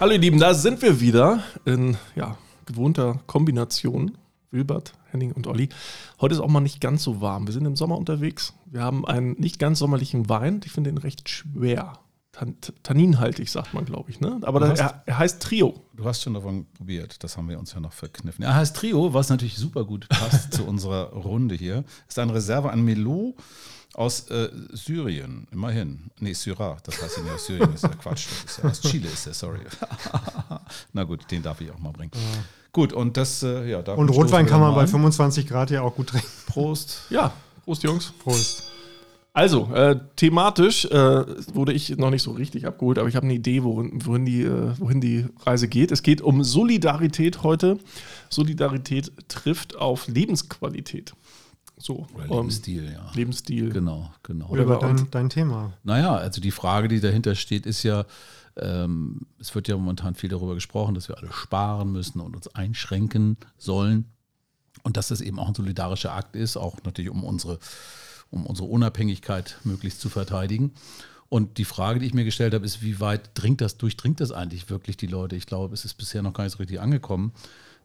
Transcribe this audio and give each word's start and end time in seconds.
Hallo 0.00 0.12
ihr 0.12 0.18
Lieben, 0.18 0.38
da 0.38 0.54
sind 0.54 0.80
wir 0.80 1.00
wieder 1.00 1.42
in 1.64 1.96
ja, 2.14 2.38
gewohnter 2.66 3.18
Kombination. 3.26 4.16
Wilbert, 4.52 4.92
Henning 5.10 5.32
und 5.32 5.48
Olli. 5.48 5.70
Heute 6.20 6.36
ist 6.36 6.40
auch 6.40 6.48
mal 6.48 6.60
nicht 6.60 6.80
ganz 6.80 7.02
so 7.02 7.20
warm. 7.20 7.48
Wir 7.48 7.52
sind 7.52 7.66
im 7.66 7.74
Sommer 7.74 7.98
unterwegs. 7.98 8.54
Wir 8.66 8.80
haben 8.80 9.04
einen 9.04 9.32
nicht 9.40 9.58
ganz 9.58 9.80
sommerlichen 9.80 10.28
Wein. 10.28 10.60
Ich 10.64 10.70
finde 10.70 10.92
den 10.92 10.98
recht 10.98 11.28
schwer. 11.28 11.98
Tan 12.30 12.54
tanninhaltig, 12.84 13.50
sagt 13.50 13.74
man, 13.74 13.86
glaube 13.86 14.12
ich. 14.12 14.20
Ne? 14.20 14.38
Aber 14.42 14.60
da, 14.60 14.72
er, 14.72 15.02
er, 15.04 15.18
heißt 15.18 15.42
Trio. 15.42 15.82
Du 15.94 16.04
hast 16.04 16.22
schon 16.22 16.34
davon 16.34 16.66
probiert. 16.74 17.24
Das 17.24 17.36
haben 17.36 17.48
wir 17.48 17.58
uns 17.58 17.74
ja 17.74 17.80
noch 17.80 17.92
verkniffen. 17.92 18.44
Er 18.44 18.54
heißt 18.54 18.76
Trio, 18.76 19.12
was 19.14 19.30
natürlich 19.30 19.56
super 19.56 19.84
gut 19.84 20.08
passt 20.08 20.52
zu 20.54 20.64
unserer 20.64 21.12
Runde 21.12 21.56
hier. 21.56 21.82
Ist 22.06 22.20
eine 22.20 22.32
Reserve 22.32 22.70
an 22.70 22.84
Melot 22.84 23.34
aus 23.98 24.30
äh, 24.30 24.48
Syrien, 24.72 25.48
immerhin. 25.50 26.10
Nee, 26.20 26.32
Syrah, 26.32 26.76
das 26.84 27.02
heißt 27.02 27.16
ja 27.16 27.22
nicht 27.24 27.32
aus 27.32 27.46
Syrien, 27.46 27.74
ist 27.74 27.82
ja 27.82 27.88
Quatsch. 27.88 28.26
Das 28.44 28.52
ist 28.52 28.62
ja 28.62 28.70
aus 28.70 28.80
Chile 28.80 29.08
ist 29.08 29.26
der, 29.26 29.34
sorry. 29.34 29.58
Na 30.92 31.02
gut, 31.02 31.28
den 31.30 31.42
darf 31.42 31.60
ich 31.60 31.70
auch 31.70 31.78
mal 31.78 31.90
bringen. 31.90 32.12
Ja. 32.14 32.20
Gut, 32.72 32.92
und 32.92 33.16
das, 33.16 33.42
äh, 33.42 33.68
ja, 33.68 33.80
Und 33.80 34.10
Rotwein 34.10 34.46
kann 34.46 34.60
man 34.60 34.74
bei 34.74 34.86
25 34.86 35.48
Grad 35.48 35.70
ja 35.70 35.82
auch 35.82 35.96
gut 35.96 36.08
trinken. 36.08 36.28
Prost. 36.46 37.02
Ja, 37.10 37.32
Prost, 37.64 37.82
Jungs. 37.82 38.12
Prost. 38.22 38.70
Also, 39.32 39.68
äh, 39.74 39.96
thematisch 40.16 40.84
äh, 40.84 41.54
wurde 41.54 41.72
ich 41.72 41.96
noch 41.96 42.10
nicht 42.10 42.22
so 42.22 42.32
richtig 42.32 42.66
abgeholt, 42.66 42.98
aber 42.98 43.08
ich 43.08 43.16
habe 43.16 43.24
eine 43.24 43.34
Idee, 43.34 43.64
wohin, 43.64 44.04
wohin, 44.04 44.24
die, 44.24 44.42
äh, 44.42 44.78
wohin 44.78 45.00
die 45.00 45.26
Reise 45.44 45.66
geht. 45.66 45.90
Es 45.90 46.02
geht 46.02 46.20
um 46.20 46.44
Solidarität 46.44 47.42
heute. 47.42 47.78
Solidarität 48.30 49.12
trifft 49.28 49.76
auf 49.76 50.06
Lebensqualität. 50.06 51.14
So, 51.78 52.06
Oder 52.14 52.26
Lebensstil, 52.28 52.84
um, 52.84 52.92
ja. 52.92 53.10
Lebensstil. 53.14 53.70
Genau, 53.70 54.10
genau. 54.22 54.48
Oder 54.48 54.78
dein, 54.78 55.10
dein 55.10 55.30
Thema. 55.30 55.72
Naja, 55.84 56.16
also 56.16 56.40
die 56.40 56.50
Frage, 56.50 56.88
die 56.88 57.00
dahinter 57.00 57.34
steht, 57.34 57.66
ist 57.66 57.82
ja, 57.82 58.04
ähm, 58.56 59.26
es 59.38 59.54
wird 59.54 59.68
ja 59.68 59.76
momentan 59.76 60.14
viel 60.14 60.28
darüber 60.28 60.54
gesprochen, 60.54 60.94
dass 60.94 61.08
wir 61.08 61.18
alle 61.18 61.32
sparen 61.32 61.92
müssen 61.92 62.20
und 62.20 62.34
uns 62.34 62.48
einschränken 62.48 63.36
sollen. 63.56 64.06
Und 64.82 64.96
dass 64.96 65.08
das 65.08 65.20
eben 65.20 65.38
auch 65.38 65.48
ein 65.48 65.54
solidarischer 65.54 66.12
Akt 66.12 66.36
ist, 66.36 66.56
auch 66.56 66.76
natürlich 66.84 67.10
um 67.10 67.24
unsere, 67.24 67.58
um 68.30 68.46
unsere 68.46 68.68
Unabhängigkeit 68.68 69.58
möglichst 69.64 70.00
zu 70.00 70.08
verteidigen. 70.08 70.72
Und 71.28 71.58
die 71.58 71.64
Frage, 71.64 72.00
die 72.00 72.06
ich 72.06 72.14
mir 72.14 72.24
gestellt 72.24 72.54
habe, 72.54 72.64
ist, 72.64 72.82
wie 72.82 73.00
weit 73.00 73.30
dringt 73.34 73.60
das, 73.60 73.76
durchdringt 73.76 74.20
das 74.20 74.32
eigentlich 74.32 74.70
wirklich 74.70 74.96
die 74.96 75.06
Leute? 75.06 75.36
Ich 75.36 75.46
glaube, 75.46 75.74
es 75.74 75.84
ist 75.84 75.94
bisher 75.94 76.22
noch 76.22 76.32
gar 76.32 76.44
nicht 76.44 76.54
so 76.54 76.58
richtig 76.58 76.80
angekommen, 76.80 77.32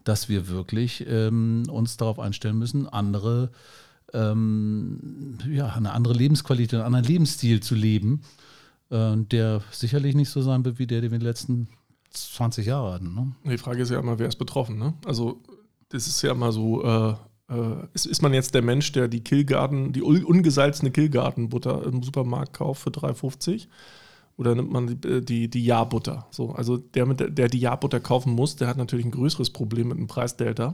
dass 0.03 0.29
wir 0.29 0.47
wirklich 0.47 1.05
ähm, 1.07 1.63
uns 1.69 1.97
darauf 1.97 2.19
einstellen 2.19 2.57
müssen, 2.57 2.87
andere 2.87 3.51
ähm, 4.13 5.37
ja, 5.49 5.67
eine 5.67 5.91
andere 5.91 6.13
Lebensqualität, 6.13 6.75
einen 6.75 6.95
anderen 6.95 7.05
Lebensstil 7.05 7.61
zu 7.61 7.75
leben, 7.75 8.21
äh, 8.89 9.15
der 9.17 9.61
sicherlich 9.71 10.15
nicht 10.15 10.29
so 10.29 10.41
sein 10.41 10.63
wird 10.65 10.79
wie 10.79 10.87
der, 10.87 11.01
den 11.01 11.11
wir 11.11 11.19
die 11.19 11.25
letzten 11.25 11.67
20 12.11 12.67
Jahre 12.67 12.93
hatten. 12.93 13.13
Ne? 13.15 13.35
Die 13.45 13.57
Frage 13.57 13.81
ist 13.81 13.89
ja 13.89 13.99
immer, 13.99 14.19
wer 14.19 14.27
ist 14.27 14.37
betroffen? 14.37 14.77
Ne? 14.77 14.93
Also, 15.05 15.41
das 15.89 16.07
ist 16.07 16.21
ja 16.21 16.31
immer 16.31 16.51
so. 16.51 16.83
Äh, 16.83 17.15
äh, 17.49 17.87
ist, 17.93 18.05
ist, 18.05 18.21
man 18.21 18.33
jetzt 18.33 18.53
der 18.55 18.61
Mensch, 18.61 18.91
der 18.93 19.07
die 19.07 19.23
Killgarten, 19.23 19.91
die 19.91 20.01
ungesalzene 20.01 20.91
Killgartenbutter 20.91 21.83
im 21.83 22.01
Supermarkt 22.03 22.53
kauft 22.53 22.83
für 22.83 22.89
3,50? 22.89 23.67
Oder 24.37 24.55
nimmt 24.55 24.71
man 24.71 24.99
die, 24.99 25.21
die, 25.23 25.47
die 25.47 25.65
Jahrbutter? 25.65 26.27
So, 26.31 26.51
also 26.51 26.77
der, 26.77 27.05
der 27.13 27.47
die 27.47 27.59
Jahrbutter 27.59 27.99
kaufen 27.99 28.33
muss, 28.33 28.55
der 28.55 28.67
hat 28.67 28.77
natürlich 28.77 29.05
ein 29.05 29.11
größeres 29.11 29.51
Problem 29.51 29.89
mit 29.89 29.97
dem 29.97 30.07
Preisdelta 30.07 30.73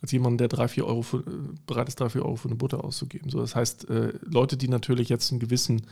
als 0.00 0.12
jemand, 0.12 0.40
der 0.40 0.48
drei, 0.48 0.68
vier 0.68 0.86
Euro 0.86 1.02
für, 1.02 1.24
bereit 1.66 1.88
ist, 1.88 2.00
drei, 2.00 2.08
vier 2.08 2.24
Euro 2.24 2.36
für 2.36 2.48
eine 2.48 2.56
Butter 2.56 2.84
auszugeben. 2.84 3.30
So, 3.30 3.40
das 3.40 3.54
heißt, 3.56 3.88
äh, 3.90 4.12
Leute, 4.22 4.56
die 4.56 4.68
natürlich 4.68 5.08
jetzt 5.08 5.30
einen 5.30 5.40
gewissen, 5.40 5.82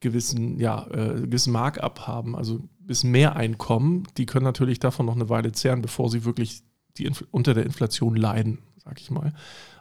gewissen, 0.00 0.58
ja, 0.58 0.86
äh, 0.90 1.22
gewissen 1.22 1.52
Markup 1.52 2.06
haben, 2.06 2.36
also 2.36 2.56
ein 2.56 2.86
bisschen 2.86 3.10
mehr 3.10 3.36
Einkommen, 3.36 4.04
die 4.16 4.26
können 4.26 4.44
natürlich 4.44 4.80
davon 4.80 5.06
noch 5.06 5.16
eine 5.16 5.28
Weile 5.28 5.52
zehren, 5.52 5.82
bevor 5.82 6.10
sie 6.10 6.24
wirklich 6.24 6.62
die 6.98 7.10
unter 7.30 7.54
der 7.54 7.64
Inflation 7.64 8.16
leiden, 8.16 8.58
sag 8.84 9.00
ich 9.00 9.10
mal. 9.10 9.32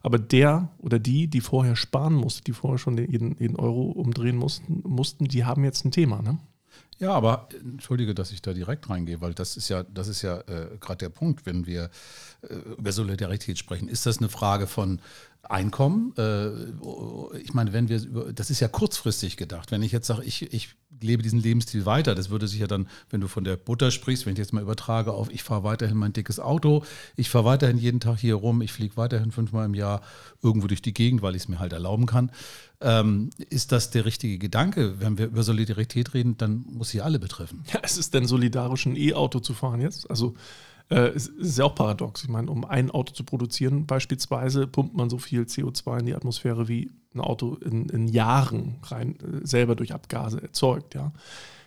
Aber 0.01 0.17
der 0.17 0.69
oder 0.79 0.97
die, 0.97 1.27
die 1.27 1.41
vorher 1.41 1.75
sparen 1.75 2.13
mussten, 2.13 2.45
die 2.45 2.53
vorher 2.53 2.77
schon 2.77 2.97
jeden, 2.97 3.37
jeden 3.37 3.57
Euro 3.57 3.91
umdrehen 3.91 4.37
mussten, 4.37 4.81
mussten, 4.85 5.25
die 5.25 5.45
haben 5.45 5.63
jetzt 5.63 5.85
ein 5.85 5.91
Thema, 5.91 6.21
ne? 6.21 6.39
Ja, 7.01 7.13
aber 7.13 7.47
entschuldige, 7.59 8.13
dass 8.13 8.31
ich 8.31 8.43
da 8.43 8.53
direkt 8.53 8.87
reingehe, 8.87 9.21
weil 9.21 9.33
das 9.33 9.57
ist 9.57 9.69
ja, 9.69 9.81
das 9.81 10.07
ist 10.07 10.21
ja 10.21 10.37
äh, 10.41 10.77
gerade 10.79 10.97
der 10.97 11.09
Punkt, 11.09 11.47
wenn 11.47 11.65
wir 11.65 11.89
äh, 12.43 12.53
über 12.53 12.91
Solidarität 12.91 13.57
sprechen. 13.57 13.87
Ist 13.87 14.05
das 14.05 14.19
eine 14.19 14.29
Frage 14.29 14.67
von 14.67 15.01
Einkommen? 15.43 16.13
Äh, 16.17 17.39
ich 17.39 17.53
meine, 17.53 17.73
wenn 17.73 17.89
wir 17.89 18.01
über, 18.03 18.33
das 18.33 18.49
ist 18.49 18.59
ja 18.59 18.67
kurzfristig 18.67 19.37
gedacht. 19.37 19.71
Wenn 19.71 19.81
ich 19.81 19.91
jetzt 19.91 20.07
sage, 20.07 20.23
ich, 20.23 20.53
ich 20.53 20.75
lebe 21.01 21.23
diesen 21.23 21.39
Lebensstil 21.39 21.85
weiter, 21.85 22.15
das 22.15 22.29
würde 22.29 22.47
sich 22.47 22.59
ja 22.59 22.67
dann, 22.67 22.87
wenn 23.09 23.21
du 23.21 23.27
von 23.27 23.43
der 23.43 23.57
Butter 23.57 23.91
sprichst, 23.91 24.25
wenn 24.25 24.33
ich 24.33 24.39
jetzt 24.39 24.53
mal 24.53 24.61
übertrage 24.61 25.13
auf, 25.13 25.31
ich 25.31 25.43
fahre 25.43 25.63
weiterhin 25.63 25.97
mein 25.97 26.13
dickes 26.13 26.39
Auto, 26.39 26.83
ich 27.15 27.29
fahre 27.29 27.45
weiterhin 27.45 27.77
jeden 27.77 27.99
Tag 27.99 28.19
hier 28.19 28.35
rum, 28.35 28.61
ich 28.61 28.71
fliege 28.71 28.97
weiterhin 28.97 29.31
fünfmal 29.31 29.65
im 29.65 29.73
Jahr 29.73 30.01
irgendwo 30.43 30.67
durch 30.67 30.81
die 30.81 30.93
Gegend, 30.93 31.21
weil 31.21 31.35
ich 31.35 31.43
es 31.43 31.47
mir 31.47 31.59
halt 31.59 31.73
erlauben 31.73 32.05
kann. 32.05 32.31
Ähm, 32.79 33.29
ist 33.49 33.71
das 33.71 33.89
der 33.89 34.05
richtige 34.05 34.37
Gedanke? 34.37 34.99
Wenn 34.99 35.17
wir 35.17 35.25
über 35.27 35.43
Solidarität 35.43 36.13
reden, 36.13 36.37
dann 36.37 36.65
muss 36.69 36.89
sie 36.89 37.01
alle 37.01 37.19
betreffen. 37.19 37.63
Ja, 37.73 37.79
ist 37.79 37.97
es 37.97 38.09
denn 38.11 38.25
solidarisch, 38.25 38.85
ein 38.85 38.95
E-Auto 38.95 39.39
zu 39.39 39.53
fahren 39.53 39.81
jetzt? 39.81 40.09
Also 40.09 40.35
äh, 40.91 41.07
es 41.15 41.27
ist 41.27 41.57
ja 41.57 41.65
auch 41.65 41.75
paradox. 41.75 42.23
Ich 42.23 42.29
meine, 42.29 42.51
um 42.51 42.65
ein 42.65 42.91
Auto 42.91 43.13
zu 43.13 43.23
produzieren, 43.23 43.85
beispielsweise, 43.85 44.67
pumpt 44.67 44.95
man 44.95 45.09
so 45.09 45.17
viel 45.17 45.43
CO2 45.43 45.99
in 45.99 46.05
die 46.05 46.15
Atmosphäre, 46.15 46.67
wie 46.67 46.91
ein 47.15 47.21
Auto 47.21 47.55
in, 47.55 47.87
in 47.89 48.07
Jahren 48.07 48.79
rein 48.83 49.17
äh, 49.19 49.45
selber 49.45 49.75
durch 49.75 49.93
Abgase 49.93 50.41
erzeugt. 50.41 50.93
Ja. 50.93 51.13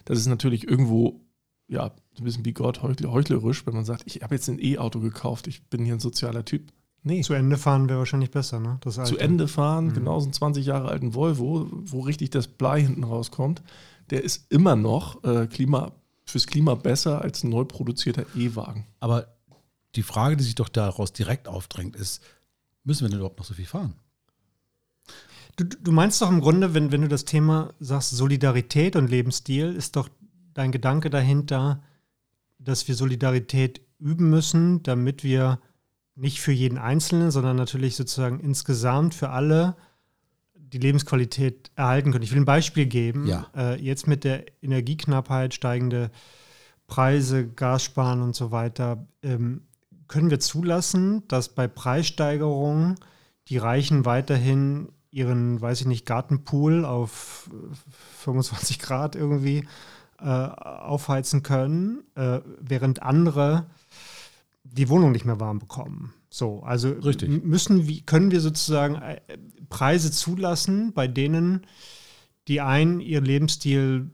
Das 0.04 0.18
ist 0.18 0.26
natürlich 0.26 0.68
irgendwo 0.68 1.20
ja, 1.66 1.92
ein 2.18 2.24
bisschen 2.24 2.44
wie 2.44 2.52
Gott 2.52 2.82
heuchlerisch, 2.82 3.66
wenn 3.66 3.74
man 3.74 3.86
sagt, 3.86 4.02
ich 4.04 4.22
habe 4.22 4.34
jetzt 4.34 4.48
ein 4.48 4.62
E-Auto 4.62 5.00
gekauft, 5.00 5.46
ich 5.46 5.68
bin 5.68 5.84
hier 5.84 5.94
ein 5.94 6.00
sozialer 6.00 6.44
Typ. 6.44 6.70
Nee. 7.02 7.22
Zu 7.22 7.34
Ende 7.34 7.56
fahren 7.56 7.88
wäre 7.88 7.98
wahrscheinlich 7.98 8.30
besser, 8.30 8.60
ne? 8.60 8.78
Zu 8.82 9.18
Ende 9.18 9.48
fahren, 9.48 9.88
mhm. 9.88 9.94
genau 9.94 10.20
so 10.20 10.26
einen 10.26 10.32
20 10.34 10.66
Jahre 10.66 10.88
alten 10.88 11.14
Volvo, 11.14 11.66
wo 11.70 12.00
richtig 12.00 12.30
das 12.30 12.48
Blei 12.48 12.82
hinten 12.82 13.04
rauskommt, 13.04 13.62
der 14.10 14.22
ist 14.22 14.50
immer 14.50 14.76
noch 14.76 15.22
äh, 15.24 15.46
Klima 15.46 15.92
fürs 16.24 16.46
Klima 16.46 16.74
besser 16.74 17.22
als 17.22 17.44
ein 17.44 17.50
neu 17.50 17.64
produzierter 17.64 18.24
E-Wagen. 18.34 18.86
Aber 19.00 19.34
die 19.94 20.02
Frage, 20.02 20.36
die 20.36 20.44
sich 20.44 20.54
doch 20.54 20.68
daraus 20.68 21.12
direkt 21.12 21.48
aufdrängt, 21.48 21.96
ist, 21.96 22.22
müssen 22.82 23.04
wir 23.04 23.08
denn 23.08 23.18
überhaupt 23.18 23.38
noch 23.38 23.46
so 23.46 23.54
viel 23.54 23.66
fahren? 23.66 23.94
Du, 25.56 25.64
du 25.64 25.92
meinst 25.92 26.20
doch 26.20 26.30
im 26.30 26.40
Grunde, 26.40 26.74
wenn, 26.74 26.90
wenn 26.90 27.02
du 27.02 27.08
das 27.08 27.24
Thema 27.24 27.74
sagst, 27.78 28.10
Solidarität 28.10 28.96
und 28.96 29.08
Lebensstil, 29.08 29.74
ist 29.74 29.96
doch 29.96 30.08
dein 30.52 30.72
Gedanke 30.72 31.10
dahinter, 31.10 31.82
dass 32.58 32.88
wir 32.88 32.94
Solidarität 32.94 33.80
üben 33.98 34.30
müssen, 34.30 34.82
damit 34.82 35.22
wir 35.22 35.60
nicht 36.16 36.40
für 36.40 36.52
jeden 36.52 36.78
Einzelnen, 36.78 37.30
sondern 37.30 37.56
natürlich 37.56 37.96
sozusagen 37.96 38.40
insgesamt 38.40 39.14
für 39.14 39.30
alle 39.30 39.76
die 40.74 40.78
Lebensqualität 40.78 41.70
erhalten 41.76 42.10
können. 42.10 42.24
Ich 42.24 42.32
will 42.32 42.40
ein 42.40 42.44
Beispiel 42.44 42.86
geben. 42.86 43.26
Ja. 43.26 43.46
Äh, 43.56 43.80
jetzt 43.80 44.08
mit 44.08 44.24
der 44.24 44.44
Energieknappheit, 44.60 45.54
steigende 45.54 46.10
Preise, 46.88 47.46
Gassparen 47.46 48.20
und 48.20 48.34
so 48.34 48.50
weiter, 48.50 49.06
ähm, 49.22 49.62
können 50.08 50.30
wir 50.30 50.40
zulassen, 50.40 51.26
dass 51.28 51.48
bei 51.48 51.68
Preissteigerungen 51.68 52.96
die 53.48 53.56
Reichen 53.56 54.04
weiterhin 54.04 54.88
ihren, 55.10 55.60
weiß 55.60 55.82
ich 55.82 55.86
nicht, 55.86 56.06
Gartenpool 56.06 56.84
auf 56.84 57.48
25 58.18 58.80
Grad 58.80 59.14
irgendwie 59.14 59.64
äh, 60.18 60.24
aufheizen 60.24 61.44
können, 61.44 62.02
äh, 62.16 62.40
während 62.60 63.02
andere 63.02 63.66
die 64.64 64.88
Wohnung 64.88 65.12
nicht 65.12 65.24
mehr 65.24 65.38
warm 65.38 65.60
bekommen. 65.60 66.14
So, 66.30 66.64
also 66.64 66.88
Richtig. 66.88 67.44
müssen 67.44 67.86
wie 67.86 68.00
können 68.00 68.32
wir 68.32 68.40
sozusagen 68.40 68.96
äh, 68.96 69.20
Preise 69.68 70.10
zulassen, 70.10 70.92
bei 70.92 71.08
denen 71.08 71.66
die 72.48 72.60
einen 72.60 73.00
ihren 73.00 73.24
Lebensstil 73.24 74.10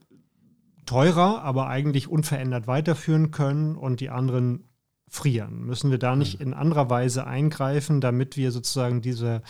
teurer, 0.86 1.42
aber 1.42 1.68
eigentlich 1.68 2.08
unverändert 2.08 2.66
weiterführen 2.66 3.30
können 3.30 3.76
und 3.76 4.00
die 4.00 4.10
anderen 4.10 4.64
frieren. 5.08 5.64
Müssen 5.64 5.90
wir 5.90 5.98
da 5.98 6.14
nicht 6.16 6.40
in 6.40 6.54
anderer 6.54 6.88
Weise 6.88 7.26
eingreifen, 7.26 8.00
damit 8.00 8.36
wir 8.36 8.52
sozusagen 8.52 9.02
diese 9.02 9.42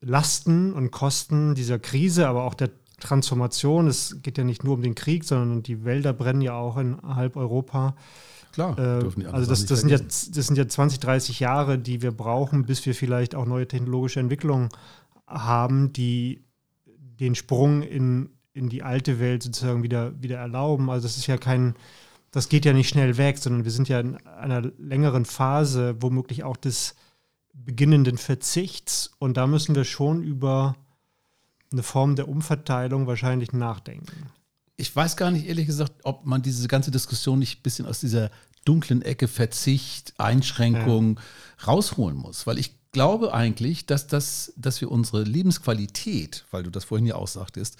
Lasten 0.00 0.72
und 0.72 0.90
Kosten 0.90 1.54
dieser 1.54 1.78
Krise, 1.78 2.26
aber 2.26 2.44
auch 2.44 2.54
der 2.54 2.70
Transformation, 2.98 3.86
es 3.86 4.22
geht 4.22 4.38
ja 4.38 4.44
nicht 4.44 4.64
nur 4.64 4.74
um 4.74 4.82
den 4.82 4.94
Krieg, 4.94 5.24
sondern 5.24 5.62
die 5.62 5.84
Wälder 5.84 6.12
brennen 6.12 6.40
ja 6.40 6.54
auch 6.54 6.76
in 6.76 7.00
halb 7.02 7.36
Europa, 7.36 7.96
Klar, 8.52 8.78
äh, 8.78 9.00
dürfen 9.00 9.20
die 9.20 9.26
Also 9.26 9.48
das, 9.48 9.64
das 9.64 9.80
sind, 9.80 9.88
ja, 9.88 9.98
das 9.98 10.30
sind 10.30 10.56
ja 10.56 10.68
20, 10.68 11.00
30 11.00 11.40
Jahre, 11.40 11.78
die 11.78 12.02
wir 12.02 12.12
brauchen, 12.12 12.64
bis 12.64 12.84
wir 12.84 12.94
vielleicht 12.94 13.34
auch 13.34 13.46
neue 13.46 13.66
technologische 13.66 14.20
Entwicklungen 14.20 14.68
haben, 15.26 15.92
die 15.92 16.44
den 16.86 17.34
Sprung 17.34 17.82
in, 17.82 18.30
in 18.52 18.68
die 18.68 18.82
alte 18.82 19.18
Welt 19.18 19.42
sozusagen 19.42 19.82
wieder, 19.82 20.20
wieder 20.22 20.38
erlauben. 20.38 20.90
Also 20.90 21.06
das 21.06 21.16
ist 21.16 21.26
ja 21.26 21.38
kein, 21.38 21.74
das 22.30 22.48
geht 22.48 22.64
ja 22.66 22.74
nicht 22.74 22.90
schnell 22.90 23.16
weg, 23.16 23.38
sondern 23.38 23.64
wir 23.64 23.72
sind 23.72 23.88
ja 23.88 24.00
in 24.00 24.18
einer 24.26 24.60
längeren 24.78 25.24
Phase, 25.24 25.96
womöglich 26.00 26.44
auch 26.44 26.56
des 26.56 26.94
beginnenden 27.54 28.18
Verzichts. 28.18 29.12
Und 29.18 29.38
da 29.38 29.46
müssen 29.46 29.74
wir 29.74 29.84
schon 29.84 30.22
über 30.22 30.76
eine 31.72 31.82
Form 31.82 32.16
der 32.16 32.28
Umverteilung 32.28 33.06
wahrscheinlich 33.06 33.52
nachdenken 33.52 34.30
ich 34.82 34.94
weiß 34.94 35.16
gar 35.16 35.30
nicht, 35.30 35.46
ehrlich 35.46 35.66
gesagt, 35.66 35.92
ob 36.02 36.26
man 36.26 36.42
diese 36.42 36.66
ganze 36.66 36.90
Diskussion 36.90 37.38
nicht 37.38 37.60
ein 37.60 37.62
bisschen 37.62 37.86
aus 37.86 38.00
dieser 38.00 38.32
dunklen 38.64 39.00
Ecke 39.00 39.28
Verzicht, 39.28 40.12
Einschränkung 40.18 41.16
ja. 41.16 41.66
rausholen 41.68 42.16
muss. 42.16 42.48
Weil 42.48 42.58
ich 42.58 42.74
glaube 42.90 43.32
eigentlich, 43.32 43.86
dass, 43.86 44.08
das, 44.08 44.52
dass 44.56 44.80
wir 44.80 44.90
unsere 44.90 45.22
Lebensqualität, 45.22 46.46
weil 46.50 46.64
du 46.64 46.70
das 46.70 46.82
vorhin 46.82 47.06
ja 47.06 47.14
auch 47.14 47.28
sagtest, 47.28 47.76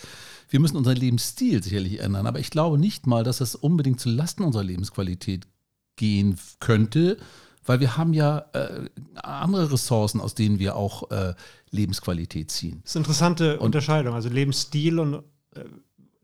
wir 0.49 0.61
müssen 0.61 0.77
unseren 0.77 0.97
Lebensstil 0.97 1.61
sicherlich 1.61 1.99
ändern. 1.99 2.29
Aber 2.29 2.39
ich 2.39 2.51
glaube 2.51 2.79
nicht 2.79 3.09
mal, 3.09 3.25
dass 3.25 3.39
das 3.39 3.57
unbedingt 3.57 3.99
zu 3.99 4.09
Lasten 4.09 4.45
unserer 4.45 4.63
Lebensqualität 4.63 5.49
gehen 5.97 6.39
könnte, 6.61 7.17
weil 7.67 7.81
wir 7.81 7.97
haben 7.97 8.15
ja 8.15 8.45
äh, 8.53 8.89
andere 9.17 9.73
Ressourcen, 9.73 10.21
aus 10.21 10.37
denen 10.37 10.61
wir 10.61 10.77
auch 10.77 11.11
äh, 11.11 11.35
Lebensqualität 11.71 12.53
ziehen. 12.53 12.81
Das 12.83 12.93
ist 12.93 12.97
eine 12.97 13.03
interessante 13.03 13.59
und, 13.59 13.67
Unterscheidung, 13.67 14.15
also 14.15 14.29
Lebensstil 14.29 15.01
und 15.01 15.25
äh, 15.57 15.65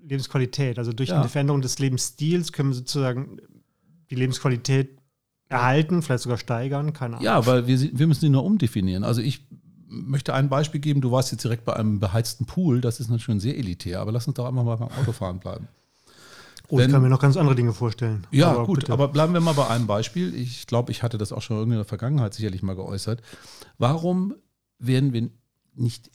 Lebensqualität. 0.08 0.78
Also 0.78 0.92
durch 0.92 1.10
ja. 1.10 1.20
eine 1.20 1.28
Veränderung 1.28 1.60
des 1.60 1.78
Lebensstils 1.78 2.52
können 2.52 2.70
wir 2.70 2.76
sozusagen 2.76 3.38
die 4.10 4.14
Lebensqualität 4.14 4.98
erhalten, 5.48 6.02
vielleicht 6.02 6.24
sogar 6.24 6.38
steigern, 6.38 6.92
keine 6.92 7.16
Ahnung. 7.16 7.24
Ja, 7.24 7.46
weil 7.46 7.66
wir, 7.66 7.78
wir 7.98 8.06
müssen 8.06 8.20
sie 8.20 8.28
nur 8.28 8.44
umdefinieren. 8.44 9.04
Also 9.04 9.20
ich 9.20 9.46
möchte 9.88 10.34
ein 10.34 10.48
Beispiel 10.48 10.80
geben, 10.80 11.00
du 11.00 11.10
warst 11.10 11.32
jetzt 11.32 11.44
direkt 11.44 11.64
bei 11.64 11.74
einem 11.74 11.98
beheizten 11.98 12.44
Pool, 12.44 12.80
das 12.80 13.00
ist 13.00 13.08
natürlich 13.08 13.42
sehr 13.42 13.56
elitär, 13.56 14.00
aber 14.00 14.12
lass 14.12 14.26
uns 14.26 14.34
doch 14.34 14.46
einmal 14.46 14.64
mal 14.64 14.76
beim 14.76 14.90
Autofahren 15.00 15.38
bleiben. 15.38 15.68
Oh, 16.68 16.76
Wenn, 16.76 16.86
ich 16.86 16.92
kann 16.92 17.02
mir 17.02 17.08
noch 17.08 17.20
ganz 17.20 17.38
andere 17.38 17.54
Dinge 17.54 17.72
vorstellen. 17.72 18.26
Ja, 18.30 18.50
aber 18.50 18.66
gut, 18.66 18.80
bitte. 18.80 18.92
aber 18.92 19.08
bleiben 19.08 19.32
wir 19.32 19.40
mal 19.40 19.54
bei 19.54 19.68
einem 19.68 19.86
Beispiel. 19.86 20.34
Ich 20.34 20.66
glaube, 20.66 20.92
ich 20.92 21.02
hatte 21.02 21.16
das 21.16 21.32
auch 21.32 21.40
schon 21.40 21.62
in 21.62 21.70
der 21.70 21.86
Vergangenheit 21.86 22.34
sicherlich 22.34 22.62
mal 22.62 22.76
geäußert. 22.76 23.22
Warum 23.78 24.34
werden 24.78 25.14
wir 25.14 25.30
nicht 25.74 26.10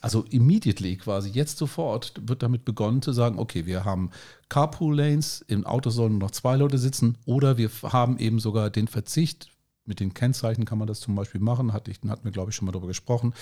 also 0.00 0.24
immediately 0.30 0.96
quasi, 0.96 1.30
jetzt 1.30 1.58
sofort 1.58 2.14
wird 2.26 2.42
damit 2.42 2.64
begonnen 2.64 3.02
zu 3.02 3.12
sagen, 3.12 3.38
okay, 3.38 3.66
wir 3.66 3.84
haben 3.84 4.10
Carpool 4.48 4.96
Lanes, 4.96 5.44
im 5.46 5.66
Auto 5.66 5.90
sollen 5.90 6.18
noch 6.18 6.30
zwei 6.30 6.56
Leute 6.56 6.78
sitzen 6.78 7.18
oder 7.26 7.58
wir 7.58 7.70
haben 7.82 8.18
eben 8.18 8.40
sogar 8.40 8.70
den 8.70 8.88
Verzicht, 8.88 9.50
mit 9.86 10.00
den 10.00 10.14
Kennzeichen 10.14 10.64
kann 10.64 10.78
man 10.78 10.86
das 10.86 11.00
zum 11.00 11.14
Beispiel 11.16 11.40
machen, 11.40 11.72
hatte 11.72 11.90
ich, 11.90 11.98
hatten 12.08 12.24
wir 12.24 12.32
glaube 12.32 12.50
ich 12.50 12.56
schon 12.56 12.66
mal 12.66 12.72
darüber 12.72 12.88
gesprochen, 12.88 13.34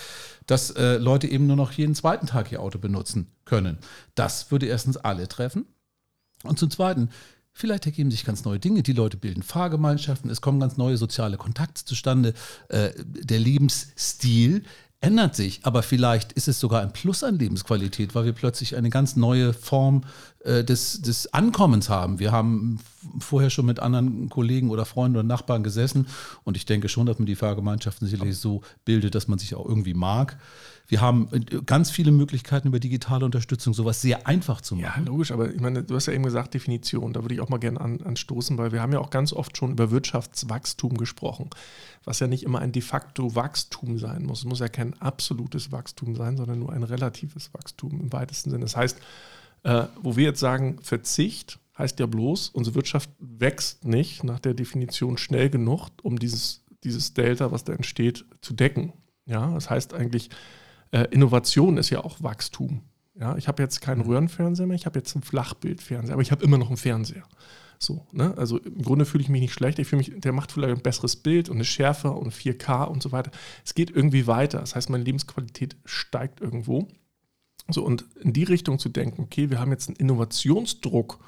dass 0.47 0.71
äh, 0.71 0.97
Leute 0.97 1.29
eben 1.29 1.47
nur 1.47 1.57
noch 1.57 1.73
jeden 1.73 1.95
zweiten 1.95 2.27
Tag 2.27 2.51
ihr 2.53 2.63
Auto 2.63 2.79
benutzen 2.79 3.29
können. 3.45 3.79
Das 4.15 4.51
würde 4.51 4.67
erstens 4.67 4.97
alle 4.97 5.29
treffen 5.29 5.67
und 6.45 6.59
zum 6.59 6.71
Zweiten, 6.71 7.11
Vielleicht 7.59 7.87
ergeben 7.87 8.13
sich 8.13 8.25
ganz 8.25 8.45
neue 8.45 8.61
Dinge. 8.61 8.85
Die 8.85 8.93
Leute 8.93 9.17
bilden 9.17 9.43
Fahrgemeinschaften, 9.43 10.31
es 10.31 10.41
kommen 10.41 10.61
ganz 10.61 10.77
neue 10.77 10.97
soziale 10.97 11.37
Kontakte 11.37 11.85
zustande. 11.85 12.33
Äh, 12.69 12.91
der 13.05 13.41
Lebensstil 13.41 14.63
ändert 15.01 15.37
sich, 15.37 15.61
aber 15.63 15.83
vielleicht 15.83 16.33
ist 16.33 16.49
es 16.49 16.59
sogar 16.59 16.83
ein 16.83 16.93
Plus 16.93 17.23
an 17.23 17.39
Lebensqualität, 17.39 18.15
weil 18.15 18.25
wir 18.25 18.33
plötzlich 18.33 18.75
eine 18.75 18.91
ganz 18.91 19.15
neue 19.15 19.53
Form 19.53 20.03
äh, 20.41 20.65
des, 20.65 21.03
des 21.03 21.33
Ankommens 21.33 21.89
haben. 21.89 22.19
Wir 22.19 22.33
haben 22.33 22.81
vorher 23.21 23.51
schon 23.51 23.67
mit 23.67 23.79
anderen 23.79 24.29
Kollegen 24.29 24.71
oder 24.71 24.85
Freunden 24.85 25.17
oder 25.17 25.27
Nachbarn 25.27 25.63
gesessen 25.63 26.09
und 26.43 26.57
ich 26.57 26.67
denke 26.67 26.89
schon, 26.89 27.07
dass 27.07 27.19
man 27.19 27.27
die 27.27 27.37
Fahrgemeinschaften 27.37 28.09
sicherlich 28.09 28.39
so 28.39 28.63
bildet, 28.85 29.15
dass 29.15 29.29
man 29.29 29.39
sich 29.39 29.55
auch 29.55 29.67
irgendwie 29.67 29.95
mag. 29.95 30.37
Wir 30.89 31.03
haben 31.03 31.29
äh, 31.33 31.41
ganz 31.65 31.91
viele 31.91 32.11
Möglichkeiten 32.11 32.69
über 32.69 32.81
digitale 32.81 33.25
Unterstützung, 33.25 33.75
sowas 33.75 34.01
sehr 34.01 34.27
einfach 34.27 34.63
zu 34.63 34.75
machen. 34.75 35.05
Ja, 35.05 35.11
logisch, 35.11 35.31
aber 35.31 35.53
ich 35.55 35.61
meine, 35.61 35.85
du 35.85 35.95
hast 35.95 36.07
ja 36.07 36.15
eben 36.15 36.25
gesagt, 36.25 36.55
Definition, 36.55 37.13
da 37.13 37.23
würde 37.23 37.35
ich 37.35 37.41
auch 37.43 37.51
mal 37.51 37.59
gerne 37.59 37.81
an, 37.81 38.01
anstoßen, 38.01 38.57
weil 38.57 38.73
wir 38.73 38.81
haben 38.81 38.93
ja 38.93 38.99
auch 38.99 39.11
ganz 39.11 39.35
oft 39.35 39.57
schon 39.57 39.73
über 39.73 39.91
Wirtschaftswachstum 39.91 40.97
gesprochen, 40.97 41.51
was 42.05 42.21
ja 42.21 42.27
nicht 42.27 42.43
immer 42.43 42.61
ein 42.61 42.73
de 42.73 42.81
facto 42.81 43.35
Wachstum 43.35 43.99
sein 43.99 44.25
muss. 44.25 44.41
Es 44.41 44.45
muss 44.47 44.61
ja 44.61 44.69
kein 44.69 44.99
absolutes 45.01 45.71
Wachstum 45.71 46.17
sein, 46.17 46.39
sondern 46.39 46.59
nur 46.59 46.73
ein 46.73 46.83
relatives 46.83 47.53
Wachstum 47.53 48.01
im 48.01 48.13
weitesten 48.13 48.51
Sinne. 48.51 48.65
Das 48.65 48.77
heißt, 48.77 48.99
äh, 49.65 49.85
wo 50.01 50.17
wir 50.17 50.25
jetzt 50.25 50.41
sagen, 50.41 50.79
Verzicht 50.83 51.61
heißt 51.77 52.01
ja 52.01 52.07
bloß, 52.07 52.49
unsere 52.49 52.75
Wirtschaft 52.77 53.11
wächst 53.19 53.85
nicht 53.85 54.25
nach 54.25 54.41
der 54.41 54.55
Definition 54.55 55.19
schnell 55.19 55.51
genug, 55.51 55.91
um 56.03 56.19
dieses, 56.19 56.65
dieses 56.83 57.13
Delta, 57.13 57.53
was 57.53 57.65
da 57.65 57.75
entsteht, 57.75 58.25
zu 58.41 58.55
decken. 58.55 58.95
Ja, 59.27 59.53
das 59.53 59.69
heißt 59.69 59.93
eigentlich, 59.93 60.31
äh, 60.91 61.07
Innovation 61.11 61.77
ist 61.77 61.91
ja 61.91 62.05
auch 62.05 62.23
Wachstum. 62.23 62.83
Ja, 63.15 63.37
ich 63.37 63.49
habe 63.49 63.63
jetzt 63.63 63.81
keinen 63.81 64.03
mhm. 64.03 64.11
Röhrenfernseher 64.11 64.67
mehr, 64.67 64.77
ich 64.77 64.87
habe 64.87 64.99
jetzt 64.99 65.15
einen 65.15 65.25
Flachbildfernseher, 65.25 66.13
aber 66.13 66.23
ich 66.23 66.31
habe 66.31 66.45
immer 66.45 66.59
noch 66.59 66.69
einen 66.69 66.77
Fernseher. 66.77 67.25
So, 67.79 68.07
ne? 68.13 68.35
Also 68.37 68.59
im 68.59 68.83
Grunde 68.83 69.05
fühle 69.05 69.23
ich 69.23 69.29
mich 69.29 69.41
nicht 69.41 69.53
schlecht. 69.53 69.79
Ich 69.79 69.87
fühle 69.87 69.99
mich, 69.99 70.13
der 70.17 70.33
macht 70.33 70.51
vielleicht 70.51 70.77
ein 70.77 70.83
besseres 70.83 71.17
Bild 71.17 71.49
und 71.49 71.57
eine 71.57 71.65
Schärfe 71.65 72.11
und 72.11 72.35
4K 72.35 72.85
und 72.85 73.03
so 73.03 73.13
weiter. 73.13 73.31
Es 73.65 73.75
geht 73.75 73.91
irgendwie 73.91 74.27
weiter. 74.27 74.59
Das 74.59 74.75
heißt, 74.75 74.91
meine 74.91 75.05
Lebensqualität 75.05 75.77
steigt 75.85 76.41
irgendwo. 76.41 76.89
So, 77.69 77.85
und 77.85 78.05
in 78.21 78.33
die 78.33 78.45
Richtung 78.45 78.79
zu 78.79 78.89
denken, 78.89 79.23
okay, 79.23 79.51
wir 79.51 79.61
haben 79.61 79.71
jetzt 79.71 79.89
einen 79.89 79.97
Innovationsdruck, 79.97 81.21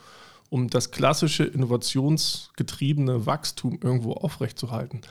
um 0.49 0.69
das 0.69 0.91
klassische 0.91 1.45
innovationsgetriebene 1.45 3.27
Wachstum 3.27 3.79
irgendwo 3.81 4.15
aufrechtzuerhalten. 4.15 5.03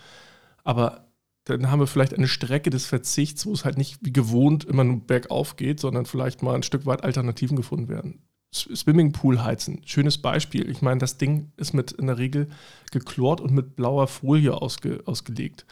Aber 0.63 1.08
dann 1.57 1.71
haben 1.71 1.79
wir 1.79 1.87
vielleicht 1.87 2.13
eine 2.13 2.27
Strecke 2.27 2.69
des 2.69 2.85
Verzichts, 2.85 3.45
wo 3.45 3.53
es 3.53 3.65
halt 3.65 3.77
nicht 3.77 3.97
wie 4.01 4.13
gewohnt 4.13 4.65
immer 4.65 4.83
nur 4.83 4.99
bergauf 4.99 5.55
geht, 5.55 5.79
sondern 5.79 6.05
vielleicht 6.05 6.43
mal 6.43 6.55
ein 6.55 6.63
Stück 6.63 6.85
weit 6.85 7.03
Alternativen 7.03 7.57
gefunden 7.57 7.87
werden. 7.87 8.21
Swimmingpool 8.51 9.43
heizen, 9.43 9.81
schönes 9.85 10.17
Beispiel. 10.17 10.69
Ich 10.69 10.81
meine, 10.81 10.99
das 10.99 11.17
Ding 11.17 11.51
ist 11.57 11.73
mit 11.73 11.91
in 11.91 12.07
der 12.07 12.17
Regel 12.17 12.49
geklort 12.91 13.41
und 13.41 13.51
mit 13.51 13.75
blauer 13.75 14.07
Folie 14.07 14.59
ausge, 14.59 15.03
ausgelegt. 15.05 15.65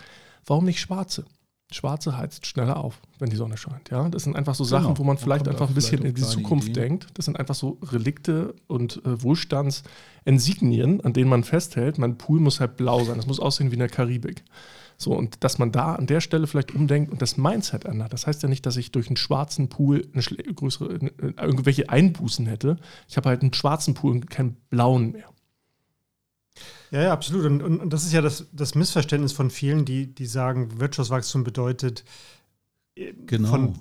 Warum 0.45 0.65
nicht 0.65 0.79
schwarze? 0.79 1.25
Schwarze 1.71 2.17
heizt 2.17 2.45
schneller 2.45 2.77
auf, 2.77 3.01
wenn 3.19 3.29
die 3.29 3.35
Sonne 3.35 3.57
scheint. 3.57 3.89
Ja, 3.89 4.07
das 4.07 4.23
sind 4.23 4.37
einfach 4.37 4.55
so 4.55 4.63
genau. 4.63 4.79
Sachen, 4.79 4.97
wo 4.97 5.03
man 5.03 5.17
vielleicht 5.17 5.47
einfach 5.49 5.67
ein 5.67 5.73
bisschen 5.75 6.05
in 6.05 6.15
die 6.15 6.21
Zukunft 6.21 6.69
Ideen. 6.69 6.99
denkt. 6.99 7.07
Das 7.15 7.25
sind 7.25 7.37
einfach 7.37 7.55
so 7.55 7.77
Relikte 7.81 8.55
und 8.67 9.03
äh, 9.05 9.21
Wohlstandsinsignien, 9.21 11.01
an 11.01 11.11
denen 11.11 11.29
man 11.29 11.43
festhält. 11.43 11.97
Mein 11.97 12.17
Pool 12.17 12.39
muss 12.39 12.61
halt 12.61 12.77
blau 12.77 13.03
sein. 13.03 13.17
Das 13.17 13.27
muss 13.27 13.41
aussehen 13.41 13.71
wie 13.71 13.75
in 13.75 13.79
der 13.79 13.89
Karibik. 13.89 14.45
So, 14.97 15.13
und 15.13 15.43
dass 15.43 15.59
man 15.59 15.71
da 15.71 15.93
an 15.95 16.07
der 16.07 16.21
Stelle 16.21 16.47
vielleicht 16.47 16.73
umdenkt 16.73 17.11
und 17.11 17.21
das 17.21 17.37
Mindset 17.37 17.85
ändert. 17.85 18.13
Das 18.13 18.25
heißt 18.25 18.41
ja 18.41 18.49
nicht, 18.49 18.65
dass 18.65 18.77
ich 18.77 18.91
durch 18.91 19.07
einen 19.07 19.17
schwarzen 19.17 19.69
Pool 19.69 20.07
eine 20.11 20.23
größere, 20.53 20.93
irgendwelche 21.17 21.89
Einbußen 21.89 22.47
hätte. 22.47 22.77
Ich 23.07 23.15
habe 23.15 23.29
halt 23.29 23.43
einen 23.43 23.53
schwarzen 23.53 23.93
Pool 23.93 24.13
und 24.13 24.29
keinen 24.29 24.57
blauen 24.69 25.11
mehr. 25.11 25.29
Ja, 26.89 27.03
ja, 27.03 27.13
absolut. 27.13 27.45
Und, 27.45 27.61
und, 27.61 27.79
und 27.79 27.93
das 27.93 28.05
ist 28.05 28.13
ja 28.13 28.21
das, 28.21 28.47
das 28.53 28.73
Missverständnis 28.73 29.33
von 29.33 29.51
vielen, 29.51 29.85
die, 29.85 30.13
die 30.13 30.25
sagen, 30.25 30.79
Wirtschaftswachstum 30.79 31.43
bedeutet, 31.43 32.03
genau. 33.25 33.49
von, 33.49 33.73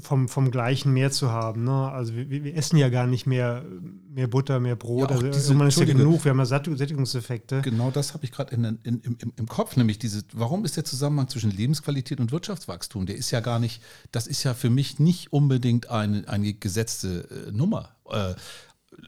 vom, 0.00 0.28
vom 0.28 0.50
gleichen 0.50 0.92
mehr 0.92 1.10
zu 1.10 1.30
haben. 1.30 1.64
Ne? 1.64 1.90
Also 1.90 2.14
wir, 2.14 2.28
wir, 2.30 2.56
essen 2.56 2.76
ja 2.76 2.88
gar 2.88 3.06
nicht 3.06 3.26
mehr, 3.26 3.64
mehr 4.08 4.26
Butter, 4.26 4.60
mehr 4.60 4.76
Brot. 4.76 5.10
Ja, 5.10 5.16
also 5.16 5.28
diese, 5.28 5.54
man 5.54 5.68
ist 5.68 5.78
ja 5.78 5.84
genug, 5.84 6.24
wir 6.24 6.30
haben 6.30 6.38
ja 6.38 6.46
Sättigungseffekte. 6.46 7.62
Genau 7.62 7.90
das 7.90 8.14
habe 8.14 8.24
ich 8.24 8.32
gerade 8.32 8.54
in, 8.54 8.64
in, 8.82 9.00
im, 9.00 9.32
im 9.36 9.46
Kopf, 9.46 9.76
nämlich 9.76 9.98
diese, 9.98 10.22
warum 10.32 10.64
ist 10.64 10.76
der 10.76 10.84
Zusammenhang 10.84 11.28
zwischen 11.28 11.50
Lebensqualität 11.50 12.20
und 12.20 12.32
Wirtschaftswachstum? 12.32 13.06
Der 13.06 13.16
ist 13.16 13.30
ja 13.30 13.40
gar 13.40 13.58
nicht, 13.58 13.82
das 14.10 14.26
ist 14.26 14.42
ja 14.42 14.54
für 14.54 14.70
mich 14.70 14.98
nicht 14.98 15.32
unbedingt 15.32 15.90
eine, 15.90 16.28
eine 16.28 16.54
gesetzte 16.54 17.48
äh, 17.48 17.52
Nummer. 17.52 17.96
Äh, 18.08 18.34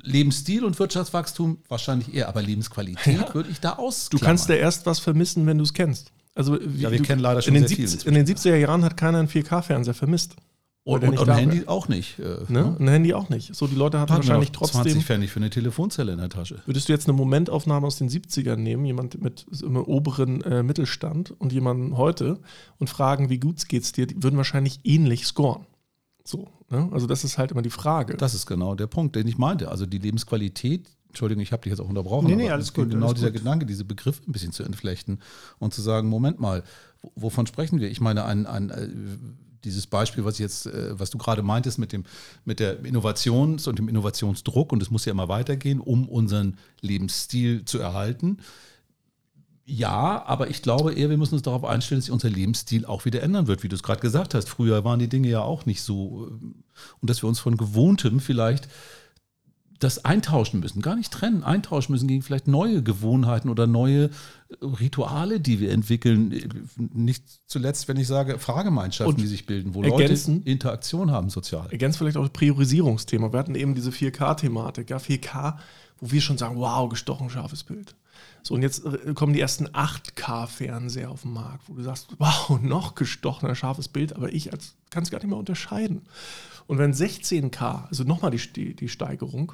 Lebensstil 0.03 0.65
und 0.65 0.79
Wirtschaftswachstum 0.79 1.59
wahrscheinlich 1.69 2.15
eher, 2.15 2.29
aber 2.29 2.43
Lebensqualität 2.43 3.21
ja. 3.21 3.35
würde 3.35 3.51
ich 3.51 3.61
da 3.61 3.75
aus. 3.75 4.09
Du 4.09 4.19
kannst 4.19 4.49
ja 4.49 4.55
erst 4.55 4.87
was 4.87 4.99
vermissen, 4.99 5.47
wenn 5.47 5.59
du 5.59 5.65
es 5.65 5.75
kennst. 5.75 6.14
Also, 6.35 6.61
ja, 6.61 6.91
wir 6.91 6.99
du, 6.99 7.05
kennen 7.05 7.21
leider 7.21 7.43
schon 7.43 7.55
in 7.55 7.63
den, 7.63 7.69
70, 7.69 8.07
in 8.07 8.15
den 8.15 8.27
70er 8.27 8.57
Jahren 8.57 8.85
hat 8.85 8.97
keiner 8.97 9.19
einen 9.19 9.29
4K-Fernseher 9.29 9.95
vermisst. 9.95 10.37
Und, 10.87 11.03
und, 11.03 11.19
und 11.19 11.31
ein 11.31 11.39
Handy 11.39 11.67
auch 11.67 11.89
nicht. 11.89 12.19
Äh, 12.19 12.23
ne? 12.23 12.37
ne? 12.49 12.77
Ein 12.79 12.89
Handy 12.89 13.15
auch 13.15 13.31
nicht. 13.31 13.55
So, 13.55 13.67
die 13.67 13.75
Leute 13.75 13.99
hatten 14.01 14.13
wahrscheinlich 14.13 14.53
trotzdem. 14.53 14.83
20 14.83 15.05
Pfennig 15.05 15.31
für 15.31 15.41
eine 15.41 15.49
Telefonzelle 15.49 16.13
in 16.13 16.19
der 16.19 16.29
Tasche. 16.29 16.61
Würdest 16.67 16.89
du 16.89 16.93
jetzt 16.93 17.09
eine 17.09 17.17
Momentaufnahme 17.17 17.87
aus 17.87 17.97
den 17.97 18.11
70ern 18.11 18.57
nehmen, 18.57 18.85
jemand 18.85 19.23
mit 19.23 19.47
im 19.63 19.77
oberen 19.77 20.43
äh, 20.43 20.63
Mittelstand 20.63 21.31
und 21.41 21.55
jemanden 21.55 21.97
heute 21.97 22.39
und 22.79 22.91
fragen, 22.91 23.31
wie 23.31 23.39
gut 23.39 23.67
geht's 23.67 23.93
dir, 23.93 24.07
die 24.07 24.23
würden 24.23 24.37
wahrscheinlich 24.37 24.81
ähnlich 24.85 25.27
scoren. 25.27 25.65
So, 26.23 26.49
ne? 26.69 26.91
Also, 26.93 27.07
das 27.07 27.25
ist 27.25 27.39
halt 27.39 27.53
immer 27.53 27.63
die 27.63 27.71
Frage. 27.71 28.19
Das 28.19 28.35
ist 28.35 28.45
genau 28.45 28.75
der 28.75 28.87
Punkt, 28.87 29.17
den 29.17 29.27
ich 29.27 29.39
meinte. 29.39 29.71
Also, 29.71 29.87
die 29.87 29.99
Lebensqualität 29.99 30.91
Entschuldigung, 31.15 31.43
ich 31.43 31.53
habe 31.53 31.63
dich 31.63 31.71
jetzt 31.71 31.81
auch 31.81 31.89
unterbrochen. 31.89 32.27
Nee, 32.27 32.35
nee, 32.35 32.51
alles 32.51 32.75
gut. 32.75 32.91
Genau 32.91 33.07
alles 33.07 33.21
dieser 33.21 33.31
gut. 33.31 33.39
Gedanke, 33.41 33.67
diese 33.67 33.85
Begriffe 33.85 34.21
ein 34.27 34.33
bisschen 34.33 34.51
zu 34.51 34.65
entflechten 34.65 35.21
und 35.61 35.73
zu 35.73 35.81
sagen, 35.81 36.09
Moment 36.09 36.41
mal, 36.41 36.65
wovon 37.15 37.47
sprechen 37.47 37.81
wir? 37.81 37.89
Ich 37.89 38.01
meine, 38.01 38.25
ein, 38.25 38.47
ein, 38.47 38.71
äh, 38.71 38.89
dieses 39.63 39.87
Beispiel, 39.87 40.25
was 40.25 40.39
jetzt, 40.39 40.67
äh, 40.67 40.99
was 40.99 41.11
du 41.11 41.19
gerade 41.19 41.43
meintest 41.43 41.79
mit 41.79 41.93
dem, 41.93 42.05
mit 42.45 42.59
der 42.59 42.85
Innovations- 42.85 43.69
und 43.69 43.79
dem 43.79 43.89
Innovationsdruck, 43.89 44.73
und 44.73 44.83
es 44.83 44.91
muss 44.91 45.05
ja 45.05 45.13
immer 45.13 45.29
weitergehen, 45.29 45.81
um 45.81 46.09
unseren 46.09 46.59
Lebensstil 46.81 47.65
zu 47.65 47.79
erhalten. 47.79 48.39
Ja, 49.67 50.25
aber 50.27 50.51
ich 50.51 50.63
glaube 50.63 50.95
eher, 50.95 51.09
wir 51.11 51.17
müssen 51.17 51.35
uns 51.35 51.43
darauf 51.43 51.65
einstellen, 51.65 52.01
dass 52.01 52.07
sich 52.07 52.13
unser 52.13 52.29
Lebensstil 52.29 52.85
auch 52.85 53.05
wieder 53.05 53.23
ändern 53.23 53.47
wird, 53.47 53.63
wie 53.63 53.69
du 53.69 53.77
es 53.77 53.83
gerade 53.83 54.01
gesagt 54.01 54.35
hast. 54.35 54.49
Früher 54.49 54.85
waren 54.85 54.99
die 54.99 55.09
Dinge 55.09 55.29
ja 55.29 55.41
auch 55.41 55.65
nicht 55.65 55.83
so. 55.83 56.27
Äh, 56.27 56.31
und 57.01 57.09
dass 57.09 57.23
wir 57.23 57.29
uns 57.29 57.39
von 57.39 57.57
Gewohntem 57.57 58.19
vielleicht 58.19 58.69
das 59.81 60.05
eintauschen 60.05 60.61
müssen, 60.61 60.83
gar 60.83 60.97
nicht 60.97 61.13
trennen, 61.13 61.43
eintauschen 61.43 61.93
müssen 61.93 62.09
gegen 62.09 62.23
vielleicht 62.23 62.47
neue 62.47 62.83
Gewohnheiten 62.83 63.49
oder 63.49 63.67
neue 63.67 64.11
Rituale, 64.63 65.41
die 65.41 65.61
wir 65.61 65.73
entwickeln. 65.73 66.69
Nicht 66.77 67.25
zuletzt, 67.47 67.89
wenn 67.89 67.97
ich 67.97 68.07
sage, 68.07 68.39
Fahrgemeinschaften, 68.39 69.17
die 69.17 69.27
sich 69.27 69.47
bilden, 69.47 69.75
wo 69.75 69.83
ergänzen- 69.83 70.37
Leute 70.39 70.51
Interaktion 70.51 71.11
haben 71.11 71.29
sozial. 71.29 71.71
Ergänzt 71.71 71.99
vielleicht 71.99 72.17
auch 72.17 72.23
das 72.23 72.33
Priorisierungsthema. 72.33 73.33
Wir 73.33 73.39
hatten 73.39 73.55
eben 73.55 73.75
diese 73.75 73.91
4K-Thematik. 73.91 74.91
Ja, 74.91 74.99
4K, 74.99 75.59
wo 76.01 76.11
wir 76.13 76.21
schon 76.21 76.39
sagen, 76.39 76.57
wow, 76.57 76.89
gestochen 76.89 77.29
scharfes 77.31 77.65
Bild. 77.65 77.95
So, 78.43 78.55
und 78.55 78.63
jetzt 78.63 78.85
äh, 78.85 79.15
kommen 79.15 79.33
die 79.33 79.41
ersten 79.41 79.67
8K-Fernseher 79.69 81.11
auf 81.11 81.23
den 81.23 81.33
Markt, 81.33 81.69
wo 81.69 81.75
du 81.75 81.83
sagst, 81.83 82.09
wow, 82.19 82.59
noch 82.63 82.95
gestochener 82.95 83.55
scharfes 83.55 83.89
Bild, 83.89 84.15
aber 84.15 84.33
ich 84.33 84.53
als 84.53 84.75
kann 84.91 85.03
es 85.03 85.11
gar 85.11 85.19
nicht 85.19 85.29
mehr 85.29 85.39
unterscheiden. 85.39 86.03
Und 86.67 86.79
wenn 86.79 86.93
16K, 86.93 87.89
also 87.89 88.05
nochmal 88.05 88.31
die, 88.31 88.53
die, 88.53 88.75
die 88.75 88.89
Steigerung, 88.89 89.53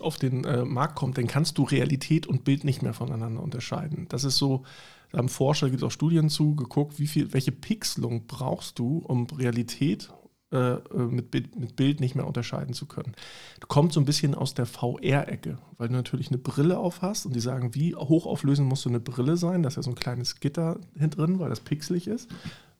auf 0.00 0.16
den 0.16 0.44
äh, 0.44 0.64
Markt 0.64 0.96
kommt, 0.96 1.16
dann 1.16 1.26
kannst 1.26 1.58
du 1.58 1.62
Realität 1.62 2.26
und 2.26 2.44
Bild 2.44 2.64
nicht 2.64 2.82
mehr 2.82 2.92
voneinander 2.92 3.42
unterscheiden. 3.42 4.06
Das 4.08 4.24
ist 4.24 4.36
so, 4.36 4.64
da 5.10 5.18
haben 5.18 5.28
Forscher, 5.28 5.70
gibt 5.70 5.82
es 5.82 5.86
auch 5.86 5.90
Studien 5.90 6.28
zu, 6.28 6.54
geguckt, 6.54 6.98
wie 6.98 7.06
viel, 7.06 7.32
welche 7.32 7.52
Pixelung 7.52 8.26
brauchst 8.26 8.78
du, 8.78 8.98
um 8.98 9.26
Realität 9.26 10.10
äh, 10.52 10.74
äh, 10.74 10.80
mit, 11.10 11.30
Bild, 11.30 11.58
mit 11.58 11.76
Bild 11.76 12.00
nicht 12.00 12.14
mehr 12.14 12.26
unterscheiden 12.26 12.72
zu 12.72 12.86
können. 12.86 13.14
Du 13.60 13.66
kommst 13.66 13.94
so 13.94 14.00
ein 14.00 14.06
bisschen 14.06 14.34
aus 14.34 14.54
der 14.54 14.66
VR-Ecke, 14.66 15.58
weil 15.76 15.88
du 15.88 15.94
natürlich 15.94 16.28
eine 16.28 16.38
Brille 16.38 16.78
auf 16.78 17.02
hast 17.02 17.26
und 17.26 17.34
die 17.34 17.40
sagen, 17.40 17.74
wie 17.74 17.94
hochauflösend 17.94 18.68
muss 18.68 18.82
so 18.82 18.88
eine 18.88 19.00
Brille 19.00 19.36
sein? 19.36 19.62
Da 19.62 19.68
ist 19.68 19.76
ja 19.76 19.82
so 19.82 19.90
ein 19.90 19.96
kleines 19.96 20.40
Gitter 20.40 20.78
hinten 20.96 21.16
drin, 21.16 21.38
weil 21.40 21.50
das 21.50 21.60
pixelig 21.60 22.06
ist, 22.06 22.30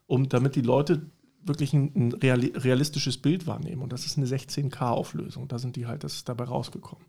um 0.06 0.28
damit 0.28 0.54
die 0.54 0.60
Leute 0.60 1.10
wirklich 1.48 1.72
ein, 1.72 1.92
ein 1.94 2.12
reali 2.12 2.52
realistisches 2.54 3.18
Bild 3.18 3.46
wahrnehmen. 3.46 3.82
Und 3.82 3.92
das 3.92 4.06
ist 4.06 4.16
eine 4.16 4.26
16K-Auflösung. 4.26 5.48
Da 5.48 5.58
sind 5.58 5.76
die 5.76 5.86
halt, 5.86 6.04
das 6.04 6.14
ist 6.14 6.28
dabei 6.28 6.44
rausgekommen. 6.44 7.04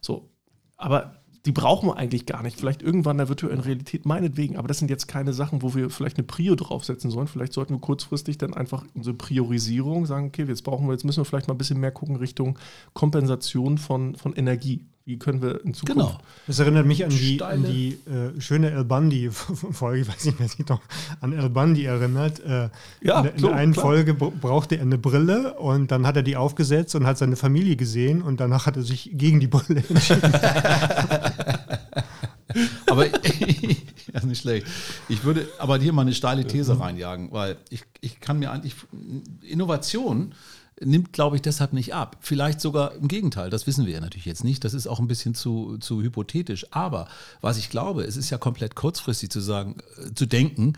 So, 0.00 0.28
aber 0.76 1.24
die 1.44 1.52
brauchen 1.52 1.88
wir 1.88 1.96
eigentlich 1.96 2.24
gar 2.24 2.42
nicht. 2.42 2.58
Vielleicht 2.58 2.82
irgendwann 2.82 3.16
in 3.16 3.18
der 3.18 3.28
virtuellen 3.28 3.60
Realität, 3.60 4.06
meinetwegen. 4.06 4.56
Aber 4.56 4.66
das 4.66 4.78
sind 4.78 4.90
jetzt 4.90 5.08
keine 5.08 5.34
Sachen, 5.34 5.60
wo 5.60 5.74
wir 5.74 5.90
vielleicht 5.90 6.16
eine 6.16 6.26
Prio 6.26 6.54
draufsetzen 6.54 7.10
sollen. 7.10 7.26
Vielleicht 7.26 7.52
sollten 7.52 7.74
wir 7.74 7.80
kurzfristig 7.80 8.38
dann 8.38 8.54
einfach 8.54 8.84
unsere 8.94 9.14
Priorisierung 9.14 10.06
sagen, 10.06 10.28
okay, 10.28 10.44
jetzt 10.44 10.62
brauchen 10.62 10.86
wir, 10.86 10.92
jetzt 10.92 11.04
müssen 11.04 11.20
wir 11.20 11.24
vielleicht 11.26 11.48
mal 11.48 11.54
ein 11.54 11.58
bisschen 11.58 11.80
mehr 11.80 11.92
gucken 11.92 12.16
Richtung 12.16 12.58
Kompensation 12.94 13.76
von, 13.76 14.14
von 14.16 14.32
Energie. 14.32 14.86
Wie 15.06 15.18
können 15.18 15.42
wir 15.42 15.62
in 15.66 15.74
Zukunft. 15.74 15.98
Genau. 16.00 16.18
Das 16.46 16.58
erinnert 16.60 16.86
mich 16.86 17.04
an 17.04 17.10
die, 17.10 17.42
an 17.42 17.62
die 17.62 17.98
äh, 18.10 18.40
schöne 18.40 18.70
El 18.70 18.84
Bundy-Folge. 18.84 20.00
Ich 20.02 20.08
weiß 20.08 20.24
nicht, 20.24 20.38
wer 20.40 20.48
sich 20.48 20.66
noch 20.66 20.80
an 21.20 21.34
El 21.34 21.50
Bundy 21.50 21.84
erinnert. 21.84 22.40
Äh, 22.40 22.70
Ja, 23.02 23.18
in, 23.20 23.24
der- 23.24 23.34
in 23.36 23.44
einen 23.54 23.72
klar. 23.74 23.84
Folge 23.84 24.14
br- 24.14 24.30
brauchte 24.30 24.76
er 24.76 24.82
eine 24.82 24.96
Brille 24.96 25.54
und 25.58 25.90
dann 25.90 26.06
hat 26.06 26.16
er 26.16 26.22
die 26.22 26.36
aufgesetzt 26.36 26.94
und 26.94 27.04
hat 27.06 27.18
seine 27.18 27.36
Familie 27.36 27.76
gesehen 27.76 28.22
und 28.22 28.40
danach 28.40 28.64
hat 28.64 28.76
er 28.78 28.82
sich 28.82 29.10
gegen 29.12 29.40
die 29.40 29.46
Brille 29.46 29.84
entschieden. 29.90 30.32
Aber 32.86 33.06
ja, 33.06 34.24
nicht 34.24 34.40
schlecht. 34.42 34.66
Ich 35.08 35.24
würde 35.24 35.48
aber 35.58 35.76
hier 35.78 35.92
mal 35.92 36.02
eine 36.02 36.14
steile 36.14 36.46
These 36.46 36.78
reinjagen, 36.78 37.32
weil 37.32 37.56
ich, 37.68 37.82
ich 38.00 38.20
kann 38.20 38.38
mir 38.38 38.52
eigentlich 38.52 38.74
Innovation 39.42 40.34
nimmt, 40.80 41.12
glaube 41.12 41.36
ich, 41.36 41.42
deshalb 41.42 41.72
nicht 41.72 41.94
ab. 41.94 42.16
Vielleicht 42.20 42.60
sogar 42.60 42.94
im 42.94 43.08
Gegenteil, 43.08 43.50
das 43.50 43.66
wissen 43.66 43.86
wir 43.86 43.94
ja 43.94 44.00
natürlich 44.00 44.24
jetzt 44.24 44.44
nicht. 44.44 44.64
Das 44.64 44.74
ist 44.74 44.86
auch 44.86 44.98
ein 44.98 45.06
bisschen 45.06 45.34
zu, 45.34 45.78
zu 45.78 46.02
hypothetisch. 46.02 46.66
Aber 46.72 47.08
was 47.40 47.58
ich 47.58 47.70
glaube, 47.70 48.02
es 48.02 48.16
ist 48.16 48.30
ja 48.30 48.38
komplett 48.38 48.74
kurzfristig 48.74 49.30
zu 49.30 49.40
sagen, 49.40 49.76
äh, 49.98 50.14
zu 50.14 50.26
denken, 50.26 50.74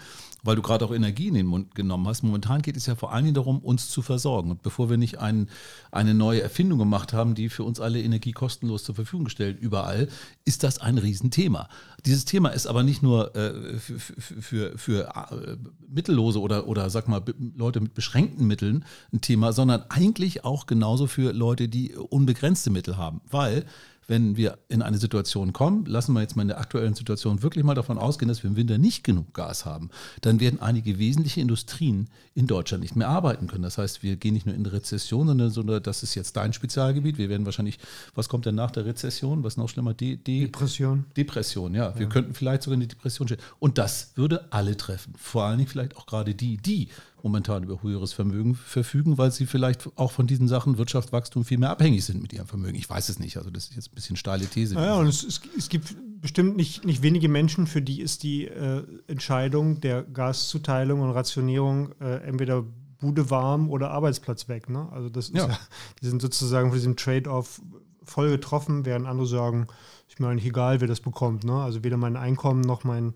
weil 0.46 0.56
du 0.56 0.62
gerade 0.62 0.84
auch 0.84 0.92
Energie 0.92 1.28
in 1.28 1.34
den 1.34 1.46
Mund 1.46 1.74
genommen 1.74 2.06
hast. 2.06 2.22
Momentan 2.22 2.62
geht 2.62 2.76
es 2.76 2.86
ja 2.86 2.94
vor 2.94 3.12
allen 3.12 3.24
Dingen 3.24 3.34
darum, 3.34 3.58
uns 3.58 3.88
zu 3.88 4.02
versorgen. 4.02 4.50
Und 4.50 4.62
bevor 4.62 4.88
wir 4.88 4.96
nicht 4.96 5.18
ein, 5.18 5.48
eine 5.90 6.14
neue 6.14 6.42
Erfindung 6.42 6.78
gemacht 6.78 7.12
haben, 7.12 7.34
die 7.34 7.48
für 7.48 7.64
uns 7.64 7.80
alle 7.80 8.00
Energie 8.00 8.32
kostenlos 8.32 8.84
zur 8.84 8.94
Verfügung 8.94 9.28
stellt, 9.28 9.60
überall, 9.60 10.08
ist 10.44 10.62
das 10.62 10.78
ein 10.78 10.98
Riesenthema. 10.98 11.68
Dieses 12.04 12.24
Thema 12.24 12.50
ist 12.50 12.66
aber 12.66 12.82
nicht 12.82 13.02
nur 13.02 13.34
äh, 13.34 13.78
für, 13.78 13.98
für, 13.98 14.78
für, 14.78 15.30
äh, 15.30 15.56
Mittellose 15.88 16.40
oder, 16.40 16.68
oder 16.68 16.88
sag 16.90 17.08
mal, 17.08 17.22
Leute 17.56 17.80
mit 17.80 17.94
beschränkten 17.94 18.46
Mitteln 18.46 18.84
ein 19.12 19.20
Thema, 19.20 19.52
sondern 19.52 19.84
eigentlich 19.88 20.44
auch 20.44 20.66
genauso 20.66 21.06
für 21.06 21.32
Leute, 21.32 21.68
die 21.68 21.94
unbegrenzte 21.94 22.70
Mittel 22.70 22.96
haben. 22.96 23.20
Weil 23.30 23.64
wenn 24.08 24.36
wir 24.36 24.58
in 24.68 24.82
eine 24.82 24.98
Situation 24.98 25.52
kommen, 25.52 25.84
lassen 25.86 26.12
wir 26.12 26.20
jetzt 26.20 26.36
mal 26.36 26.42
in 26.42 26.48
der 26.48 26.60
aktuellen 26.60 26.94
Situation 26.94 27.42
wirklich 27.42 27.64
mal 27.64 27.74
davon 27.74 27.98
ausgehen, 27.98 28.28
dass 28.28 28.42
wir 28.42 28.50
im 28.50 28.56
Winter 28.56 28.78
nicht 28.78 29.04
genug 29.04 29.34
Gas 29.34 29.64
haben, 29.64 29.90
dann 30.20 30.40
werden 30.40 30.60
einige 30.60 30.98
wesentliche 30.98 31.40
Industrien 31.40 32.08
in 32.34 32.46
Deutschland 32.46 32.82
nicht 32.82 32.96
mehr 32.96 33.08
arbeiten 33.08 33.48
können. 33.48 33.62
Das 33.62 33.78
heißt, 33.78 34.02
wir 34.02 34.16
gehen 34.16 34.34
nicht 34.34 34.46
nur 34.46 34.54
in 34.54 34.64
die 34.64 34.70
Rezession, 34.70 35.26
sondern, 35.26 35.50
sondern 35.50 35.82
das 35.82 36.02
ist 36.02 36.14
jetzt 36.14 36.36
dein 36.36 36.52
Spezialgebiet. 36.52 37.18
Wir 37.18 37.28
werden 37.28 37.46
wahrscheinlich, 37.46 37.78
was 38.14 38.28
kommt 38.28 38.46
denn 38.46 38.54
nach 38.54 38.70
der 38.70 38.84
Rezession? 38.84 39.42
Was 39.42 39.56
noch 39.56 39.68
schlimmer? 39.68 39.94
De, 39.94 40.16
de, 40.16 40.46
Depression. 40.46 41.06
Depression, 41.16 41.74
ja. 41.74 41.98
Wir 41.98 42.08
könnten 42.08 42.34
vielleicht 42.34 42.62
sogar 42.62 42.74
in 42.74 42.80
die 42.80 42.88
Depression 42.88 43.26
stehen. 43.26 43.40
Und 43.58 43.78
das 43.78 44.12
würde 44.14 44.52
alle 44.52 44.76
treffen. 44.76 45.14
Vor 45.16 45.44
allen 45.44 45.58
Dingen 45.58 45.70
vielleicht 45.70 45.96
auch 45.96 46.06
gerade 46.06 46.34
die, 46.34 46.56
die 46.58 46.88
momentan 47.26 47.64
über 47.64 47.82
höheres 47.82 48.12
Vermögen 48.12 48.54
verfügen, 48.54 49.18
weil 49.18 49.32
sie 49.32 49.46
vielleicht 49.46 49.88
auch 49.96 50.12
von 50.12 50.28
diesen 50.28 50.46
Sachen 50.46 50.78
Wirtschaftswachstum 50.78 51.44
viel 51.44 51.58
mehr 51.58 51.70
abhängig 51.70 52.04
sind 52.04 52.22
mit 52.22 52.32
ihrem 52.32 52.46
Vermögen. 52.46 52.76
Ich 52.76 52.88
weiß 52.88 53.08
es 53.08 53.18
nicht. 53.18 53.36
Also 53.36 53.50
das 53.50 53.64
ist 53.64 53.74
jetzt 53.74 53.90
ein 53.90 53.94
bisschen 53.96 54.16
steile 54.16 54.46
These. 54.46 54.74
Naja, 54.74 54.94
und 54.94 55.08
es, 55.08 55.24
es, 55.24 55.40
es 55.58 55.68
gibt 55.68 55.96
bestimmt 56.20 56.56
nicht, 56.56 56.84
nicht 56.84 57.02
wenige 57.02 57.28
Menschen, 57.28 57.66
für 57.66 57.82
die 57.82 58.00
ist 58.00 58.22
die 58.22 58.46
äh, 58.46 58.84
Entscheidung 59.08 59.80
der 59.80 60.04
Gaszuteilung 60.04 61.00
und 61.00 61.10
Rationierung 61.10 61.92
äh, 62.00 62.18
entweder 62.26 62.64
Bude 62.98 63.28
warm 63.28 63.68
oder 63.68 63.90
Arbeitsplatz 63.90 64.48
weg. 64.48 64.70
Ne? 64.70 64.88
Also 64.92 65.08
das 65.08 65.28
ist 65.28 65.36
Ja. 65.36 65.48
ja. 65.48 65.58
die 66.00 66.06
sind 66.06 66.22
sozusagen 66.22 66.68
von 66.70 66.78
diesem 66.78 66.96
Trade-off 66.96 67.60
voll 68.04 68.30
getroffen, 68.30 68.84
während 68.86 69.06
andere 69.06 69.26
sagen, 69.26 69.66
ist 70.08 70.20
mir 70.20 70.28
eigentlich 70.28 70.46
egal, 70.46 70.80
wer 70.80 70.88
das 70.88 71.00
bekommt. 71.00 71.44
Ne? 71.44 71.54
Also 71.54 71.82
weder 71.82 71.96
mein 71.96 72.16
Einkommen 72.16 72.60
noch 72.60 72.84
mein, 72.84 73.14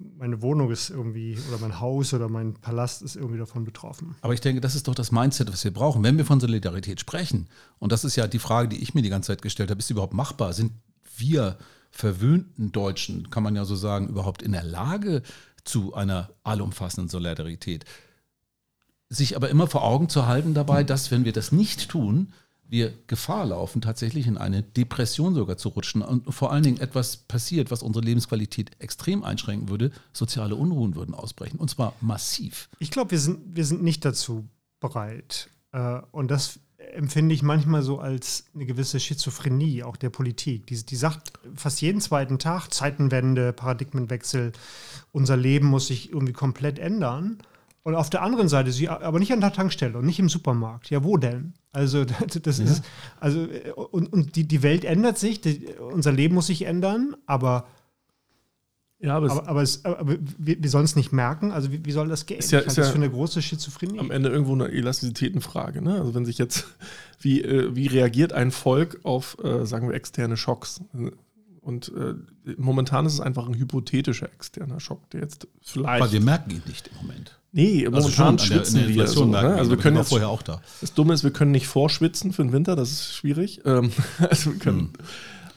meine 0.00 0.42
Wohnung 0.42 0.70
ist 0.70 0.90
irgendwie 0.90 1.38
oder 1.48 1.58
mein 1.58 1.80
Haus 1.80 2.12
oder 2.14 2.28
mein 2.28 2.54
Palast 2.54 3.02
ist 3.02 3.16
irgendwie 3.16 3.38
davon 3.38 3.64
betroffen. 3.64 4.16
Aber 4.22 4.34
ich 4.34 4.40
denke, 4.40 4.60
das 4.60 4.74
ist 4.74 4.88
doch 4.88 4.94
das 4.94 5.12
Mindset, 5.12 5.52
was 5.52 5.64
wir 5.64 5.72
brauchen. 5.72 6.02
Wenn 6.02 6.18
wir 6.18 6.24
von 6.24 6.40
Solidarität 6.40 7.00
sprechen, 7.00 7.48
und 7.78 7.92
das 7.92 8.04
ist 8.04 8.16
ja 8.16 8.26
die 8.26 8.38
Frage, 8.38 8.68
die 8.68 8.82
ich 8.82 8.94
mir 8.94 9.02
die 9.02 9.08
ganze 9.08 9.28
Zeit 9.28 9.42
gestellt 9.42 9.70
habe, 9.70 9.78
ist 9.78 9.90
überhaupt 9.90 10.14
machbar? 10.14 10.52
Sind 10.52 10.72
wir 11.16 11.58
verwöhnten 11.90 12.72
Deutschen, 12.72 13.30
kann 13.30 13.42
man 13.42 13.54
ja 13.54 13.64
so 13.64 13.76
sagen, 13.76 14.08
überhaupt 14.08 14.42
in 14.42 14.52
der 14.52 14.64
Lage 14.64 15.22
zu 15.62 15.94
einer 15.94 16.30
allumfassenden 16.42 17.08
Solidarität? 17.08 17.84
Sich 19.10 19.36
aber 19.36 19.48
immer 19.48 19.68
vor 19.68 19.84
Augen 19.84 20.08
zu 20.08 20.26
halten 20.26 20.54
dabei, 20.54 20.82
dass 20.82 21.10
wenn 21.10 21.24
wir 21.24 21.32
das 21.32 21.52
nicht 21.52 21.88
tun, 21.88 22.32
wir 22.68 22.92
Gefahr 23.06 23.46
laufen, 23.46 23.80
tatsächlich 23.80 24.26
in 24.26 24.38
eine 24.38 24.62
Depression 24.62 25.34
sogar 25.34 25.56
zu 25.56 25.68
rutschen 25.70 26.02
und 26.02 26.32
vor 26.34 26.52
allen 26.52 26.62
Dingen 26.62 26.80
etwas 26.80 27.16
passiert, 27.16 27.70
was 27.70 27.82
unsere 27.82 28.04
Lebensqualität 28.04 28.72
extrem 28.78 29.22
einschränken 29.22 29.68
würde. 29.68 29.90
Soziale 30.12 30.56
Unruhen 30.56 30.94
würden 30.94 31.14
ausbrechen 31.14 31.58
und 31.58 31.70
zwar 31.70 31.94
massiv. 32.00 32.68
Ich 32.78 32.90
glaube, 32.90 33.12
wir 33.12 33.20
sind, 33.20 33.56
wir 33.56 33.64
sind 33.64 33.82
nicht 33.82 34.04
dazu 34.04 34.48
bereit. 34.80 35.48
Äh, 35.72 36.00
und 36.10 36.30
das 36.30 36.58
empfinde 36.92 37.34
ich 37.34 37.42
manchmal 37.42 37.82
so 37.82 37.98
als 37.98 38.44
eine 38.54 38.66
gewisse 38.66 39.00
Schizophrenie 39.00 39.82
auch 39.82 39.96
der 39.96 40.10
Politik. 40.10 40.66
Die, 40.66 40.84
die 40.84 40.96
sagt 40.96 41.32
fast 41.54 41.80
jeden 41.80 42.00
zweiten 42.00 42.38
Tag 42.38 42.68
Zeitenwende, 42.68 43.52
Paradigmenwechsel, 43.52 44.52
unser 45.12 45.36
Leben 45.36 45.66
muss 45.66 45.88
sich 45.88 46.10
irgendwie 46.10 46.32
komplett 46.32 46.78
ändern. 46.78 47.38
Und 47.84 47.94
auf 47.94 48.08
der 48.10 48.22
anderen 48.22 48.48
Seite, 48.48 48.72
sie 48.72 48.88
aber 48.88 49.18
nicht 49.18 49.32
an 49.32 49.40
der 49.40 49.52
Tankstelle 49.52 49.98
und 49.98 50.06
nicht 50.06 50.18
im 50.18 50.28
Supermarkt. 50.30 50.88
Ja, 50.90 51.04
wo 51.04 51.16
denn? 51.18 51.52
Also, 51.70 52.04
das, 52.28 52.40
das 52.42 52.58
ist, 52.58 52.82
also, 53.20 53.44
äh, 53.44 53.70
und, 53.72 54.12
und 54.12 54.36
die, 54.36 54.48
die 54.48 54.62
Welt 54.62 54.84
ändert 54.84 55.18
sich, 55.18 55.40
die, 55.42 55.66
unser 55.92 56.10
Leben 56.12 56.34
muss 56.34 56.46
sich 56.46 56.62
ändern, 56.62 57.14
aber 57.26 57.66
Ja, 59.00 59.16
aber, 59.18 59.26
es- 59.26 59.32
aber, 59.32 59.48
aber, 59.48 59.62
es, 59.62 59.84
aber 59.84 60.16
wir, 60.38 60.62
wir 60.62 60.70
sollen 60.70 60.86
es 60.86 60.96
nicht 60.96 61.12
merken. 61.12 61.52
Also 61.52 61.70
wie, 61.72 61.84
wie 61.84 61.92
soll 61.92 62.08
das 62.08 62.24
gehen? 62.24 62.38
Ist 62.38 62.52
ja- 62.52 62.60
ich 62.60 62.66
halte 62.66 62.70
ist 62.70 62.78
das 62.78 62.86
ja 62.86 62.92
für 62.92 62.98
eine 62.98 63.10
große 63.10 63.42
Schizophrenie. 63.42 63.98
am 63.98 64.10
Ende 64.10 64.30
irgendwo 64.30 64.54
eine 64.54 64.68
Elastizitätenfrage. 64.68 65.82
Ne? 65.82 65.96
Also 66.00 66.14
wenn 66.14 66.24
sich 66.24 66.38
jetzt, 66.38 66.66
wie, 67.20 67.42
äh, 67.42 67.76
wie 67.76 67.88
reagiert 67.88 68.32
ein 68.32 68.50
Volk 68.50 69.00
auf, 69.02 69.36
äh, 69.44 69.66
sagen 69.66 69.88
wir, 69.90 69.94
externe 69.94 70.38
Schocks? 70.38 70.80
Und 71.60 71.92
äh, 71.94 72.14
momentan 72.56 73.04
ist 73.04 73.12
es 73.14 73.20
einfach 73.20 73.46
ein 73.46 73.54
hypothetischer 73.54 74.32
externer 74.32 74.80
Schock, 74.80 75.10
der 75.10 75.20
jetzt 75.20 75.48
vielleicht. 75.62 76.02
Aber 76.02 76.12
wir 76.12 76.20
merken 76.22 76.50
ihn 76.50 76.62
nicht 76.66 76.88
im 76.88 76.96
Moment. 77.06 77.38
Nee, 77.54 77.86
Also 77.86 77.98
momentan 77.98 78.26
an 78.28 78.36
der- 78.36 78.44
schwitzen 78.44 78.78
der 78.80 78.88
wir. 78.88 79.06
So, 79.06 79.24
ne? 79.24 79.38
Also 79.38 79.70
wir 79.70 79.78
können 79.78 79.96
jetzt, 79.96 80.10
vorher 80.10 80.28
auch 80.28 80.42
da. 80.42 80.60
das 80.82 80.92
Dumme 80.92 81.14
ist, 81.14 81.24
wir 81.24 81.30
können 81.32 81.52
nicht 81.52 81.66
vorschwitzen 81.66 82.32
für 82.32 82.42
den 82.42 82.52
Winter, 82.52 82.76
das 82.76 82.90
ist 82.92 83.14
schwierig. 83.14 83.62
Ähm, 83.64 83.90
also 84.18 84.52
wir 84.52 84.58
können. 84.58 84.78
Hm. 84.80 84.90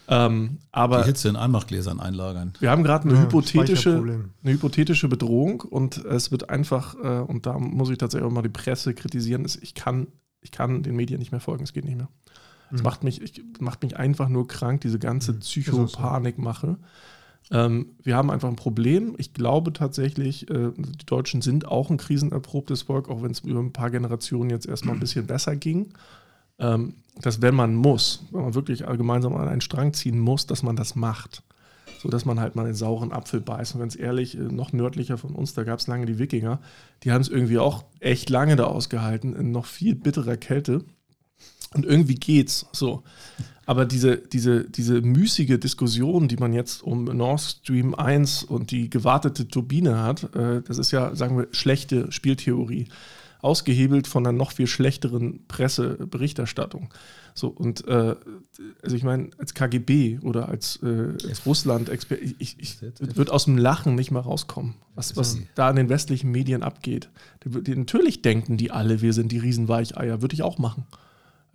Ähm, 0.09 0.57
aber 0.71 0.99
Die 1.01 1.07
Hitze 1.07 1.27
in 1.27 1.35
Einmachgläsern 1.35 1.99
einlagern. 1.99 2.53
wir 2.61 2.71
haben 2.71 2.83
gerade 2.83 3.09
eine, 3.09 3.15
Ja, 3.17 3.23
hypothetische, 3.23 3.97
eine 4.41 4.53
hypothetische 4.53 5.09
Bedrohung 5.09 5.59
und 5.59 5.97
es 6.05 6.31
wird 6.31 6.49
einfach, 6.49 6.95
äh, 6.95 7.19
und 7.19 7.45
da 7.45 7.59
muss 7.59 7.89
ich 7.89 7.97
tatsächlich 7.97 8.25
auch 8.25 8.31
mal 8.33 8.41
die 8.41 8.47
Presse 8.47 8.93
kritisieren, 8.93 9.43
ist, 9.43 9.61
ich 9.61 9.73
kann, 9.73 10.07
ich 10.39 10.51
kann 10.51 10.81
den 10.81 10.95
Medien 10.95 11.19
nicht 11.19 11.31
mehr 11.33 11.41
folgen, 11.41 11.65
es 11.65 11.73
geht 11.73 11.83
nicht 11.83 11.97
mehr. 11.97 12.07
Es 12.71 12.79
Mhm. 12.79 12.83
macht, 12.85 13.03
mich, 13.03 13.21
ich, 13.21 13.43
macht 13.59 13.83
mich 13.83 13.97
einfach 13.97 14.29
nur 14.29 14.47
krank, 14.47 14.79
diese 14.79 14.97
ganze 14.99 15.33
Mhm. 15.33 15.39
Psychopanikmache. 15.39 16.77
Ähm, 17.49 17.95
wir 18.03 18.15
haben 18.15 18.29
einfach 18.29 18.49
ein 18.49 18.55
Problem. 18.55 19.15
Ich 19.17 19.33
glaube 19.33 19.71
tatsächlich, 19.73 20.49
äh, 20.49 20.71
die 20.75 21.05
Deutschen 21.05 21.41
sind 21.41 21.67
auch 21.67 21.89
ein 21.89 21.97
krisenerprobtes 21.97 22.83
Volk, 22.83 23.09
auch 23.09 23.23
wenn 23.23 23.31
es 23.31 23.39
über 23.39 23.59
ein 23.59 23.73
paar 23.73 23.89
Generationen 23.89 24.49
jetzt 24.49 24.67
erstmal 24.67 24.95
ein 24.95 24.99
bisschen 24.99 25.27
besser 25.27 25.55
ging. 25.55 25.93
Ähm, 26.59 26.95
dass 27.21 27.41
wenn 27.41 27.55
man 27.55 27.75
muss, 27.75 28.23
wenn 28.31 28.41
man 28.41 28.55
wirklich 28.55 28.85
gemeinsam 28.85 29.35
an 29.35 29.47
einen 29.47 29.61
Strang 29.61 29.93
ziehen 29.93 30.19
muss, 30.19 30.45
dass 30.45 30.63
man 30.63 30.75
das 30.75 30.95
macht. 30.95 31.43
So 31.99 32.09
dass 32.09 32.25
man 32.25 32.39
halt 32.39 32.55
mal 32.55 32.65
den 32.65 32.75
sauren 32.75 33.11
Apfel 33.11 33.41
beißt. 33.41 33.73
Und 33.73 33.79
ganz 33.79 33.97
ehrlich, 33.97 34.37
äh, 34.37 34.41
noch 34.41 34.73
nördlicher 34.73 35.17
von 35.17 35.33
uns, 35.33 35.53
da 35.53 35.63
gab 35.63 35.79
es 35.79 35.87
lange 35.87 36.05
die 36.05 36.19
Wikinger, 36.19 36.59
die 37.03 37.11
haben 37.11 37.21
es 37.21 37.29
irgendwie 37.29 37.59
auch 37.59 37.85
echt 37.99 38.29
lange 38.29 38.55
da 38.55 38.65
ausgehalten, 38.65 39.35
in 39.35 39.51
noch 39.51 39.65
viel 39.65 39.95
bitterer 39.95 40.37
Kälte. 40.37 40.83
Und 41.73 41.85
irgendwie 41.85 42.15
geht's 42.15 42.65
so. 42.71 43.03
Aber 43.67 43.85
diese, 43.85 44.17
diese, 44.17 44.63
diese 44.63 45.01
müßige 45.01 45.59
Diskussion, 45.59 46.29
die 46.29 46.37
man 46.37 46.53
jetzt 46.53 46.81
um 46.81 47.03
Nord 47.03 47.41
Stream 47.41 47.93
1 47.93 48.43
und 48.43 48.71
die 48.71 48.89
gewartete 48.89 49.49
Turbine 49.49 50.01
hat, 50.01 50.33
äh, 50.35 50.61
das 50.61 50.77
ist 50.77 50.91
ja, 50.91 51.13
sagen 51.15 51.37
wir, 51.37 51.47
schlechte 51.51 52.11
Spieltheorie. 52.11 52.87
Ausgehebelt 53.41 54.07
von 54.07 54.25
einer 54.25 54.35
noch 54.35 54.51
viel 54.53 54.67
schlechteren 54.67 55.45
Presseberichterstattung. 55.47 56.91
So, 57.35 57.49
und 57.49 57.87
äh, 57.87 58.15
also 58.81 58.95
ich 58.95 59.03
meine, 59.03 59.29
als 59.37 59.53
KGB 59.53 60.19
oder 60.21 60.49
als, 60.49 60.79
äh, 60.81 61.13
als 61.27 61.45
Russland, 61.45 61.91
ich, 62.39 62.55
ich, 62.57 62.77
wird 62.99 63.29
aus 63.29 63.45
dem 63.45 63.57
Lachen 63.57 63.93
nicht 63.95 64.09
mehr 64.11 64.23
rauskommen, 64.23 64.75
was, 64.95 65.15
was 65.17 65.37
da 65.53 65.69
in 65.69 65.75
den 65.75 65.89
westlichen 65.89 66.31
Medien 66.31 66.63
abgeht. 66.63 67.09
Die, 67.43 67.63
die, 67.63 67.75
natürlich 67.75 68.21
denken 68.21 68.57
die 68.57 68.71
alle, 68.71 69.01
wir 69.01 69.13
sind 69.13 69.31
die 69.31 69.37
Riesenweicheier, 69.37 70.21
würde 70.21 70.33
ich 70.33 70.41
auch 70.41 70.57
machen. 70.57 70.85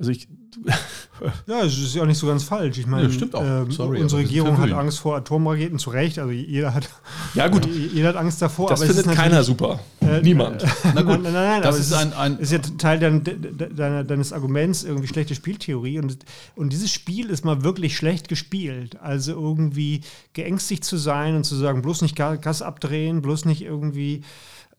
Also 0.03 0.11
ich. 0.11 0.27
ja, 1.47 1.63
es 1.63 1.79
ist 1.79 1.95
ja 1.95 2.03
auch 2.03 2.07
nicht 2.07 2.19
so 2.19 2.27
ganz 2.27 2.43
falsch. 2.43 2.77
Ich 2.77 2.89
meine, 2.89 3.05
ja, 3.05 3.13
stimmt 3.13 3.37
auch. 3.37 3.45
Ähm, 3.45 3.71
Sorry, 3.71 4.03
unsere 4.03 4.23
Regierung 4.23 4.59
hat 4.59 4.73
Angst 4.73 4.99
vor 4.99 5.15
Atomraketen, 5.17 5.79
zu 5.79 5.91
Recht. 5.91 6.19
Also 6.19 6.33
jeder 6.33 6.75
hat, 6.75 6.91
ja, 7.35 7.47
gut. 7.47 7.67
jeder 7.95 8.09
hat 8.09 8.17
Angst 8.17 8.43
davor. 8.43 8.69
Das 8.69 8.83
findet 8.83 9.13
keiner 9.13 9.45
super. 9.45 9.79
Äh, 10.01 10.21
Niemand. 10.23 10.65
Na 10.93 11.03
gut. 11.03 11.23
Nein, 11.23 11.33
nein, 11.33 11.33
nein. 11.35 11.63
Das 11.63 11.79
ist, 11.79 11.93
ein, 11.93 12.13
ein 12.15 12.37
ist 12.39 12.51
ja 12.51 12.59
Teil 12.59 12.99
dein, 12.99 13.23
dein, 13.23 14.05
deines 14.05 14.33
Arguments, 14.33 14.83
irgendwie 14.83 15.07
schlechte 15.07 15.37
Spieltheorie. 15.37 16.01
Und, 16.01 16.19
und 16.57 16.73
dieses 16.73 16.91
Spiel 16.91 17.31
ist 17.31 17.45
mal 17.45 17.63
wirklich 17.63 17.97
schlecht 17.97 18.27
gespielt. 18.27 19.01
Also 19.01 19.35
irgendwie 19.35 20.01
geängstigt 20.33 20.85
zu 20.85 20.97
sein 20.97 21.37
und 21.37 21.45
zu 21.45 21.55
sagen, 21.55 21.81
bloß 21.81 22.03
nicht 22.03 22.17
Gas 22.17 22.61
abdrehen, 22.61 23.23
bloß 23.23 23.45
nicht 23.45 23.63
irgendwie 23.63 24.25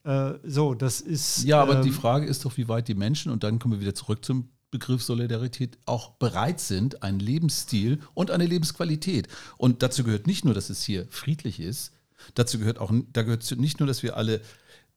äh, 0.03 0.33
so, 0.43 0.73
das 0.73 0.99
ist. 0.99 1.45
Ja, 1.45 1.61
aber 1.61 1.77
ähm, 1.77 1.83
die 1.83 1.91
Frage 1.91 2.25
ist 2.25 2.43
doch, 2.43 2.57
wie 2.57 2.67
weit 2.67 2.89
die 2.89 2.93
Menschen, 2.93 3.31
und 3.31 3.45
dann 3.45 3.59
kommen 3.59 3.75
wir 3.75 3.79
wieder 3.79 3.95
zurück 3.95 4.25
zum 4.25 4.49
Begriff 4.73 5.03
Solidarität 5.03 5.77
auch 5.85 6.09
bereit 6.15 6.59
sind, 6.59 7.03
einen 7.03 7.19
Lebensstil 7.19 7.99
und 8.15 8.31
eine 8.31 8.45
Lebensqualität. 8.45 9.27
Und 9.57 9.83
dazu 9.83 10.03
gehört 10.03 10.27
nicht 10.27 10.43
nur, 10.43 10.53
dass 10.53 10.69
es 10.69 10.83
hier 10.83 11.05
friedlich 11.09 11.59
ist, 11.59 11.93
dazu 12.33 12.57
gehört 12.57 12.79
auch, 12.79 12.91
da 13.13 13.21
gehört 13.21 13.49
nicht 13.57 13.79
nur, 13.79 13.87
dass 13.87 14.03
wir 14.03 14.17
alle 14.17 14.41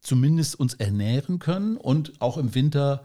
zumindest 0.00 0.58
uns 0.58 0.74
ernähren 0.74 1.38
können 1.38 1.76
und 1.76 2.20
auch 2.20 2.38
im 2.38 2.54
Winter 2.54 3.04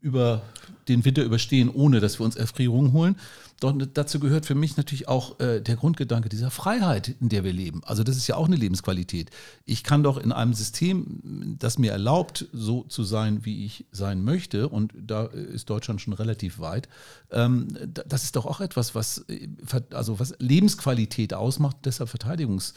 über 0.00 0.42
den 0.88 1.04
Winter 1.04 1.24
überstehen, 1.24 1.68
ohne 1.68 1.98
dass 1.98 2.20
wir 2.20 2.24
uns 2.24 2.36
Erfrierungen 2.36 2.92
holen, 2.92 3.16
doch 3.60 3.72
dazu 3.94 4.20
gehört 4.20 4.44
für 4.44 4.54
mich 4.54 4.76
natürlich 4.76 5.08
auch 5.08 5.40
äh, 5.40 5.60
der 5.60 5.76
Grundgedanke 5.76 6.28
dieser 6.28 6.50
Freiheit, 6.50 7.14
in 7.20 7.30
der 7.30 7.42
wir 7.42 7.52
leben. 7.52 7.82
Also 7.84 8.02
das 8.04 8.16
ist 8.16 8.26
ja 8.26 8.36
auch 8.36 8.46
eine 8.46 8.56
Lebensqualität. 8.56 9.30
Ich 9.64 9.82
kann 9.82 10.02
doch 10.02 10.18
in 10.18 10.30
einem 10.30 10.52
System, 10.52 11.56
das 11.58 11.78
mir 11.78 11.92
erlaubt, 11.92 12.48
so 12.52 12.82
zu 12.82 13.02
sein, 13.02 13.44
wie 13.46 13.64
ich 13.64 13.86
sein 13.92 14.22
möchte, 14.22 14.68
und 14.68 14.92
da 14.94 15.24
ist 15.24 15.70
Deutschland 15.70 16.02
schon 16.02 16.12
relativ 16.12 16.58
weit, 16.58 16.88
ähm, 17.30 17.68
das 18.06 18.24
ist 18.24 18.36
doch 18.36 18.44
auch 18.44 18.60
etwas, 18.60 18.94
was, 18.94 19.24
äh, 19.28 19.48
also 19.90 20.20
was 20.20 20.34
Lebensqualität 20.38 21.32
ausmacht, 21.32 21.78
deshalb 21.84 22.10
verteidigungsrelevant 22.10 22.74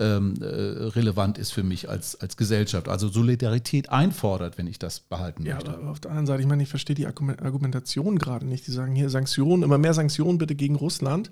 ähm, 0.00 1.34
äh, 1.36 1.40
ist 1.40 1.52
für 1.52 1.62
mich 1.62 1.90
als, 1.90 2.18
als 2.18 2.38
Gesellschaft. 2.38 2.88
Also 2.88 3.08
Solidarität 3.08 3.90
einfordert, 3.90 4.56
wenn 4.56 4.66
ich 4.66 4.78
das 4.78 5.00
behalten 5.00 5.44
ja, 5.44 5.56
möchte. 5.56 5.74
Aber 5.74 5.90
auf 5.90 6.00
der 6.00 6.12
anderen 6.12 6.26
Seite, 6.26 6.40
ich 6.40 6.48
meine, 6.48 6.62
ich 6.62 6.70
verstehe 6.70 6.96
die 6.96 7.06
Argumentation 7.06 8.18
gerade 8.18 8.46
nicht. 8.46 8.66
Die 8.66 8.70
sagen 8.70 8.94
hier 8.94 9.10
Sanktionen, 9.10 9.62
immer 9.62 9.76
mehr 9.76 9.92
Sanktionen 9.92 10.13
Sanktionen 10.14 10.38
bitte 10.38 10.54
gegen 10.54 10.76
Russland. 10.76 11.30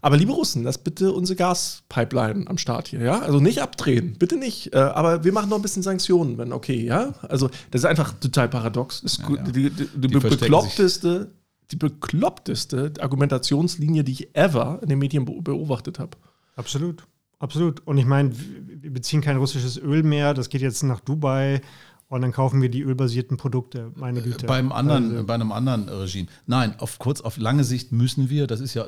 Aber 0.00 0.16
liebe 0.16 0.32
Russen, 0.32 0.62
lasst 0.62 0.84
bitte 0.84 1.12
unsere 1.12 1.36
Gaspipeline 1.36 2.46
am 2.46 2.56
Start 2.56 2.86
hier, 2.86 3.00
ja? 3.00 3.18
Also 3.18 3.40
nicht 3.40 3.60
abdrehen, 3.60 4.14
bitte 4.16 4.36
nicht. 4.36 4.72
Äh, 4.72 4.78
aber 4.78 5.24
wir 5.24 5.32
machen 5.32 5.50
noch 5.50 5.56
ein 5.56 5.62
bisschen 5.62 5.82
Sanktionen, 5.82 6.38
wenn 6.38 6.52
okay, 6.52 6.84
ja? 6.84 7.14
Also 7.22 7.48
das 7.72 7.80
ist 7.80 7.84
einfach 7.84 8.12
total 8.20 8.48
paradox. 8.48 9.00
Ist 9.00 9.18
ja, 9.18 9.34
ja. 9.34 9.42
Die, 9.42 9.52
die, 9.52 9.70
die, 9.70 10.08
die 10.08 10.08
bekloppteste, 10.08 11.32
die 11.72 11.76
bekloppteste 11.76 12.92
Argumentationslinie, 13.00 14.04
die 14.04 14.12
ich 14.12 14.36
ever 14.36 14.78
in 14.82 14.88
den 14.88 15.00
Medien 15.00 15.24
beobachtet 15.24 15.98
habe. 15.98 16.16
Absolut, 16.54 17.02
absolut. 17.40 17.84
Und 17.84 17.98
ich 17.98 18.06
meine, 18.06 18.30
wir 18.32 18.92
beziehen 18.92 19.20
kein 19.20 19.36
russisches 19.36 19.78
Öl 19.78 20.04
mehr. 20.04 20.32
Das 20.32 20.48
geht 20.48 20.62
jetzt 20.62 20.84
nach 20.84 21.00
Dubai 21.00 21.60
und 22.08 22.22
dann 22.22 22.32
kaufen 22.32 22.62
wir 22.62 22.70
die 22.70 22.82
ölbasierten 22.82 23.36
Produkte, 23.36 23.92
meine 23.94 24.22
Güte. 24.22 24.46
Beim 24.46 24.72
anderen, 24.72 25.10
also. 25.10 25.26
Bei 25.26 25.34
einem 25.34 25.52
anderen 25.52 25.88
Regime. 25.88 26.28
Nein, 26.46 26.74
auf 26.78 26.98
kurz, 26.98 27.20
auf 27.20 27.36
lange 27.36 27.64
Sicht 27.64 27.92
müssen 27.92 28.30
wir, 28.30 28.46
das 28.46 28.60
ist 28.60 28.74
ja, 28.74 28.86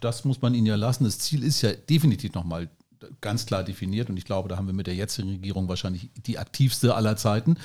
das 0.00 0.24
muss 0.24 0.40
man 0.40 0.54
ihnen 0.54 0.66
ja 0.66 0.76
lassen. 0.76 1.04
Das 1.04 1.18
Ziel 1.18 1.42
ist 1.42 1.62
ja 1.62 1.72
definitiv 1.72 2.32
nochmal 2.34 2.70
ganz 3.20 3.46
klar 3.46 3.64
definiert 3.64 4.08
und 4.08 4.16
ich 4.16 4.24
glaube, 4.24 4.48
da 4.48 4.56
haben 4.56 4.66
wir 4.66 4.74
mit 4.74 4.86
der 4.86 4.94
jetzigen 4.94 5.30
Regierung 5.30 5.68
wahrscheinlich 5.68 6.10
die 6.26 6.38
aktivste 6.38 6.94
aller 6.94 7.16
Zeiten, 7.16 7.56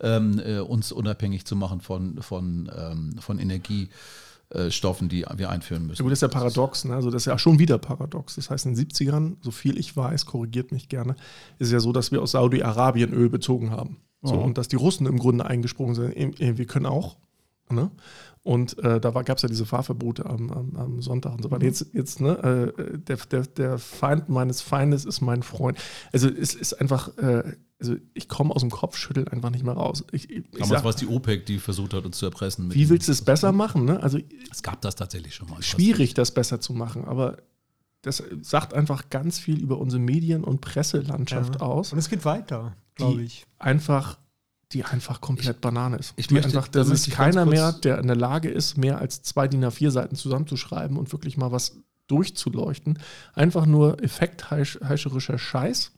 ähm, 0.00 0.40
äh, 0.44 0.58
uns 0.58 0.90
unabhängig 0.90 1.44
zu 1.44 1.54
machen 1.54 1.80
von, 1.80 2.20
von, 2.20 2.70
ähm, 2.76 3.16
von 3.20 3.38
Energie. 3.38 3.88
Stoffen, 4.70 5.10
die 5.10 5.26
wir 5.36 5.50
einführen 5.50 5.86
müssen. 5.86 5.98
Ja, 5.98 6.02
gut, 6.04 6.12
das 6.12 6.20
ist 6.20 6.22
ja 6.22 6.28
paradox. 6.28 6.86
Ne? 6.86 6.94
Also 6.94 7.10
das 7.10 7.20
ist 7.20 7.26
ja 7.26 7.38
schon 7.38 7.58
wieder 7.58 7.76
paradox. 7.76 8.36
Das 8.36 8.48
heißt, 8.48 8.64
in 8.64 8.74
den 8.74 8.88
70ern, 8.88 9.36
so 9.42 9.50
viel 9.50 9.76
ich 9.76 9.94
weiß, 9.94 10.24
korrigiert 10.24 10.72
mich 10.72 10.88
gerne, 10.88 11.16
ist 11.58 11.66
es 11.66 11.72
ja 11.72 11.80
so, 11.80 11.92
dass 11.92 12.12
wir 12.12 12.22
aus 12.22 12.30
Saudi-Arabien 12.30 13.12
Öl 13.12 13.28
bezogen 13.28 13.72
haben. 13.72 13.98
So, 14.22 14.34
oh. 14.34 14.42
Und 14.42 14.58
dass 14.58 14.68
die 14.68 14.76
Russen 14.76 15.06
im 15.06 15.18
Grunde 15.18 15.46
eingesprungen 15.46 15.94
sind, 15.94 16.38
wir 16.38 16.66
können 16.66 16.86
auch. 16.86 17.16
Ne? 17.70 17.90
Und 18.42 18.78
äh, 18.78 18.98
da 18.98 19.10
gab 19.10 19.36
es 19.36 19.42
ja 19.42 19.48
diese 19.48 19.66
Fahrverbote 19.66 20.24
am, 20.24 20.50
am, 20.50 20.76
am, 20.76 21.02
Sonntag 21.02 21.34
und 21.34 21.42
so 21.42 21.50
weiter. 21.50 21.64
Mhm. 21.64 21.68
Jetzt, 21.68 21.86
jetzt 21.92 22.20
ne, 22.20 22.72
äh, 22.76 22.98
der, 22.98 23.16
der, 23.16 23.42
der 23.42 23.78
Feind 23.78 24.28
meines 24.30 24.62
Feindes 24.62 25.04
ist 25.04 25.20
mein 25.20 25.42
Freund. 25.42 25.76
Also 26.12 26.28
es 26.28 26.54
ist 26.54 26.72
einfach, 26.80 27.16
äh, 27.18 27.56
also 27.78 27.96
ich 28.14 28.28
komme 28.28 28.54
aus 28.54 28.62
dem 28.62 28.70
Kopfschütteln 28.70 29.28
einfach 29.28 29.50
nicht 29.50 29.64
mehr 29.64 29.74
raus. 29.74 30.02
Ich, 30.12 30.30
ich 30.30 30.50
Damals 30.52 30.82
war 30.82 30.90
es 30.90 30.96
die 30.96 31.06
OPEC, 31.06 31.44
die 31.44 31.58
versucht 31.58 31.92
hat, 31.92 32.06
uns 32.06 32.16
zu 32.16 32.24
erpressen. 32.24 32.72
Wie 32.72 32.88
willst 32.88 33.08
du 33.08 33.12
es 33.12 33.22
besser 33.22 33.52
machen? 33.52 33.84
Ne? 33.84 34.02
Also, 34.02 34.18
es 34.50 34.62
gab 34.62 34.80
das 34.80 34.96
tatsächlich 34.96 35.34
schon 35.34 35.50
mal. 35.50 35.62
Schwierig, 35.62 36.14
das 36.14 36.32
besser 36.32 36.60
zu 36.60 36.72
machen, 36.72 37.04
aber 37.04 37.36
das 38.02 38.22
sagt 38.42 38.74
einfach 38.74 39.10
ganz 39.10 39.38
viel 39.38 39.60
über 39.60 39.78
unsere 39.78 40.00
Medien- 40.00 40.44
und 40.44 40.60
Presselandschaft 40.60 41.56
ja. 41.56 41.60
aus. 41.60 41.92
Und 41.92 41.98
es 41.98 42.08
geht 42.08 42.24
weiter 42.24 42.74
glaube 42.98 43.22
ich. 43.22 43.46
Einfach, 43.58 44.18
die 44.72 44.84
einfach 44.84 45.22
komplett 45.22 45.56
ich, 45.56 45.60
Banane 45.62 45.96
ist. 45.96 46.12
Ich 46.16 46.26
die 46.26 46.34
möchte, 46.34 46.48
einfach, 46.48 46.68
das 46.68 46.90
ist 46.90 47.10
keiner 47.10 47.46
mehr, 47.46 47.72
der 47.72 47.98
in 47.98 48.06
der 48.06 48.16
Lage 48.16 48.50
ist, 48.50 48.76
mehr 48.76 48.98
als 48.98 49.22
zwei 49.22 49.48
DIN 49.48 49.64
A4-Seiten 49.64 50.16
zusammenzuschreiben 50.16 50.98
und 50.98 51.10
wirklich 51.12 51.38
mal 51.38 51.50
was 51.50 51.78
durchzuleuchten. 52.08 52.98
Einfach 53.32 53.64
nur 53.64 54.02
effektheischerischer 54.02 55.38
Scheiß. 55.38 55.92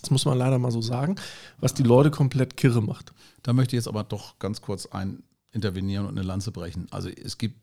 Das 0.00 0.10
muss 0.10 0.24
man 0.24 0.36
leider 0.36 0.58
mal 0.58 0.72
so 0.72 0.82
sagen, 0.82 1.14
was 1.58 1.74
die 1.74 1.84
Leute 1.84 2.10
komplett 2.10 2.56
kirre 2.56 2.82
macht. 2.82 3.12
Da 3.44 3.52
möchte 3.52 3.76
ich 3.76 3.78
jetzt 3.78 3.88
aber 3.88 4.02
doch 4.02 4.38
ganz 4.40 4.60
kurz 4.60 4.86
ein 4.86 5.22
intervenieren 5.52 6.06
und 6.06 6.18
eine 6.18 6.26
Lanze 6.26 6.50
brechen. 6.50 6.86
Also 6.90 7.08
es 7.08 7.38
gibt 7.38 7.61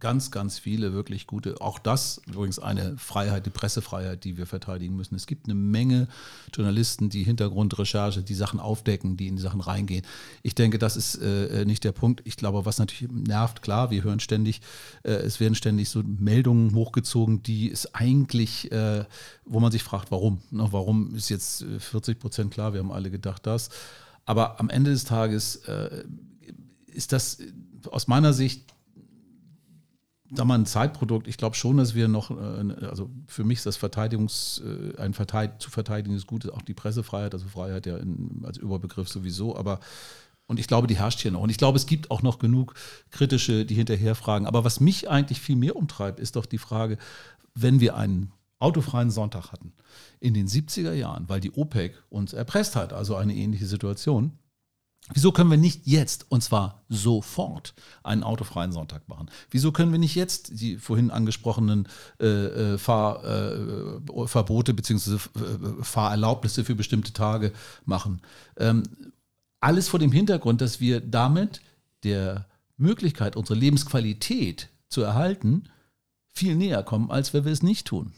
ganz, 0.00 0.30
ganz 0.30 0.58
viele 0.58 0.92
wirklich 0.92 1.26
gute, 1.26 1.60
auch 1.60 1.78
das 1.78 2.20
übrigens 2.26 2.58
eine 2.58 2.96
Freiheit, 2.96 3.46
die 3.46 3.50
Pressefreiheit, 3.50 4.24
die 4.24 4.36
wir 4.36 4.46
verteidigen 4.46 4.96
müssen. 4.96 5.14
Es 5.14 5.26
gibt 5.26 5.46
eine 5.46 5.54
Menge 5.54 6.08
Journalisten, 6.54 7.10
die 7.10 7.22
Hintergrundrecherche, 7.22 8.22
die 8.22 8.34
Sachen 8.34 8.58
aufdecken, 8.58 9.16
die 9.16 9.28
in 9.28 9.36
die 9.36 9.42
Sachen 9.42 9.60
reingehen. 9.60 10.04
Ich 10.42 10.54
denke, 10.54 10.78
das 10.78 10.96
ist 10.96 11.16
äh, 11.16 11.64
nicht 11.64 11.84
der 11.84 11.92
Punkt. 11.92 12.22
Ich 12.24 12.36
glaube, 12.36 12.64
was 12.64 12.78
natürlich 12.78 13.12
nervt, 13.12 13.62
klar, 13.62 13.90
wir 13.90 14.02
hören 14.02 14.20
ständig, 14.20 14.60
äh, 15.02 15.12
es 15.12 15.38
werden 15.38 15.54
ständig 15.54 15.88
so 15.88 16.02
Meldungen 16.02 16.74
hochgezogen, 16.74 17.42
die 17.42 17.70
es 17.70 17.94
eigentlich, 17.94 18.72
äh, 18.72 19.04
wo 19.44 19.60
man 19.60 19.70
sich 19.70 19.82
fragt, 19.82 20.10
warum? 20.10 20.40
Ne, 20.50 20.66
warum 20.70 21.14
ist 21.14 21.28
jetzt 21.28 21.64
40 21.78 22.16
äh, 22.16 22.18
Prozent 22.18 22.50
klar? 22.50 22.72
Wir 22.72 22.80
haben 22.80 22.92
alle 22.92 23.10
gedacht, 23.10 23.46
das. 23.46 23.70
Aber 24.24 24.60
am 24.60 24.68
Ende 24.70 24.90
des 24.90 25.04
Tages 25.04 25.56
äh, 25.66 26.04
ist 26.86 27.12
das 27.12 27.38
aus 27.90 28.08
meiner 28.08 28.32
Sicht 28.32 28.64
sag 30.32 30.46
mal, 30.46 30.58
ein 30.58 30.66
Zeitprodukt. 30.66 31.26
Ich 31.28 31.36
glaube 31.36 31.56
schon, 31.56 31.76
dass 31.76 31.94
wir 31.94 32.08
noch, 32.08 32.30
äh, 32.30 32.84
also 32.86 33.10
für 33.26 33.44
mich 33.44 33.58
ist 33.58 33.66
das 33.66 33.76
Verteidigungs, 33.76 34.62
äh, 34.64 35.00
ein 35.00 35.14
Verteidig 35.14 35.60
zu 35.60 35.70
verteidigendes 35.70 36.26
Gut, 36.26 36.50
auch 36.50 36.62
die 36.62 36.74
Pressefreiheit, 36.74 37.34
also 37.34 37.48
Freiheit 37.48 37.86
ja 37.86 37.96
in, 37.96 38.42
als 38.44 38.58
Überbegriff 38.58 39.08
sowieso, 39.08 39.56
aber 39.56 39.80
und 40.46 40.58
ich 40.58 40.66
glaube, 40.66 40.88
die 40.88 40.98
herrscht 40.98 41.20
hier 41.20 41.30
noch. 41.30 41.42
Und 41.42 41.50
ich 41.50 41.58
glaube, 41.58 41.76
es 41.76 41.86
gibt 41.86 42.10
auch 42.10 42.22
noch 42.22 42.40
genug 42.40 42.74
kritische, 43.12 43.64
die 43.64 43.76
hinterher 43.76 44.16
fragen. 44.16 44.46
Aber 44.46 44.64
was 44.64 44.80
mich 44.80 45.08
eigentlich 45.08 45.40
viel 45.40 45.54
mehr 45.54 45.76
umtreibt, 45.76 46.18
ist 46.18 46.34
doch 46.34 46.44
die 46.44 46.58
Frage, 46.58 46.98
wenn 47.54 47.78
wir 47.78 47.94
einen 47.94 48.32
autofreien 48.58 49.12
Sonntag 49.12 49.52
hatten 49.52 49.72
in 50.18 50.34
den 50.34 50.48
70er 50.48 50.92
Jahren, 50.92 51.28
weil 51.28 51.38
die 51.38 51.52
OPEC 51.52 51.94
uns 52.08 52.32
erpresst 52.32 52.74
hat, 52.74 52.92
also 52.92 53.14
eine 53.14 53.32
ähnliche 53.32 53.66
Situation, 53.66 54.38
Wieso 55.12 55.32
können 55.32 55.50
wir 55.50 55.58
nicht 55.58 55.86
jetzt, 55.86 56.26
und 56.28 56.42
zwar 56.42 56.84
sofort, 56.88 57.74
einen 58.04 58.22
autofreien 58.22 58.70
Sonntag 58.70 59.08
machen? 59.08 59.28
Wieso 59.50 59.72
können 59.72 59.90
wir 59.90 59.98
nicht 59.98 60.14
jetzt 60.14 60.60
die 60.60 60.76
vorhin 60.76 61.10
angesprochenen 61.10 61.88
äh, 62.20 62.26
äh 62.26 62.78
Fahr, 62.78 63.24
äh, 63.24 64.26
Verbote 64.26 64.72
bzw. 64.72 65.14
Äh, 65.14 65.18
Fahrerlaubnisse 65.82 66.64
für 66.64 66.76
bestimmte 66.76 67.12
Tage 67.12 67.52
machen? 67.84 68.20
Ähm, 68.56 68.84
alles 69.58 69.88
vor 69.88 69.98
dem 69.98 70.12
Hintergrund, 70.12 70.60
dass 70.60 70.80
wir 70.80 71.00
damit 71.00 71.60
der 72.04 72.46
Möglichkeit, 72.76 73.36
unsere 73.36 73.58
Lebensqualität 73.58 74.68
zu 74.88 75.02
erhalten, 75.02 75.64
viel 76.32 76.54
näher 76.54 76.82
kommen, 76.82 77.10
als 77.10 77.34
wenn 77.34 77.44
wir 77.44 77.52
es 77.52 77.62
nicht 77.62 77.86
tun. 77.86 78.12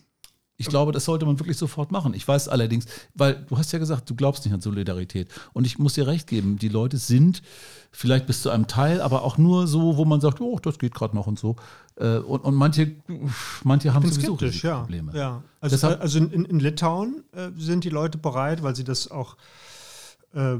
Ich 0.58 0.68
glaube, 0.68 0.92
das 0.92 1.06
sollte 1.06 1.26
man 1.26 1.40
wirklich 1.40 1.56
sofort 1.56 1.90
machen. 1.90 2.14
Ich 2.14 2.26
weiß 2.28 2.48
allerdings, 2.48 2.84
weil 3.14 3.44
du 3.48 3.58
hast 3.58 3.72
ja 3.72 3.78
gesagt, 3.78 4.08
du 4.08 4.14
glaubst 4.14 4.44
nicht 4.44 4.54
an 4.54 4.60
Solidarität. 4.60 5.28
Und 5.52 5.66
ich 5.66 5.78
muss 5.78 5.94
dir 5.94 6.06
recht 6.06 6.28
geben, 6.28 6.58
die 6.58 6.68
Leute 6.68 6.98
sind 6.98 7.42
vielleicht 7.90 8.26
bis 8.26 8.42
zu 8.42 8.50
einem 8.50 8.66
Teil, 8.66 9.00
aber 9.00 9.22
auch 9.22 9.38
nur 9.38 9.66
so, 9.66 9.96
wo 9.96 10.04
man 10.04 10.20
sagt, 10.20 10.40
oh, 10.40 10.58
das 10.60 10.78
geht 10.78 10.94
gerade 10.94 11.16
noch 11.16 11.26
und 11.26 11.38
so. 11.38 11.56
Äh, 11.96 12.18
und, 12.18 12.40
und 12.40 12.54
manche, 12.54 12.94
manche 13.64 13.92
haben 13.92 14.08
sowieso 14.08 14.36
ja. 14.66 14.80
Probleme. 14.80 15.12
Ja. 15.16 15.42
Also, 15.60 15.74
Deshalb, 15.74 16.00
also 16.00 16.18
in, 16.18 16.44
in 16.44 16.60
Litauen 16.60 17.24
äh, 17.32 17.50
sind 17.56 17.84
die 17.84 17.90
Leute 17.90 18.18
bereit, 18.18 18.62
weil 18.62 18.76
sie 18.76 18.84
das 18.84 19.10
auch, 19.10 19.36
äh, 20.34 20.56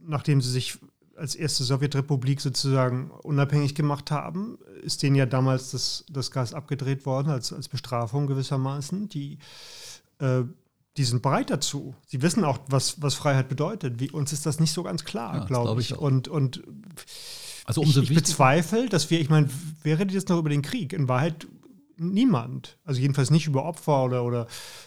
nachdem 0.00 0.40
sie 0.40 0.50
sich 0.50 0.78
als 1.16 1.34
erste 1.34 1.64
Sowjetrepublik 1.64 2.40
sozusagen 2.40 3.10
unabhängig 3.10 3.74
gemacht 3.74 4.10
haben, 4.10 4.58
ist 4.82 5.02
denen 5.02 5.16
ja 5.16 5.26
damals 5.26 5.70
das, 5.70 6.04
das 6.08 6.30
Gas 6.30 6.54
abgedreht 6.54 7.06
worden 7.06 7.30
als, 7.30 7.52
als 7.52 7.68
Bestrafung 7.68 8.26
gewissermaßen. 8.26 9.08
Die, 9.08 9.38
äh, 10.18 10.42
die 10.96 11.04
sind 11.04 11.22
bereit 11.22 11.50
dazu. 11.50 11.94
Sie 12.06 12.22
wissen 12.22 12.44
auch, 12.44 12.58
was, 12.68 13.02
was 13.02 13.14
Freiheit 13.14 13.48
bedeutet. 13.48 14.00
Wie, 14.00 14.10
uns 14.10 14.32
ist 14.32 14.46
das 14.46 14.60
nicht 14.60 14.72
so 14.72 14.82
ganz 14.82 15.04
klar, 15.04 15.34
ja, 15.34 15.44
glaube 15.44 15.66
glaub 15.66 15.78
ich. 15.80 15.90
ich 15.92 15.98
und, 15.98 16.28
und 16.28 16.62
also 17.64 17.80
umso 17.80 18.00
ich, 18.00 18.10
ich 18.10 18.16
bezweifle, 18.16 18.88
dass 18.88 19.10
wir, 19.10 19.20
ich 19.20 19.28
meine, 19.28 19.48
wer 19.82 19.98
redet 19.98 20.14
jetzt 20.14 20.28
noch 20.28 20.38
über 20.38 20.48
den 20.48 20.62
Krieg? 20.62 20.92
In 20.92 21.08
Wahrheit 21.08 21.46
niemand. 21.96 22.78
Also 22.84 23.00
jedenfalls 23.00 23.30
nicht 23.30 23.46
über 23.46 23.64
Opfer 23.64 24.04
oder, 24.04 24.24
oder 24.24 24.46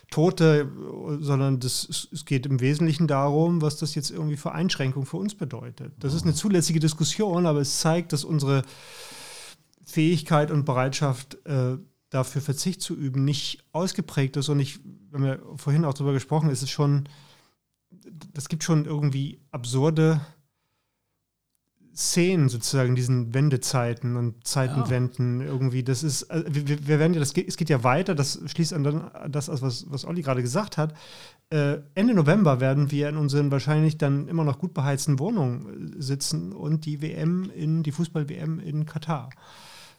Tote, 0.09 0.71
sondern 1.19 1.59
das, 1.59 2.09
es 2.11 2.25
geht 2.25 2.45
im 2.45 2.59
Wesentlichen 2.59 3.07
darum, 3.07 3.61
was 3.61 3.77
das 3.77 3.95
jetzt 3.95 4.11
irgendwie 4.11 4.37
für 4.37 4.51
Einschränkungen 4.51 5.05
für 5.05 5.17
uns 5.17 5.35
bedeutet. 5.35 5.93
Das 5.99 6.13
ist 6.13 6.23
eine 6.23 6.33
zulässige 6.33 6.79
Diskussion, 6.79 7.45
aber 7.45 7.61
es 7.61 7.79
zeigt, 7.79 8.13
dass 8.13 8.23
unsere 8.23 8.63
Fähigkeit 9.83 10.51
und 10.51 10.65
Bereitschaft, 10.65 11.37
äh, 11.45 11.77
dafür 12.11 12.41
Verzicht 12.41 12.81
zu 12.81 12.95
üben, 12.95 13.23
nicht 13.23 13.63
ausgeprägt 13.71 14.37
ist. 14.37 14.49
Und 14.49 14.59
ich, 14.59 14.79
wenn 15.11 15.23
wir 15.23 15.41
vorhin 15.57 15.85
auch 15.85 15.93
darüber 15.93 16.13
gesprochen, 16.13 16.49
ist 16.49 16.63
es 16.63 16.69
schon, 16.69 17.07
das 18.33 18.49
gibt 18.49 18.63
schon 18.63 18.85
irgendwie 18.85 19.39
absurde 19.51 20.21
Szenen 21.99 22.47
sozusagen, 22.47 22.95
diesen 22.95 23.33
Wendezeiten 23.33 24.15
und 24.15 24.47
Zeitenwenden 24.47 25.41
ja. 25.41 25.47
irgendwie. 25.47 25.83
Das 25.83 26.01
ist, 26.01 26.23
äh, 26.23 26.45
wir, 26.47 26.88
wir, 26.88 26.97
werden 26.97 27.13
ja, 27.13 27.19
das 27.19 27.33
geht, 27.33 27.49
es 27.49 27.57
geht 27.57 27.69
ja 27.69 27.83
weiter, 27.83 28.15
das 28.15 28.39
schließt 28.45 28.73
an 28.73 28.85
dann 28.85 29.12
das, 29.27 29.49
was, 29.49 29.85
was 29.91 30.05
Olli 30.05 30.21
gerade 30.21 30.41
gesagt 30.41 30.77
hat. 30.77 30.93
Äh, 31.49 31.79
Ende 31.95 32.13
November 32.13 32.62
werden 32.62 32.89
wir 32.89 33.09
in 33.09 33.17
unseren 33.17 33.51
wahrscheinlich 33.51 33.97
dann 33.97 34.29
immer 34.29 34.45
noch 34.45 34.59
gut 34.59 34.73
beheizten 34.73 35.19
Wohnungen 35.19 35.93
äh, 35.97 36.01
sitzen 36.01 36.53
und 36.53 36.85
die 36.85 37.01
WM 37.01 37.51
in, 37.53 37.83
die 37.83 37.91
Fußball-WM 37.91 38.59
in 38.59 38.85
Katar. 38.85 39.31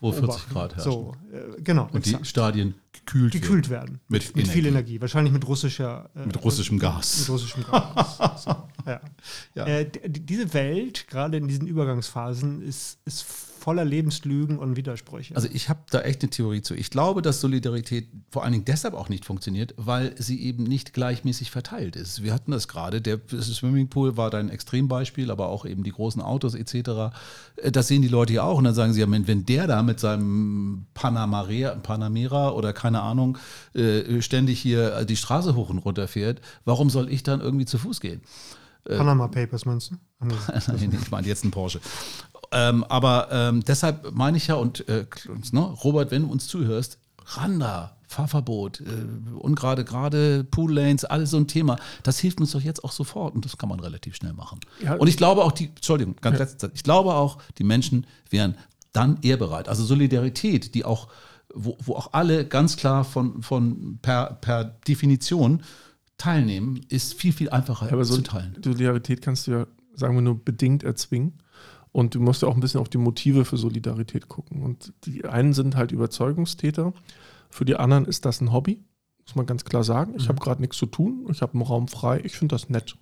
Wo 0.01 0.11
40 0.13 0.49
Grad 0.49 0.77
herrschen. 0.77 0.93
So, 0.93 1.13
äh, 1.31 1.61
genau. 1.61 1.85
Und 1.93 1.97
exakt. 1.97 2.25
die 2.25 2.29
Stadien 2.29 2.75
gekühlt, 2.93 3.33
gekühlt 3.33 3.69
werden. 3.69 4.01
Mit, 4.09 4.35
mit 4.35 4.49
viel 4.49 4.65
Energie. 4.65 4.99
Wahrscheinlich 5.03 5.35
mit 5.35 5.47
russischer. 5.47 6.09
Äh, 6.17 6.25
mit 6.25 6.43
russischem 6.43 6.79
Gas. 6.79 7.21
Mit 7.21 7.29
russischem 7.29 7.65
Gas. 7.71 8.17
so, 8.45 8.57
ja. 8.87 9.01
Ja. 9.55 9.67
Äh, 9.67 9.91
diese 10.07 10.55
Welt, 10.55 11.09
gerade 11.09 11.37
in 11.37 11.49
diesen 11.49 11.67
Übergangsphasen, 11.67 12.63
ist, 12.63 12.99
ist 13.05 13.25
voller 13.61 13.85
Lebenslügen 13.85 14.59
und 14.59 14.77
Widersprüche. 14.77 15.37
Also 15.37 15.49
ich 15.53 15.69
habe 15.69 15.81
da 15.91 16.01
echt 16.01 16.23
eine 16.23 16.31
Theorie 16.31 16.63
zu. 16.63 16.75
Ich 16.75 16.91
glaube, 16.91 17.23
dass 17.23 17.41
Solidarität 17.41 18.09
vor 18.31 18.43
allen 18.43 18.53
Dingen 18.53 18.65
deshalb 18.65 18.95
auch 18.95 19.09
nicht 19.09 19.25
funktioniert, 19.25 19.75
weil 19.77 20.15
sie 20.19 20.43
eben 20.43 20.65
nicht 20.65 20.95
gleichmäßig 20.95 21.51
verteilt 21.51 21.95
ist. 21.95 22.23
Wir 22.23 22.33
hatten 22.33 22.51
das 22.51 22.69
gerade, 22.69 23.01
der 23.01 23.21
Swimmingpool 23.29 24.17
war 24.17 24.31
dein 24.31 24.49
Extrembeispiel, 24.49 25.31
aber 25.31 25.49
auch 25.49 25.67
eben 25.67 25.85
die 25.85 25.93
großen 25.93 26.23
Autos 26.23 26.55
etc. 26.55 27.13
Äh, 27.57 27.71
das 27.71 27.89
sehen 27.89 28.03
die 28.03 28.09
Leute 28.09 28.33
ja 28.33 28.43
auch 28.43 28.59
und 28.59 28.65
dann 28.65 28.75
sagen 28.75 28.95
sie 28.95 29.01
ja, 29.01 29.07
wenn 29.11 29.45
der 29.45 29.67
da 29.67 29.83
mit 29.83 30.01
seinem 30.01 30.87
Panamera, 30.95 31.75
Panamera 31.77 32.51
oder 32.53 32.73
keine 32.73 33.03
Ahnung 33.03 33.37
äh, 33.75 34.23
ständig 34.23 34.61
hier 34.61 35.05
die 35.05 35.17
Straße 35.17 35.55
hoch 35.55 35.69
und 35.69 35.79
runter 35.79 36.09
fährt, 36.09 36.41
warum 36.65 36.89
soll 36.89 37.13
ich 37.13 37.23
dann 37.23 37.41
irgendwie 37.41 37.67
zu 37.67 37.79
Fuß 37.79 38.01
gehen? 38.01 38.23
Äh, 38.85 38.97
Panama 38.97 39.29
Papers 39.29 39.65
meinst 39.65 39.91
du? 39.91 39.97
Nein, 40.27 40.99
ich 41.01 41.11
meine 41.11 41.27
jetzt 41.27 41.45
einen 41.45 41.51
Porsche. 41.51 41.81
Ähm, 42.53 42.85
aber 42.85 43.29
ähm, 43.31 43.65
deshalb 43.65 44.13
meine 44.13 44.37
ich 44.37 44.49
ja, 44.49 44.57
und 44.57 44.89
äh, 44.89 45.07
ne, 45.53 45.61
Robert, 45.61 46.11
wenn 46.11 46.23
du 46.23 46.31
uns 46.31 46.49
zuhörst, 46.49 46.99
Randa, 47.25 47.97
Fahrverbot, 48.09 48.81
äh, 48.81 48.85
ungerade 49.39 49.85
gerade 49.85 50.43
Pool 50.43 50.73
Lanes, 50.73 51.05
alles 51.05 51.31
so 51.31 51.37
ein 51.37 51.47
Thema. 51.47 51.77
Das 52.03 52.19
hilft 52.19 52.41
uns 52.41 52.51
doch 52.51 52.61
jetzt 52.61 52.83
auch 52.83 52.91
sofort 52.91 53.35
und 53.37 53.45
das 53.45 53.57
kann 53.57 53.69
man 53.69 53.79
relativ 53.79 54.17
schnell 54.17 54.33
machen. 54.33 54.59
Ja, 54.83 54.95
und 54.95 55.07
ich 55.07 55.17
glaube 55.17 55.45
auch 55.45 55.53
die, 55.53 55.67
Entschuldigung, 55.67 56.17
ganz 56.21 56.39
ja. 56.39 56.45
letzte 56.45 56.59
Zeit, 56.59 56.73
ich 56.75 56.83
glaube 56.83 57.15
auch, 57.15 57.39
die 57.59 57.65
Menschen 57.65 58.07
wären 58.29 58.57
dann 58.93 59.19
eher 59.23 59.37
bereit. 59.37 59.69
Also 59.69 59.85
Solidarität, 59.85 60.75
die 60.75 60.85
auch, 60.85 61.07
wo, 61.55 61.79
wo 61.85 61.95
auch 61.95 62.13
alle 62.13 62.45
ganz 62.45 62.77
klar 62.77 63.05
von, 63.05 63.43
von 63.43 64.01
per, 64.03 64.35
per 64.41 64.65
Definition 64.65 65.63
teilnehmen, 66.21 66.81
ist 66.89 67.15
viel, 67.15 67.33
viel 67.33 67.51
einfacher 67.51 67.87
ja, 67.87 67.93
aber 67.93 68.05
zu 68.05 68.23
teilen. 68.23 68.57
Solidarität 68.63 69.23
kannst 69.23 69.47
du 69.47 69.53
ja, 69.53 69.67
sagen 69.95 70.15
wir 70.15 70.23
nur, 70.23 70.39
bedingt 70.45 70.83
erzwingen. 70.83 71.39
Und 71.93 72.15
du 72.15 72.21
musst 72.21 72.43
ja 72.43 72.49
auch 72.49 72.55
ein 72.55 72.61
bisschen 72.61 72.81
auf 72.81 72.89
die 72.89 72.99
Motive 72.99 73.45
für 73.45 73.57
Solidarität 73.57 74.29
gucken. 74.29 74.63
Und 74.63 74.93
die 75.05 75.25
einen 75.25 75.55
sind 75.55 75.77
halt 75.77 75.93
Überzeugungstäter, 75.93 76.93
für 77.49 77.65
die 77.65 77.75
anderen 77.75 78.05
ist 78.05 78.25
das 78.25 78.41
ein 78.41 78.53
Hobby, 78.53 78.85
muss 79.27 79.35
man 79.35 79.47
ganz 79.47 79.65
klar 79.65 79.83
sagen. 79.83 80.15
Ich 80.17 80.25
mhm. 80.25 80.29
habe 80.29 80.41
gerade 80.41 80.61
nichts 80.61 80.77
zu 80.77 80.87
tun, 80.87 81.27
ich 81.31 81.43
habe 81.43 81.55
einen 81.55 81.63
Raum 81.63 81.89
frei, 81.89 82.21
ich 82.23 82.37
finde 82.37 82.55
das 82.55 82.69
nett. 82.69 82.97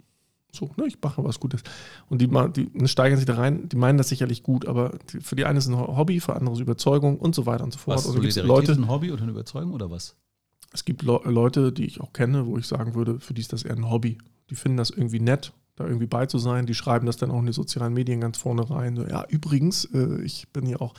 So, 0.50 0.70
ne, 0.78 0.86
ich 0.86 0.96
mache 1.02 1.22
was 1.22 1.40
Gutes. 1.40 1.62
Und 2.08 2.22
die, 2.22 2.28
die, 2.28 2.70
die, 2.70 2.88
steigern 2.88 3.18
sich 3.18 3.26
da 3.26 3.34
rein, 3.34 3.68
die 3.68 3.76
meinen 3.76 3.98
das 3.98 4.08
sicherlich 4.08 4.42
gut, 4.42 4.64
aber 4.66 4.98
die, 5.12 5.20
für 5.20 5.36
die 5.36 5.44
einen 5.44 5.58
ist 5.58 5.66
es 5.66 5.70
ein 5.70 5.76
Hobby, 5.76 6.20
für 6.20 6.34
andere 6.34 6.52
ist 6.52 6.58
es 6.58 6.62
Überzeugung 6.62 7.18
und 7.18 7.34
so 7.34 7.44
weiter 7.44 7.64
und 7.64 7.72
so 7.72 7.78
fort. 7.78 7.98
Was, 7.98 8.06
also 8.06 8.16
Solidarität 8.16 8.48
Leute, 8.48 8.72
ist 8.72 8.78
ein 8.78 8.88
Hobby 8.88 9.12
oder 9.12 9.22
eine 9.22 9.32
Überzeugung 9.32 9.72
oder 9.72 9.90
was? 9.90 10.16
Es 10.72 10.84
gibt 10.84 11.02
Le 11.02 11.20
Leute, 11.24 11.72
die 11.72 11.86
ich 11.86 12.00
auch 12.00 12.12
kenne, 12.12 12.46
wo 12.46 12.58
ich 12.58 12.66
sagen 12.66 12.94
würde, 12.94 13.20
für 13.20 13.34
die 13.34 13.40
ist 13.40 13.52
das 13.52 13.62
eher 13.62 13.76
ein 13.76 13.90
Hobby. 13.90 14.18
Die 14.50 14.54
finden 14.54 14.76
das 14.76 14.90
irgendwie 14.90 15.20
nett, 15.20 15.52
da 15.76 15.84
irgendwie 15.84 16.06
bei 16.06 16.26
zu 16.26 16.38
sein. 16.38 16.66
Die 16.66 16.74
schreiben 16.74 17.06
das 17.06 17.16
dann 17.16 17.30
auch 17.30 17.40
in 17.40 17.46
die 17.46 17.52
sozialen 17.52 17.94
Medien 17.94 18.20
ganz 18.20 18.38
vorne 18.38 18.68
rein. 18.68 18.96
So, 18.96 19.06
ja, 19.06 19.24
übrigens, 19.28 19.84
äh, 19.86 20.22
ich 20.22 20.48
bin 20.52 20.66
hier 20.66 20.82
auch. 20.82 20.94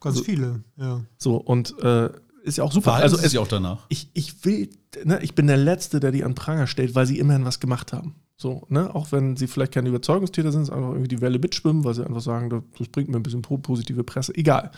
Ganz 0.00 0.16
also, 0.16 0.24
viele, 0.24 0.62
ja. 0.76 1.04
So, 1.16 1.36
und 1.36 1.76
äh, 1.82 2.10
ist 2.44 2.58
ja 2.58 2.64
auch 2.64 2.72
super. 2.72 2.92
Verhalten 2.92 3.14
also 3.14 3.26
es, 3.26 3.36
auch 3.36 3.48
danach. 3.48 3.86
Ich, 3.88 4.10
ich 4.14 4.44
will, 4.44 4.70
ne, 5.04 5.20
ich 5.22 5.34
bin 5.34 5.46
der 5.46 5.56
Letzte, 5.56 6.00
der 6.00 6.12
die 6.12 6.24
an 6.24 6.34
Pranger 6.34 6.66
stellt, 6.66 6.94
weil 6.94 7.06
sie 7.06 7.18
immerhin 7.18 7.44
was 7.44 7.60
gemacht 7.60 7.92
haben. 7.92 8.14
So, 8.36 8.64
ne, 8.68 8.94
auch 8.94 9.10
wenn 9.10 9.36
sie 9.36 9.48
vielleicht 9.48 9.72
keine 9.72 9.88
Überzeugungstäter 9.88 10.52
sind, 10.52 10.70
einfach 10.70 10.90
irgendwie 10.90 11.08
die 11.08 11.20
Welle 11.20 11.40
mitschwimmen, 11.40 11.84
weil 11.84 11.94
sie 11.94 12.06
einfach 12.06 12.20
sagen, 12.20 12.48
das 12.78 12.88
bringt 12.88 13.08
mir 13.08 13.16
ein 13.16 13.22
bisschen 13.24 13.42
positive 13.42 14.04
Presse. 14.04 14.34
Egal. 14.36 14.70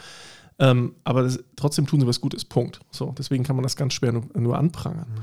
Ähm, 0.61 0.95
aber 1.05 1.23
das, 1.23 1.43
trotzdem 1.57 1.87
tun 1.87 2.01
sie 2.01 2.07
was 2.07 2.21
Gutes. 2.21 2.45
Punkt. 2.45 2.81
So, 2.91 3.15
deswegen 3.17 3.43
kann 3.43 3.57
man 3.57 3.63
das 3.63 3.77
ganz 3.77 3.95
schwer 3.95 4.13
nur, 4.13 4.25
nur 4.35 4.59
anprangern. 4.59 5.09
Mhm. 5.09 5.21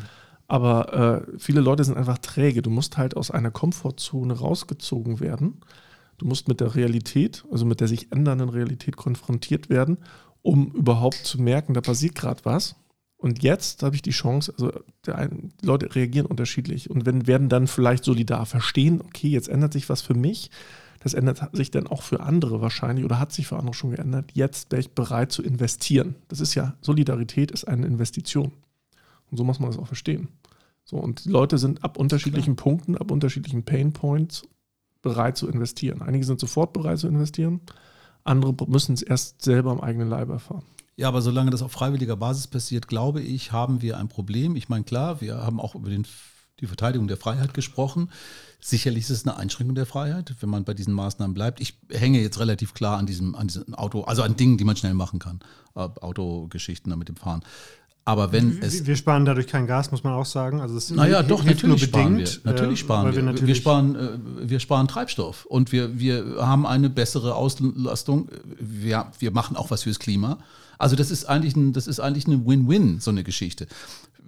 Aber 0.47 1.26
äh, 1.28 1.39
viele 1.39 1.62
Leute 1.62 1.84
sind 1.84 1.95
einfach 1.95 2.17
träge. 2.17 2.62
Du 2.62 2.69
musst 2.69 2.97
halt 2.97 3.15
aus 3.15 3.32
einer 3.32 3.52
Komfortzone 3.52 4.34
rausgezogen 4.34 5.19
werden. 5.19 5.62
Du 6.17 6.26
musst 6.26 6.47
mit 6.47 6.60
der 6.60 6.73
Realität, 6.73 7.45
also 7.52 7.65
mit 7.65 7.80
der 7.80 7.88
sich 7.88 8.12
ändernden 8.12 8.50
Realität 8.50 8.97
konfrontiert 8.97 9.69
werden, 9.69 10.00
um 10.41 10.71
überhaupt 10.71 11.26
zu 11.26 11.39
merken, 11.39 11.73
da 11.73 11.82
passiert 11.82 12.15
gerade 12.15 12.43
was. 12.43 12.76
Und 13.17 13.43
jetzt 13.43 13.84
habe 13.84 13.95
ich 13.95 14.02
die 14.02 14.12
Chance, 14.12 14.54
also 14.58 14.71
ein, 15.12 15.52
die 15.62 15.65
Leute 15.65 15.93
reagieren 15.93 16.28
unterschiedlich 16.28 16.89
und 16.89 17.06
wenn, 17.06 17.28
werden 17.28 17.50
dann 17.50 17.67
vielleicht 17.67 18.04
solidar 18.04 18.45
verstehen, 18.45 19.02
okay, 19.02 19.28
jetzt 19.28 19.50
ändert 19.50 19.73
sich 19.73 19.89
was 19.89 20.02
für 20.02 20.13
mich. 20.13 20.50
Das 20.99 21.13
ändert 21.13 21.55
sich 21.55 21.71
dann 21.71 21.88
auch 21.88 22.01
für 22.01 22.21
andere 22.21 22.62
wahrscheinlich 22.62 23.05
oder 23.05 23.19
hat 23.19 23.31
sich 23.31 23.47
für 23.47 23.57
andere 23.57 23.73
schon 23.73 23.91
geändert. 23.91 24.31
Jetzt 24.33 24.71
wäre 24.71 24.79
ich 24.79 24.91
bereit 24.91 25.31
zu 25.31 25.43
investieren. 25.43 26.15
Das 26.27 26.39
ist 26.39 26.55
ja, 26.55 26.75
Solidarität 26.81 27.51
ist 27.51 27.65
eine 27.65 27.86
Investition. 27.86 28.51
Und 29.29 29.38
so 29.38 29.43
muss 29.43 29.60
man 29.60 29.69
das 29.69 29.79
auch 29.79 29.88
verstehen. 29.88 30.29
So, 30.83 30.97
und 30.97 31.25
die 31.25 31.29
Leute 31.29 31.57
sind 31.57 31.83
ab 31.83 31.97
unterschiedlichen 31.97 32.55
Klar. 32.55 32.63
Punkten, 32.63 32.97
ab 32.97 33.12
unterschiedlichen 33.12 33.63
Pain 33.63 33.91
Points 33.91 34.43
bereit 35.01 35.38
zu 35.38 35.47
investieren. 35.47 36.01
Einige 36.01 36.25
sind 36.25 36.39
sofort 36.39 36.73
bereit 36.73 36.99
zu 36.99 37.07
investieren, 37.07 37.62
andere 38.23 38.53
müssen 38.67 38.93
es 38.93 39.01
erst 39.01 39.41
selber 39.41 39.71
am 39.71 39.81
eigenen 39.81 40.10
Leib 40.10 40.29
erfahren. 40.29 40.63
Ja, 40.97 41.07
aber 41.07 41.21
solange 41.21 41.51
das 41.51 41.62
auf 41.62 41.71
freiwilliger 41.71 42.15
Basis 42.15 42.47
passiert, 42.47 42.88
glaube 42.88 43.21
ich, 43.21 43.51
haben 43.51 43.81
wir 43.81 43.97
ein 43.97 44.07
Problem. 44.07 44.55
Ich 44.55 44.67
meine, 44.67 44.83
klar, 44.83 45.21
wir 45.21 45.38
haben 45.38 45.60
auch 45.60 45.75
über 45.75 45.89
den, 45.89 46.05
die 46.59 46.67
Verteidigung 46.67 47.07
der 47.07 47.17
Freiheit 47.17 47.53
gesprochen. 47.53 48.09
Sicherlich 48.59 49.03
ist 49.03 49.09
es 49.11 49.27
eine 49.27 49.37
Einschränkung 49.37 49.75
der 49.75 49.85
Freiheit, 49.85 50.35
wenn 50.39 50.49
man 50.49 50.63
bei 50.63 50.73
diesen 50.73 50.93
Maßnahmen 50.93 51.33
bleibt. 51.33 51.61
Ich 51.61 51.77
hänge 51.91 52.21
jetzt 52.21 52.39
relativ 52.39 52.73
klar 52.73 52.97
an 52.97 53.05
diesem, 53.05 53.35
an 53.35 53.47
diesem 53.47 53.75
Auto, 53.75 54.03
also 54.03 54.23
an 54.23 54.35
Dingen, 54.35 54.57
die 54.57 54.63
man 54.63 54.75
schnell 54.75 54.93
machen 54.93 55.19
kann. 55.19 55.39
Autogeschichten 55.75 56.97
mit 56.97 57.07
dem 57.07 57.15
Fahren. 57.15 57.43
Aber 58.07 58.31
wenn 58.31 58.59
es. 58.61 58.85
Wir 58.87 58.95
sparen 58.95 59.25
dadurch 59.25 59.47
kein 59.47 59.67
Gas, 59.67 59.91
muss 59.91 60.03
man 60.03 60.13
auch 60.13 60.25
sagen. 60.25 60.61
Also 60.61 60.77
es 60.77 60.89
naja, 60.89 61.23
doch, 61.23 61.43
natürlich 61.43 61.83
sparen 61.83 62.17
wir. 62.17 62.29
Natürlich 62.45 62.79
sparen 62.79 63.07
wir. 63.07 63.15
Wir, 63.17 63.23
natürlich 63.23 63.47
wir, 63.47 63.55
sparen, 63.55 63.95
äh, 63.95 64.49
wir 64.49 64.59
sparen 64.61 64.87
Treibstoff 64.87 65.45
und 65.45 65.73
wir, 65.73 65.99
wir 65.99 66.37
haben 66.39 66.65
eine 66.65 66.89
bessere 66.89 67.35
Auslastung. 67.35 68.29
Wir, 68.59 69.11
wir 69.19 69.31
machen 69.31 69.57
auch 69.57 69.71
was 69.71 69.83
fürs 69.83 69.99
Klima. 69.99 70.39
Also 70.77 70.95
das 70.95 71.11
ist 71.11 71.25
eigentlich, 71.25 71.57
ein, 71.57 71.73
das 71.73 71.85
ist 71.85 71.99
eigentlich 71.99 72.27
eine 72.27 72.45
Win-Win, 72.45 73.01
so 73.01 73.11
eine 73.11 73.25
Geschichte. 73.25 73.67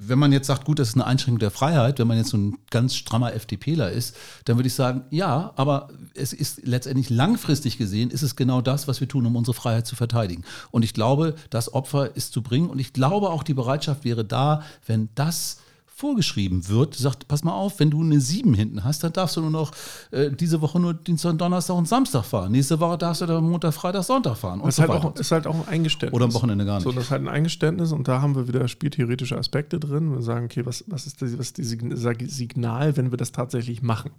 Wenn 0.02 0.18
man 0.18 0.32
jetzt 0.32 0.48
sagt, 0.48 0.64
gut, 0.64 0.80
das 0.80 0.90
ist 0.90 0.96
eine 0.96 1.06
Einschränkung 1.06 1.40
der 1.40 1.52
Freiheit, 1.52 2.00
wenn 2.00 2.08
man 2.08 2.18
jetzt 2.18 2.30
so 2.30 2.38
ein 2.38 2.58
ganz 2.70 2.96
strammer 2.96 3.34
FDPler 3.34 3.92
ist, 3.92 4.16
dann 4.46 4.58
würde 4.58 4.68
ich 4.68 4.74
sagen, 4.74 5.04
ja, 5.10 5.52
aber 5.58 5.90
es 6.16 6.32
ist 6.32 6.66
letztendlich 6.66 7.10
langfristig 7.10 7.78
gesehen, 7.78 8.10
ist 8.10 8.22
es 8.22 8.38
genau 8.38 8.62
das, 8.62 8.88
was 8.88 9.02
wir 9.02 9.10
tun, 9.10 9.26
um 9.26 9.36
unsere 9.36 9.54
Freiheit 9.54 9.86
zu 9.86 9.98
verteidigen. 9.98 10.46
Und 10.72 10.84
ich 10.84 10.94
glaube, 10.94 11.36
das 11.50 11.74
Opfer 11.74 12.16
ist 12.16 12.32
zu 12.32 12.42
bringen. 12.42 12.70
Und 12.70 12.80
ich 12.80 12.94
glaube 12.94 13.30
auch, 13.30 13.44
die 13.44 13.54
Bereitschaft 13.54 14.06
wäre 14.06 14.24
da, 14.24 14.64
wenn 14.86 15.10
das 15.16 15.58
vorgeschrieben 16.00 16.70
wird, 16.70 16.96
sagt, 16.96 17.28
pass 17.28 17.44
mal 17.44 17.52
auf, 17.52 17.82
wenn 17.82 17.92
du 17.92 18.02
eine 18.02 18.22
7 18.22 18.54
hinten 18.54 18.86
hast, 18.86 19.04
dann 19.04 19.12
darfst 19.12 19.36
du 19.36 19.42
nur 19.42 19.50
noch 19.50 19.74
äh, 20.12 20.32
diese 20.32 20.62
Woche 20.62 20.80
nur 20.80 20.94
Dienstag, 20.94 21.38
Donnerstag 21.38 21.76
und 21.76 21.90
Samstag 21.90 22.24
fahren. 22.24 22.54
Nächste 22.54 22.80
Woche 22.80 22.98
darfst 22.98 23.22
du 23.22 23.26
dann 23.26 23.44
Montag, 23.44 23.74
Freitag, 23.74 24.04
Sonntag 24.04 24.38
fahren. 24.38 24.62
Und 24.62 24.68
das 24.68 24.78
so 24.78 24.84
ist, 24.84 24.90
halt 24.90 25.04
auch, 25.04 25.16
ist 25.16 25.32
halt 25.32 25.46
auch 25.46 25.56
ein 25.56 25.68
Eingeständnis. 25.68 26.16
Oder 26.16 26.26
am 26.26 26.34
Wochenende 26.34 26.66
gar 26.66 26.76
nicht. 26.76 26.86
So, 26.86 26.94
das 26.94 27.06
ist 27.06 27.12
halt 27.12 27.22
ein 27.24 27.28
Eingeständnis 27.28 27.92
und 27.92 28.08
da 28.08 28.22
haben 28.22 28.34
wir 28.34 28.48
wieder 28.48 28.66
spieltheoretische 28.70 29.38
Aspekte 29.38 29.78
drin. 29.78 30.16
Wir 30.16 30.22
sagen, 30.22 30.46
okay, 30.46 30.66
was, 30.66 30.86
was 30.88 31.06
ist 31.06 31.22
das 31.22 31.38
was 31.38 31.52
die 31.52 31.64
Signal, 31.64 32.96
wenn 32.96 33.12
wir 33.12 33.18
das 33.18 33.34
tatsächlich 33.34 33.82
machen? 33.82 34.12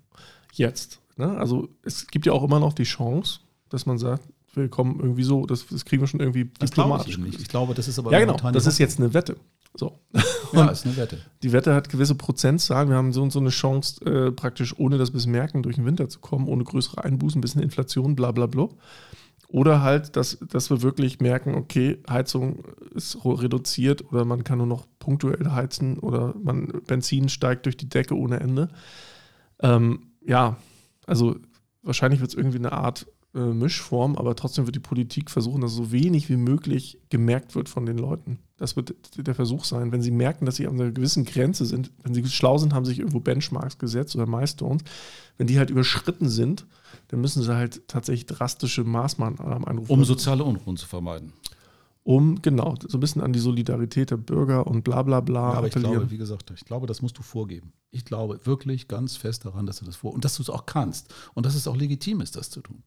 Jetzt. 0.53 1.01
Ne? 1.17 1.35
Also 1.39 1.71
es 1.83 2.09
gibt 2.09 2.27
ja 2.27 2.35
auch 2.35 2.45
immer 2.45 2.61
noch 2.61 2.75
die 2.75 2.85
Chance, 2.85 3.41
dass 3.71 3.87
man 3.87 3.97
sagt, 3.97 4.29
wir 4.53 4.69
kommen 4.69 5.01
irgendwie 5.01 5.23
so, 5.23 5.47
das, 5.47 5.67
das 5.67 5.87
kriegen 5.87 6.03
wir 6.03 6.09
schon 6.09 6.21
irgendwie 6.21 6.51
das 6.59 6.71
diplomatisch. 6.71 7.15
Ich, 7.15 7.19
nicht. 7.19 7.41
ich 7.41 7.49
glaube, 7.49 7.73
das 7.73 7.89
ist 7.89 7.99
aber. 7.99 8.13
Ja, 8.13 8.21
genau. 8.21 8.37
Das 8.51 8.67
ist 8.67 8.79
jetzt 8.79 8.99
eine 8.99 9.15
Wette. 9.15 9.37
So. 9.75 10.01
Ja, 10.53 10.67
ist 10.67 10.85
eine 10.85 10.97
Wette. 10.97 11.19
Die 11.45 11.53
Wette 11.53 11.75
hat 11.77 11.91
gewisse 11.91 12.17
Prozentzahlen. 12.17 12.89
Wir 12.89 12.97
haben 12.97 13.13
so 13.13 13.23
und 13.23 13.31
so 13.31 13.39
eine 13.39 13.51
Chance, 13.51 14.05
äh, 14.05 14.33
praktisch 14.33 14.77
ohne 14.77 14.99
das 14.99 15.13
bis 15.13 15.27
merken, 15.27 15.63
durch 15.63 15.77
den 15.77 15.85
Winter 15.85 16.09
zu 16.09 16.19
kommen, 16.19 16.49
ohne 16.49 16.65
größere 16.65 17.05
Einbußen, 17.05 17.39
ein 17.39 17.41
bisschen 17.41 17.63
Inflation, 17.63 18.17
bla 18.17 18.33
bla 18.33 18.47
bla. 18.47 18.69
Oder 19.53 19.83
halt, 19.83 20.17
dass, 20.17 20.39
dass 20.41 20.71
wir 20.71 20.83
wirklich 20.83 21.21
merken, 21.21 21.55
okay, 21.55 22.03
Heizung 22.09 22.65
ist 22.95 23.19
reduziert 23.25 24.13
oder 24.13 24.25
man 24.25 24.45
kann 24.45 24.59
nur 24.59 24.67
noch 24.67 24.87
punktuell 24.99 25.51
heizen 25.51 25.99
oder 25.99 26.35
man, 26.41 26.69
Benzin 26.87 27.29
steigt 27.29 27.67
durch 27.67 27.77
die 27.77 27.89
Decke 27.89 28.17
ohne 28.17 28.41
Ende. 28.41 28.69
Ähm, 29.61 30.13
ja, 30.25 30.57
also 31.07 31.37
wahrscheinlich 31.83 32.21
wird 32.21 32.31
es 32.31 32.37
irgendwie 32.37 32.59
eine 32.59 32.73
Art 32.73 33.07
äh, 33.35 33.39
Mischform, 33.39 34.17
aber 34.17 34.35
trotzdem 34.35 34.67
wird 34.67 34.75
die 34.75 34.81
Politik 34.81 35.31
versuchen, 35.31 35.61
dass 35.61 35.73
so 35.73 35.93
wenig 35.93 36.29
wie 36.29 36.37
möglich 36.37 36.99
gemerkt 37.11 37.55
wird 37.55 37.69
von 37.69 37.87
den 37.87 37.97
Leuten. 37.97 38.41
Das 38.57 38.77
wird 38.77 38.95
der 39.17 39.35
Versuch 39.35 39.65
sein. 39.65 39.93
Wenn 39.93 40.03
sie 40.03 40.11
merken, 40.11 40.47
dass 40.47 40.57
sie 40.57 40.67
an 40.67 40.81
einer 40.81 40.91
gewissen 40.91 41.25
Grenze 41.25 41.65
sind, 41.65 41.93
wenn 42.03 42.13
sie 42.13 42.27
schlau 42.27 42.59
sind, 42.59 42.75
haben 42.75 42.85
sich 42.85 42.99
irgendwo 42.99 43.21
Benchmarks 43.21 43.79
gesetzt 43.79 44.17
oder 44.17 44.27
Milestones. 44.27 44.83
Wenn 45.39 45.47
die 45.47 45.59
halt 45.59 45.71
überschritten 45.71 46.29
sind, 46.29 46.67
dann 47.09 47.21
müssen 47.21 47.43
sie 47.43 47.55
halt 47.55 47.87
tatsächlich 47.89 48.27
drastische 48.27 48.85
Maßnahmen 48.85 49.39
anrufen. 49.39 49.91
Um 49.91 50.05
soziale 50.05 50.45
Unruhen 50.45 50.77
zu 50.77 50.87
vermeiden. 50.87 51.33
Um, 52.03 52.43
genau, 52.43 52.75
so 52.89 52.97
ein 52.97 53.01
bisschen 53.01 53.23
an 53.23 53.33
die 53.33 53.39
Solidarität 53.39 54.11
der 54.11 54.17
Bürger 54.17 54.67
und 54.67 54.83
bla 54.83 55.03
bla 55.03 55.21
bla. 55.21 55.53
Ja, 55.53 55.59
aber 55.59 55.69
ich 55.69 55.75
glaube, 55.75 56.11
wie 56.11 56.19
gesagt, 56.19 56.51
ich 56.51 56.65
glaube, 56.65 56.87
das 56.87 57.03
musst 57.03 57.17
du 57.19 57.23
vorgeben. 57.23 57.73
Ich 57.91 58.05
glaube 58.05 58.45
wirklich 58.45 58.89
ganz 58.89 59.17
fest 59.17 59.45
daran, 59.45 59.67
dass 59.67 59.79
du 59.79 59.85
das 59.85 59.97
vor 59.97 60.13
und 60.13 60.25
dass 60.25 60.37
du 60.37 60.43
es 60.43 60.51
auch 60.51 60.67
kannst 60.67 61.15
und 61.35 61.47
dass 61.47 61.55
es 61.55 61.69
auch 61.69 61.77
legitim 61.77 62.21
ist, 62.21 62.37
das 62.37 62.51
zu 62.51 62.63
tun. 62.63 62.83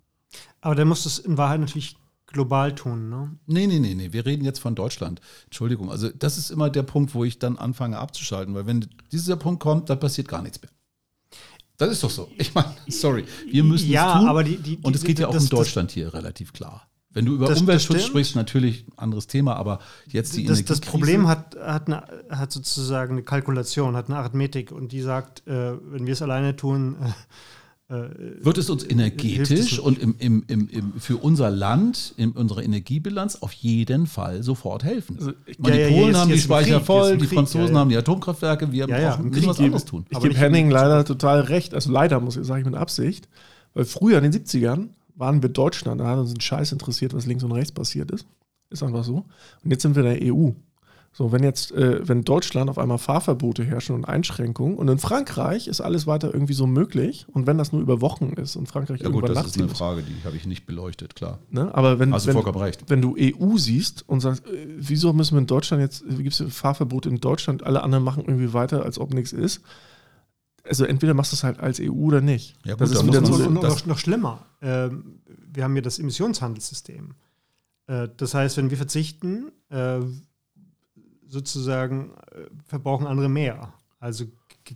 Aber 0.61 0.75
dann 0.75 0.87
musst 0.87 1.05
du 1.05 1.09
es 1.09 1.19
in 1.19 1.37
Wahrheit 1.37 1.59
natürlich 1.59 1.97
global 2.27 2.73
tun, 2.73 3.09
ne? 3.09 3.31
Nee, 3.45 3.67
nee, 3.67 3.79
nee, 3.79 3.93
nee. 3.93 4.11
Wir 4.11 4.25
reden 4.25 4.43
jetzt 4.43 4.59
von 4.59 4.75
Deutschland. 4.75 5.21
Entschuldigung. 5.45 5.91
Also, 5.91 6.09
das 6.09 6.37
ist 6.37 6.49
immer 6.49 6.69
der 6.69 6.83
Punkt, 6.83 7.13
wo 7.13 7.23
ich 7.23 7.39
dann 7.39 7.57
anfange 7.57 7.97
abzuschalten, 7.99 8.55
weil 8.55 8.65
wenn 8.65 8.87
dieser 9.11 9.35
Punkt 9.35 9.61
kommt, 9.61 9.89
dann 9.89 9.99
passiert 9.99 10.27
gar 10.27 10.41
nichts 10.41 10.61
mehr. 10.61 10.71
Das 11.77 11.91
ist 11.91 12.03
doch 12.03 12.09
so. 12.09 12.29
Ich 12.37 12.53
meine, 12.53 12.73
sorry. 12.87 13.25
Wir 13.49 13.63
müssen 13.63 13.89
ja, 13.89 14.13
es 14.13 14.19
tun. 14.19 14.27
Aber 14.27 14.43
die, 14.43 14.57
die, 14.57 14.77
und 14.81 14.95
es 14.95 15.03
geht 15.03 15.19
ja 15.19 15.27
auch 15.27 15.33
das, 15.33 15.43
in 15.43 15.49
Deutschland 15.49 15.89
das, 15.89 15.93
hier 15.93 16.13
relativ 16.13 16.53
klar. 16.53 16.87
Wenn 17.09 17.25
du 17.25 17.35
über 17.35 17.47
das, 17.47 17.61
Umweltschutz 17.61 18.05
sprichst, 18.05 18.35
natürlich 18.35 18.87
ein 18.87 18.97
anderes 18.97 19.27
Thema, 19.27 19.55
aber 19.55 19.79
jetzt 20.07 20.35
die 20.35 20.45
Das, 20.45 20.63
das 20.65 20.81
Problem 20.81 21.27
hat, 21.27 21.55
hat, 21.55 21.87
eine, 21.87 22.03
hat 22.29 22.51
sozusagen 22.51 23.13
eine 23.13 23.23
Kalkulation, 23.23 23.95
hat 23.95 24.07
eine 24.07 24.17
Arithmetik 24.17 24.71
und 24.71 24.91
die 24.91 25.01
sagt, 25.01 25.45
äh, 25.47 25.73
wenn 25.91 26.07
wir 26.07 26.13
es 26.13 26.23
alleine 26.23 26.55
tun, 26.55 26.95
äh, 27.01 27.09
wird 27.89 28.57
es 28.57 28.69
uns 28.69 28.83
energetisch 28.89 29.77
und 29.77 29.99
im, 29.99 30.15
im, 30.17 30.43
im, 30.47 30.67
im, 30.69 30.93
für 30.99 31.17
unser 31.17 31.51
Land, 31.51 32.13
in 32.17 32.31
unserer 32.31 32.63
Energiebilanz 32.63 33.35
auf 33.41 33.51
jeden 33.53 34.07
Fall 34.07 34.41
sofort 34.41 34.83
helfen. 34.83 35.17
Also, 35.19 35.33
meine, 35.59 35.81
ja, 35.81 35.87
die 35.89 35.93
Polen 35.93 36.13
ja, 36.13 36.19
haben 36.19 36.31
die 36.31 36.39
Speicher 36.39 36.77
Krieg, 36.77 36.85
voll, 36.85 37.17
die 37.17 37.27
Franzosen 37.27 37.75
ja, 37.75 37.81
haben 37.81 37.89
die 37.89 37.97
Atomkraftwerke, 37.97 38.71
wir 38.71 38.87
brauchen 38.87 39.31
Krieg 39.31 39.47
was 39.47 39.59
anderes 39.59 39.85
tun. 39.85 40.05
Ich 40.09 40.19
gebe 40.19 40.35
Henning 40.35 40.71
leider 40.71 41.03
total 41.05 41.41
recht, 41.41 41.73
also 41.73 41.91
leider 41.91 42.19
muss 42.19 42.37
ich, 42.37 42.45
sage 42.45 42.61
ich 42.61 42.65
mit 42.65 42.75
Absicht, 42.75 43.27
weil 43.73 43.85
früher 43.85 44.17
in 44.21 44.31
den 44.31 44.33
70ern 44.33 44.89
waren 45.15 45.41
wir 45.41 45.49
Deutschland, 45.49 46.01
da 46.01 46.07
hat 46.07 46.19
uns 46.19 46.33
ein 46.33 46.41
Scheiß 46.41 46.71
interessiert, 46.71 47.13
was 47.13 47.25
links 47.25 47.43
und 47.43 47.51
rechts 47.51 47.71
passiert 47.71 48.11
ist. 48.11 48.25
Ist 48.69 48.81
einfach 48.81 49.03
so. 49.03 49.25
Und 49.63 49.71
jetzt 49.71 49.83
sind 49.83 49.95
wir 49.95 50.03
in 50.03 50.19
der 50.19 50.33
EU. 50.33 50.49
So, 51.15 51.31
wenn 51.31 51.43
jetzt, 51.43 51.71
äh, 51.73 52.07
wenn 52.07 52.23
Deutschland 52.23 52.71
auf 52.71 52.79
einmal 52.79 52.97
Fahrverbote 52.97 53.63
herrschen 53.63 53.93
und 53.93 54.03
Einschränkungen 54.03 54.75
und 54.75 54.87
in 54.87 54.97
Frankreich 54.97 55.67
ist 55.67 55.79
alles 55.79 56.07
weiter 56.07 56.33
irgendwie 56.33 56.53
so 56.53 56.65
möglich 56.65 57.27
und 57.31 57.45
wenn 57.45 57.59
das 57.59 57.71
nur 57.71 57.83
über 57.83 58.01
Wochen 58.01 58.33
ist 58.33 58.55
und 58.55 58.65
Frankreich 58.67 58.99
ja, 58.99 59.05
irgendwann 59.05 59.27
gut, 59.27 59.37
das 59.37 59.45
ist 59.45 59.61
eine 59.61 59.69
Frage, 59.69 60.01
die 60.01 60.25
habe 60.25 60.35
ich 60.35 60.47
nicht 60.47 60.65
beleuchtet, 60.65 61.15
klar. 61.15 61.37
Ne? 61.51 61.69
Aber 61.75 61.99
wenn, 61.99 62.11
Hast 62.11 62.25
wenn, 62.25 62.35
wenn 62.35 63.01
du 63.01 63.15
EU 63.15 63.57
siehst 63.57 64.09
und 64.09 64.21
sagst, 64.21 64.43
äh, 64.47 64.65
wieso 64.75 65.13
müssen 65.13 65.35
wir 65.35 65.41
in 65.41 65.47
Deutschland 65.47 65.81
jetzt, 65.81 66.03
gibt 66.09 66.39
es 66.39 66.51
Fahrverbote 66.51 67.09
in 67.09 67.19
Deutschland, 67.19 67.61
alle 67.61 67.83
anderen 67.83 68.03
machen 68.03 68.23
irgendwie 68.25 68.51
weiter, 68.53 68.83
als 68.83 68.97
ob 68.97 69.13
nichts 69.13 69.33
ist. 69.33 69.61
Also 70.63 70.83
entweder 70.83 71.13
machst 71.13 71.31
du 71.31 71.35
es 71.35 71.43
halt 71.43 71.59
als 71.59 71.79
EU 71.79 71.91
oder 71.91 72.21
nicht. 72.21 72.55
Ja, 72.65 72.73
gut, 72.73 72.81
das 72.81 72.91
ist 72.91 73.05
wieder 73.05 73.23
so, 73.23 73.35
und 73.35 73.53
noch, 73.53 73.85
noch 73.85 73.99
schlimmer. 73.99 74.47
Ähm, 74.63 75.21
wir 75.27 75.63
haben 75.63 75.73
hier 75.73 75.83
das 75.83 75.99
Emissionshandelssystem. 75.99 77.13
Äh, 77.85 78.07
das 78.17 78.33
heißt, 78.33 78.57
wenn 78.57 78.71
wir 78.71 78.77
verzichten, 78.77 79.51
äh, 79.69 79.99
sozusagen 81.33 82.11
äh, 82.31 82.45
verbrauchen 82.65 83.07
andere 83.07 83.27
mehr. 83.27 83.73
Also 83.99 84.25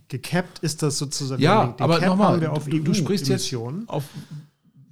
gekappt 0.08 0.58
ist 0.60 0.82
das 0.82 0.98
sozusagen. 0.98 1.40
Ja, 1.40 1.66
den, 1.66 1.76
den 1.76 1.82
aber 1.82 2.00
nochmal, 2.00 2.40
du, 2.40 2.80
du 2.80 2.94
sprichst 2.94 3.28
jetzt 3.28 3.54
auf 3.86 4.04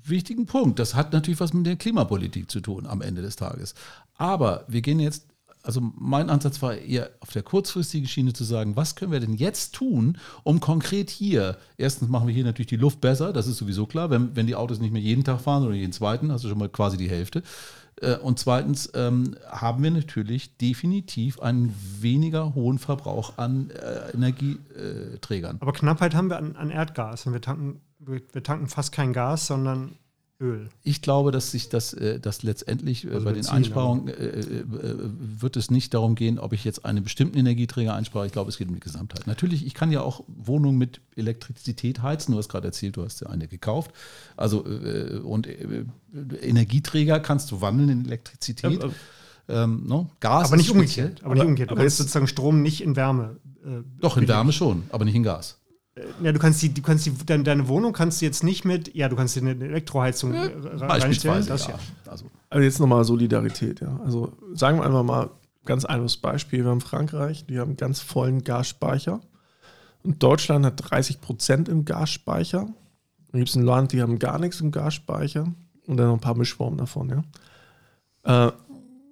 wichtigen 0.04 0.46
Punkt. 0.46 0.78
Das 0.78 0.94
hat 0.94 1.12
natürlich 1.12 1.40
was 1.40 1.52
mit 1.52 1.66
der 1.66 1.76
Klimapolitik 1.76 2.50
zu 2.50 2.60
tun 2.60 2.86
am 2.86 3.02
Ende 3.02 3.22
des 3.22 3.36
Tages. 3.36 3.74
Aber 4.14 4.64
wir 4.68 4.80
gehen 4.80 5.00
jetzt, 5.00 5.26
also 5.62 5.80
mein 5.98 6.30
Ansatz 6.30 6.62
war 6.62 6.76
eher 6.76 7.10
auf 7.20 7.30
der 7.32 7.42
kurzfristigen 7.42 8.06
Schiene 8.06 8.32
zu 8.32 8.44
sagen, 8.44 8.76
was 8.76 8.94
können 8.94 9.10
wir 9.10 9.20
denn 9.20 9.34
jetzt 9.34 9.74
tun, 9.74 10.16
um 10.44 10.60
konkret 10.60 11.10
hier, 11.10 11.58
erstens 11.76 12.08
machen 12.08 12.28
wir 12.28 12.34
hier 12.34 12.44
natürlich 12.44 12.68
die 12.68 12.76
Luft 12.76 13.00
besser, 13.00 13.32
das 13.32 13.48
ist 13.48 13.56
sowieso 13.56 13.86
klar, 13.86 14.10
wenn, 14.10 14.36
wenn 14.36 14.46
die 14.46 14.54
Autos 14.54 14.78
nicht 14.78 14.92
mehr 14.92 15.02
jeden 15.02 15.24
Tag 15.24 15.40
fahren 15.40 15.64
oder 15.64 15.74
jeden 15.74 15.92
zweiten, 15.92 16.30
hast 16.30 16.44
du 16.44 16.48
schon 16.48 16.58
mal 16.58 16.68
quasi 16.68 16.96
die 16.96 17.10
Hälfte. 17.10 17.42
Äh, 18.00 18.16
und 18.16 18.38
zweitens 18.38 18.90
ähm, 18.94 19.36
haben 19.48 19.82
wir 19.82 19.90
natürlich 19.90 20.56
definitiv 20.58 21.40
einen 21.40 21.74
weniger 22.00 22.54
hohen 22.54 22.78
Verbrauch 22.78 23.38
an 23.38 23.70
äh, 23.70 24.14
Energieträgern. 24.14 25.58
Aber 25.60 25.72
Knappheit 25.72 26.14
haben 26.14 26.28
wir 26.28 26.36
an, 26.36 26.56
an 26.56 26.70
Erdgas. 26.70 27.26
Und 27.26 27.32
wir 27.32 27.40
tanken, 27.40 27.80
wir, 27.98 28.20
wir 28.32 28.42
tanken 28.42 28.68
fast 28.68 28.92
kein 28.92 29.12
Gas, 29.12 29.46
sondern 29.46 29.96
Öl. 30.38 30.68
Ich 30.82 31.00
glaube, 31.00 31.32
dass 31.32 31.50
sich 31.50 31.70
das, 31.70 31.94
äh, 31.94 32.20
das 32.20 32.42
letztendlich 32.42 33.06
äh, 33.06 33.10
also 33.10 33.24
bei 33.24 33.32
den 33.32 33.46
Einsparungen 33.46 34.08
äh, 34.08 34.12
äh, 34.12 34.64
wird 34.66 35.56
es 35.56 35.70
nicht 35.70 35.94
darum 35.94 36.14
gehen, 36.14 36.38
ob 36.38 36.52
ich 36.52 36.62
jetzt 36.62 36.84
einen 36.84 37.02
bestimmten 37.02 37.38
Energieträger 37.38 37.94
einspare. 37.94 38.26
Ich 38.26 38.32
glaube, 38.32 38.50
es 38.50 38.58
geht 38.58 38.68
um 38.68 38.74
die 38.74 38.80
Gesamtheit. 38.80 39.26
Natürlich, 39.26 39.64
ich 39.64 39.72
kann 39.72 39.90
ja 39.90 40.02
auch 40.02 40.24
Wohnungen 40.28 40.76
mit 40.76 41.00
Elektrizität 41.16 42.02
heizen. 42.02 42.32
Du 42.32 42.38
hast 42.38 42.50
gerade 42.50 42.66
erzählt, 42.66 42.96
du 42.98 43.04
hast 43.04 43.20
ja 43.22 43.28
eine 43.28 43.48
gekauft. 43.48 43.92
Also 44.36 44.64
und 45.24 45.48
Energieträger 46.42 47.20
kannst 47.20 47.50
du 47.50 47.62
wandeln 47.62 47.88
in 47.88 48.04
Elektrizität. 48.04 48.82
Ja, 48.82 49.64
ähm, 49.64 49.84
no? 49.86 50.10
Gas 50.20 50.48
aber 50.48 50.56
nicht 50.58 50.70
umgekehrt. 50.70 51.20
Aber, 51.20 51.26
aber, 51.26 51.34
nicht 51.34 51.44
umgekehrt. 51.44 51.70
Du 51.70 51.76
kannst 51.76 51.96
sozusagen 51.96 52.26
Strom 52.26 52.60
nicht 52.60 52.82
in 52.82 52.94
Wärme. 52.96 53.36
Doch, 54.00 54.16
in 54.16 54.28
Wärme 54.28 54.52
schon, 54.52 54.84
aber 54.90 55.04
nicht 55.04 55.14
in 55.14 55.22
Gas. 55.22 55.58
Äh, 55.96 56.02
ja, 56.22 56.32
du 56.32 56.38
kannst 56.38 56.62
die, 56.62 56.72
du 56.72 56.82
kannst 56.82 57.06
die, 57.06 57.12
deine, 57.26 57.42
deine 57.42 57.68
Wohnung 57.68 57.92
kannst 57.92 58.20
du 58.20 58.24
jetzt 58.24 58.44
nicht 58.44 58.64
mit, 58.64 58.94
ja, 58.94 59.08
du 59.08 59.16
kannst 59.16 59.36
dir 59.36 59.40
eine 59.40 59.52
Elektroheizung 59.64 60.34
ja, 60.34 60.48
reinstellen. 60.76 61.46
Das, 61.46 61.66
ja. 61.66 61.78
Also. 62.06 62.26
also 62.50 62.62
jetzt 62.62 62.80
nochmal 62.80 63.04
Solidarität, 63.04 63.80
ja. 63.80 63.98
Also 64.04 64.32
sagen 64.54 64.78
wir 64.78 64.84
einfach 64.84 65.02
mal 65.02 65.30
ganz 65.64 65.84
einfaches 65.84 66.18
Beispiel. 66.18 66.64
Wir 66.64 66.70
haben 66.70 66.80
Frankreich, 66.80 67.46
die 67.46 67.58
haben 67.58 67.76
ganz 67.76 68.00
vollen 68.00 68.44
Gasspeicher. 68.44 69.20
Und 70.02 70.22
Deutschland 70.22 70.64
hat 70.64 70.90
30 70.90 71.20
Prozent 71.20 71.68
im 71.68 71.84
Gasspeicher. 71.84 72.60
Dann 72.60 73.40
gibt 73.40 73.48
es 73.48 73.56
ein 73.56 73.64
Land, 73.64 73.92
die 73.92 74.00
haben 74.00 74.20
gar 74.20 74.38
nichts 74.38 74.60
im 74.60 74.70
Gasspeicher. 74.70 75.52
Und 75.86 75.96
dann 75.96 76.06
noch 76.06 76.14
ein 76.14 76.20
paar 76.20 76.36
Mischformen 76.36 76.78
davon, 76.78 77.08
ja. 78.24 78.46
Äh, 78.48 78.52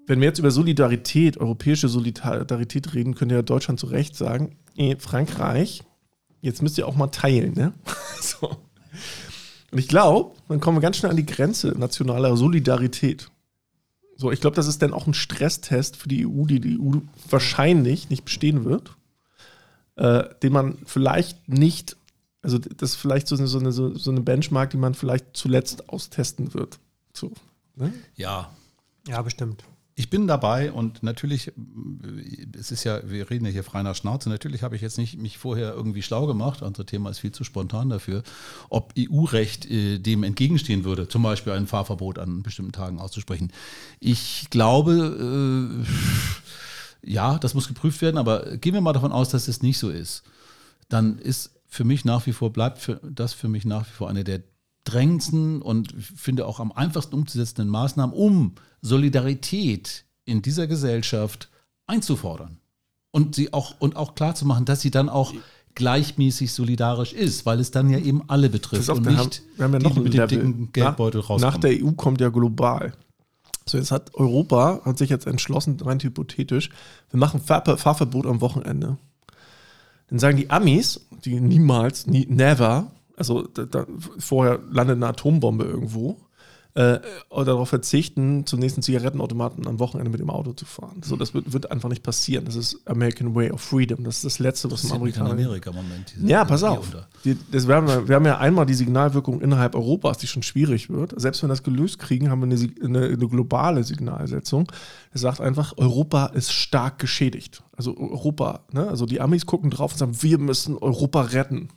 wenn 0.07 0.21
wir 0.21 0.29
jetzt 0.29 0.39
über 0.39 0.51
Solidarität, 0.51 1.39
europäische 1.39 1.89
Solidarität 1.89 2.93
reden, 2.95 3.15
könnte 3.15 3.37
ja 3.37 3.43
Deutschland 3.43 3.81
zu 3.81 3.87
Recht 3.87 4.17
sagen, 4.17 4.57
Frankreich 4.99 5.83
jetzt 6.45 6.63
müsst 6.63 6.79
ihr 6.79 6.87
auch 6.87 6.97
mal 6.97 7.09
teilen. 7.09 7.55
Ne? 7.55 7.73
so. 8.21 8.49
Und 9.71 9.79
ich 9.79 9.89
glaube, 9.89 10.37
dann 10.49 10.61
kommen 10.61 10.77
wir 10.77 10.83
ganz 10.83 10.99
schnell 10.99 11.11
an 11.11 11.17
die 11.17 11.27
Grenze 11.27 11.69
nationaler 11.77 12.37
Solidarität. 12.37 13.31
So, 14.17 14.31
ich 14.31 14.41
glaube, 14.41 14.55
das 14.55 14.69
ist 14.69 14.83
dann 14.83 14.93
auch 14.93 15.07
ein 15.07 15.15
Stresstest 15.15 15.97
für 15.97 16.09
die 16.09 16.27
EU, 16.27 16.45
die 16.45 16.61
die 16.61 16.79
EU 16.79 16.99
wahrscheinlich 17.29 18.11
nicht 18.11 18.25
bestehen 18.25 18.65
wird, 18.65 18.95
äh, 19.97 20.25
den 20.43 20.53
man 20.53 20.79
vielleicht 20.85 21.49
nicht, 21.49 21.97
also 22.43 22.59
das 22.59 22.91
ist 22.91 22.97
vielleicht 22.97 23.27
so 23.27 23.37
eine, 23.37 23.49
so, 23.49 23.59
eine, 23.59 23.73
so 23.73 24.11
eine 24.11 24.21
Benchmark, 24.21 24.71
die 24.71 24.77
man 24.77 24.95
vielleicht 24.95 25.37
zuletzt 25.37 25.89
austesten 25.89 26.55
wird. 26.55 26.79
So, 27.13 27.33
ne? 27.75 27.93
Ja. 28.15 28.51
Ja, 29.09 29.21
bestimmt. 29.23 29.65
Ich 29.97 30.11
bin 30.11 30.27
dabei 30.27 30.73
und 30.73 31.05
natürlich, 31.05 31.53
es 32.59 32.73
ist 32.73 32.83
ja, 32.83 33.09
wir 33.09 33.31
reden 33.31 33.47
ja 33.47 33.53
hier 33.53 33.63
frei 33.63 33.83
nach 33.83 33.95
Schnauze, 33.95 34.29
natürlich 34.29 34.63
habe 34.65 34.75
ich 34.75 34.83
jetzt 34.83 34.99
nicht 34.99 35.19
mich 35.19 35.39
vorher 35.39 35.73
irgendwie 35.73 36.03
schlau 36.03 36.27
gemacht, 36.27 36.63
unser 36.63 36.85
Thema 36.85 37.11
ist 37.11 37.21
viel 37.21 37.31
zu 37.31 37.45
spontan 37.45 37.91
dafür, 37.91 38.25
ob 38.71 38.93
EU-Recht 38.99 39.71
äh, 39.71 39.99
dem 39.99 40.25
entgegenstehen 40.25 40.85
würde, 40.85 41.07
zum 41.07 41.23
Beispiel 41.23 41.53
ein 41.53 41.69
Fahrverbot 41.69 42.19
an 42.19 42.43
bestimmten 42.43 42.73
Tagen 42.73 42.99
auszusprechen. 42.99 43.53
Ich 44.01 44.49
glaube, 44.51 45.85
äh, 47.05 47.11
ja, 47.11 47.39
das 47.39 47.55
muss 47.55 47.69
geprüft 47.69 48.03
werden, 48.03 48.19
aber 48.19 48.57
gehen 48.57 48.75
wir 48.75 48.81
mal 48.81 48.95
davon 48.95 49.13
aus, 49.13 49.29
dass 49.29 49.47
es 49.47 49.63
nicht 49.63 49.79
so 49.79 49.91
ist. 49.91 50.25
Dann 50.89 51.19
ist 51.19 51.53
für 51.69 51.85
mich 51.85 52.05
nach 52.05 52.27
wie 52.27 52.33
vor, 52.33 52.53
bleibt 52.53 52.79
für, 52.79 53.01
das 53.03 53.33
für 53.33 53.49
mich 53.49 53.65
nach 53.65 53.87
wie 53.87 53.93
vor 53.93 54.09
eine 54.09 54.25
der 54.25 54.43
drängendsten 54.85 55.63
und 55.63 55.95
finde 55.99 56.47
auch 56.47 56.61
am 56.61 56.73
einfachsten 56.73 57.15
umzusetzenden 57.15 57.69
Maßnahmen, 57.69 58.15
um 58.15 58.55
Solidarität 58.83 60.05
in 60.25 60.43
dieser 60.43 60.67
Gesellschaft 60.67 61.51
einzufordern 61.87 62.59
und 63.11 63.35
sie 63.35 63.53
auch 63.53 63.75
und 63.79 63.97
auch 63.97 64.15
klar 64.15 64.35
zu 64.35 64.47
machen, 64.47 64.65
dass 64.65 64.81
sie 64.81 64.91
dann 64.91 65.09
auch 65.09 65.33
gleichmäßig 65.75 66.53
solidarisch 66.53 67.13
ist, 67.13 67.47
weil 67.47 67.61
es 67.61 67.71
dann 67.71 67.91
ja 67.91 67.99
eben 67.99 68.23
alle 68.29 68.49
betrifft 68.49 68.89
auf, 68.91 68.99
und 68.99 69.07
nicht 69.07 69.19
haben, 69.19 69.63
haben 69.63 69.73
ja 69.73 69.79
noch 69.81 69.95
die 69.95 70.01
mit 70.01 70.15
dem 70.15 70.29
dicken 70.29 70.73
Geldbeutel 70.73 71.21
rauskommen. 71.21 71.41
nach 71.43 71.59
der 71.59 71.73
EU 71.83 71.93
kommt 71.93 72.21
ja 72.21 72.29
global. 72.29 72.93
So, 73.67 73.79
jetzt 73.79 73.91
hat 73.91 74.15
Europa, 74.15 74.83
hat 74.85 74.99
sich 74.99 75.11
jetzt 75.11 75.27
entschlossen, 75.27 75.79
rein 75.81 75.99
hypothetisch, 75.99 76.71
wir 77.11 77.19
machen 77.19 77.41
Fahr 77.41 77.65
Fahrverbot 77.79 78.27
am 78.27 78.41
Wochenende. 78.41 78.99
Dann 80.09 80.19
sagen 80.19 80.37
die 80.37 80.51
Amis, 80.51 81.07
die 81.25 81.41
niemals, 81.41 82.07
nie, 82.07 82.27
never, 82.27 82.91
also 83.17 83.43
da, 83.43 83.65
da, 83.65 83.87
vorher 84.19 84.61
landet 84.71 84.97
eine 84.97 85.07
Atombombe 85.09 85.65
irgendwo, 85.65 86.19
äh, 86.77 86.99
oder 87.31 87.45
darauf 87.45 87.69
verzichten, 87.69 88.47
zum 88.47 88.59
nächsten 88.59 88.83
Zigarettenautomaten 88.83 89.65
am 89.69 89.79
Wochenende 89.79 90.11
mit 90.11 90.19
dem 90.19 90.29
Auto 90.29 90.53
zu 90.55 90.65
fahren. 90.65 91.03
So, 91.05 91.15
das 91.15 91.33
wird, 91.33 91.53
wird 91.53 91.71
einfach 91.71 91.89
nicht 91.89 92.03
passieren. 92.03 92.47
Das 92.47 92.57
ist 92.57 92.81
American 92.87 93.33
Way 93.37 93.53
of 93.53 93.61
Freedom. 93.61 94.03
Das 94.03 94.17
ist 94.17 94.25
das 94.25 94.39
Letzte, 94.41 94.73
was 94.73 94.83
das 94.83 94.91
in 94.91 94.97
Amerikaner. 94.97 95.31
Amerika 95.31 95.71
im 95.71 95.77
Moment. 95.77 96.13
Ja, 96.25 96.45
pass 96.45 96.65
auf. 96.65 96.89
Die, 97.25 97.39
das, 97.53 97.69
wir, 97.69 97.77
haben, 97.77 97.87
ja- 97.87 98.09
wir 98.09 98.17
haben 98.17 98.27
ja 98.27 98.39
einmal 98.39 98.67
die 98.67 98.75
Signalwirkung 98.75 99.41
innerhalb 99.41 99.77
Europas, 99.77 100.19
die 100.19 100.27
schon 100.27 100.43
schwierig 100.43 100.91
wird. 100.91 101.15
Selbst 101.17 101.43
wenn 101.45 101.49
wir 101.49 101.53
das 101.53 101.63
gelöst 101.63 102.01
kriegen, 102.01 102.29
haben 102.29 102.41
wir 102.41 102.47
eine, 102.47 102.75
eine, 102.83 103.07
eine 103.07 103.29
globale 103.29 103.85
Signalsetzung. 103.85 104.67
Es 105.13 105.21
sagt 105.21 105.41
einfach, 105.41 105.75
Europa 105.77 106.27
ist 106.27 106.53
stark 106.53 106.99
geschädigt. 106.99 107.63
Also 107.77 107.97
Europa, 107.97 108.65
ne? 108.73 108.89
also 108.89 109.07
die 109.07 109.21
Amis 109.21 109.47
gucken 109.47 109.71
drauf 109.71 109.93
und 109.93 109.99
sagen, 109.99 110.23
wir 110.23 110.39
müssen 110.39 110.77
Europa 110.77 111.21
retten. 111.21 111.69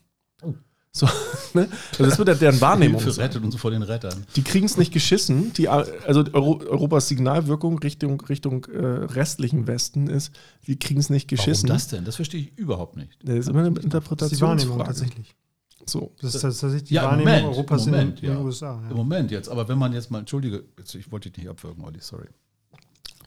So, 0.92 1.06
ne? 1.54 1.70
also 1.92 2.06
das 2.06 2.18
wird 2.18 2.28
ja 2.28 2.34
deren 2.34 2.60
Wahrnehmung. 2.60 3.02
Hilfe 3.02 3.22
rettet 3.22 3.44
uns 3.44 3.56
vor 3.56 3.70
den 3.72 3.84
Rettern. 3.84 4.26
Die 4.36 4.42
kriegen 4.42 4.66
es 4.66 4.78
nicht 4.78 4.92
geschissen. 4.92 5.54
Die, 5.54 5.68
also 5.70 6.24
Euro, 6.34 6.60
Europas 6.66 7.08
Signalwirkung 7.08 7.78
Richtung, 7.80 8.20
Richtung 8.22 8.66
äh, 8.66 8.80
restlichen 8.86 9.68
Westen 9.68 10.08
ist, 10.08 10.32
die 10.66 10.80
kriegen 10.80 11.00
es 11.00 11.10
nicht 11.10 11.28
geschissen. 11.28 11.70
Warum 11.70 11.78
das 11.78 11.88
denn? 11.88 12.06
Das 12.06 12.16
verstehe 12.16 12.42
ich 12.42 12.58
überhaupt 12.58 12.98
nicht. 12.98 13.18
Das 13.24 13.36
ist 13.36 13.50
immer 13.50 13.60
eine 13.60 13.70
Das 13.70 13.78
ist 13.78 13.82
die 13.82 13.86
Interpretationsfrage. 13.86 14.60
Wahrnehmung 14.60 14.86
tatsächlich. 14.86 15.36
So. 15.86 16.12
Das 16.20 16.36
ist 16.36 16.42
tatsächlich 16.42 16.86
die 16.86 16.96
Ja, 16.96 17.04
im 17.04 17.08
Wahrnehmung 17.10 17.34
Moment, 17.34 17.56
Europas 17.56 17.86
im 17.86 17.92
Moment, 17.92 18.20
in, 18.20 18.26
in 18.26 18.32
ja. 18.32 18.38
den 18.38 18.46
USA. 18.46 18.78
Im 18.82 18.90
Ja. 18.90 18.96
Moment 18.96 19.32
jetzt, 19.32 19.50
aber 19.50 19.68
wenn 19.68 19.78
man 19.78 19.94
jetzt 19.94 20.10
mal, 20.12 20.20
entschuldige, 20.20 20.64
jetzt, 20.78 20.96
ich 20.96 21.12
wollte 21.12 21.30
dich 21.30 21.44
nicht 21.44 21.50
abwürgen, 21.50 21.84
Olli, 21.84 22.00
sorry. 22.02 22.28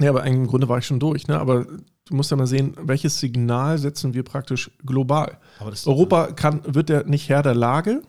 Ja, 0.00 0.10
aber 0.10 0.24
im 0.24 0.46
Grunde 0.46 0.68
war 0.68 0.78
ich 0.78 0.86
schon 0.86 0.98
durch. 0.98 1.28
Ne? 1.28 1.38
Aber 1.38 1.66
du 2.10 2.16
musst 2.16 2.30
ja 2.30 2.36
mal 2.36 2.46
sehen, 2.46 2.74
welches 2.82 3.18
Signal 3.20 3.78
setzen 3.78 4.12
wir 4.12 4.22
praktisch 4.24 4.70
global. 4.84 5.38
Das 5.64 5.86
Europa 5.86 6.32
kann, 6.32 6.60
wird 6.66 6.90
ja 6.90 7.02
nicht 7.04 7.28
Herr 7.28 7.42
der 7.42 7.54
Lage. 7.54 8.02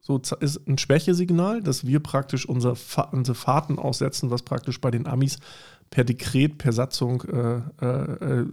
So 0.00 0.20
ist 0.40 0.60
ein 0.68 0.76
Schwächesignal, 0.76 1.62
dass 1.62 1.86
wir 1.86 1.98
praktisch 2.00 2.46
unser 2.46 2.74
Fa 2.76 3.02
unsere 3.12 3.34
Fahrten 3.34 3.78
aussetzen, 3.78 4.30
was 4.30 4.42
praktisch 4.42 4.78
bei 4.80 4.90
den 4.90 5.06
Amis 5.06 5.38
per 5.88 6.04
Dekret, 6.04 6.58
per 6.58 6.72
Satzung 6.72 7.22
äh, 7.22 7.60
äh, 7.80 8.42
äh, 8.42 8.46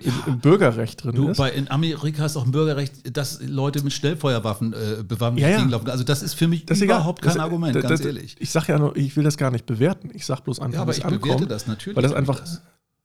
im, 0.00 0.12
im 0.26 0.38
Bürgerrecht 0.40 1.04
drin 1.04 1.14
Du, 1.14 1.28
ist. 1.28 1.38
bei, 1.38 1.50
in 1.52 1.70
Amerika 1.70 2.26
ist 2.26 2.36
auch 2.36 2.44
ein 2.44 2.50
Bürgerrecht, 2.50 3.16
dass 3.16 3.40
Leute 3.42 3.82
mit 3.84 3.92
Schnellfeuerwaffen 3.94 4.72
äh, 4.74 5.02
bewaffnet 5.02 5.40
Ja, 5.42 5.48
ja. 5.48 5.56
gegenlaufen. 5.58 5.88
Also 5.88 6.04
das 6.04 6.22
ist 6.22 6.34
für 6.34 6.48
mich 6.48 6.66
Das 6.66 6.80
überhaupt 6.82 7.22
kein 7.22 7.34
Das- 7.34 7.42
Argument, 7.42 7.74
das- 7.74 7.82
ganz 7.82 8.00
das- 8.00 8.06
ehrlich. 8.06 8.36
Ich 8.38 8.50
sage 8.50 8.72
ja 8.72 8.78
nur, 8.78 8.94
ich 8.96 9.16
will 9.16 9.24
das 9.24 9.36
gar 9.38 9.50
nicht 9.50 9.64
bewerten. 9.64 10.10
Ich 10.12 10.26
sage 10.26 10.42
bloß 10.42 10.60
einfach, 10.60 10.74
Ja, 10.74 10.82
aber 10.82 10.92
ich 10.92 11.04
ankommt. 11.04 11.22
bewerte 11.22 11.46
das 11.46 11.66
natürlich. 11.66 11.96
Weil 11.96 12.02
das 12.02 12.12
einfach, 12.12 12.42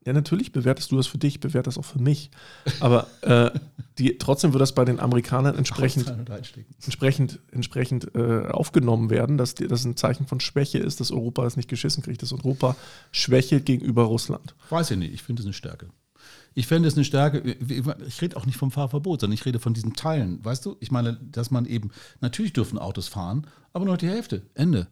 ja, 0.05 0.13
natürlich 0.13 0.51
bewertest 0.51 0.91
du 0.91 0.97
das 0.97 1.07
für 1.07 1.17
dich, 1.17 1.35
ich 1.35 1.39
bewerte 1.39 1.65
das 1.65 1.77
auch 1.77 1.85
für 1.85 1.99
mich. 1.99 2.31
Aber 2.79 3.07
äh, 3.21 3.51
die, 3.99 4.17
trotzdem 4.17 4.51
wird 4.53 4.61
das 4.61 4.73
bei 4.73 4.83
den 4.83 4.99
Amerikanern 4.99 5.55
entsprechend, 5.55 6.11
entsprechend, 6.83 7.39
entsprechend 7.51 8.15
äh, 8.15 8.47
aufgenommen 8.47 9.09
werden, 9.09 9.37
dass 9.37 9.53
das 9.53 9.85
ein 9.85 9.95
Zeichen 9.97 10.25
von 10.25 10.39
Schwäche 10.39 10.79
ist, 10.79 10.99
dass 10.99 11.11
Europa 11.11 11.43
das 11.43 11.55
nicht 11.55 11.69
geschissen 11.69 12.01
kriegt, 12.01 12.23
dass 12.23 12.33
Europa 12.33 12.75
schwächelt 13.11 13.65
gegenüber 13.65 14.03
Russland. 14.03 14.55
Weiß 14.69 14.89
ich 14.91 14.97
nicht, 14.97 15.13
ich 15.13 15.21
finde 15.21 15.41
es 15.41 15.45
eine 15.45 15.53
Stärke. 15.53 15.89
Ich 16.53 16.67
fände 16.67 16.87
es 16.87 16.95
eine 16.95 17.05
Stärke, 17.05 17.39
ich 17.39 18.21
rede 18.21 18.35
auch 18.35 18.45
nicht 18.45 18.57
vom 18.57 18.71
Fahrverbot, 18.71 19.21
sondern 19.21 19.35
ich 19.35 19.45
rede 19.45 19.59
von 19.59 19.73
diesen 19.73 19.93
Teilen. 19.93 20.43
Weißt 20.43 20.65
du, 20.65 20.75
ich 20.79 20.91
meine, 20.91 21.17
dass 21.31 21.49
man 21.49 21.65
eben, 21.65 21.91
natürlich 22.19 22.53
dürfen 22.53 22.77
Autos 22.77 23.07
fahren, 23.07 23.47
aber 23.71 23.85
nur 23.85 23.97
die 23.97 24.09
Hälfte, 24.09 24.41
Ende. 24.53 24.87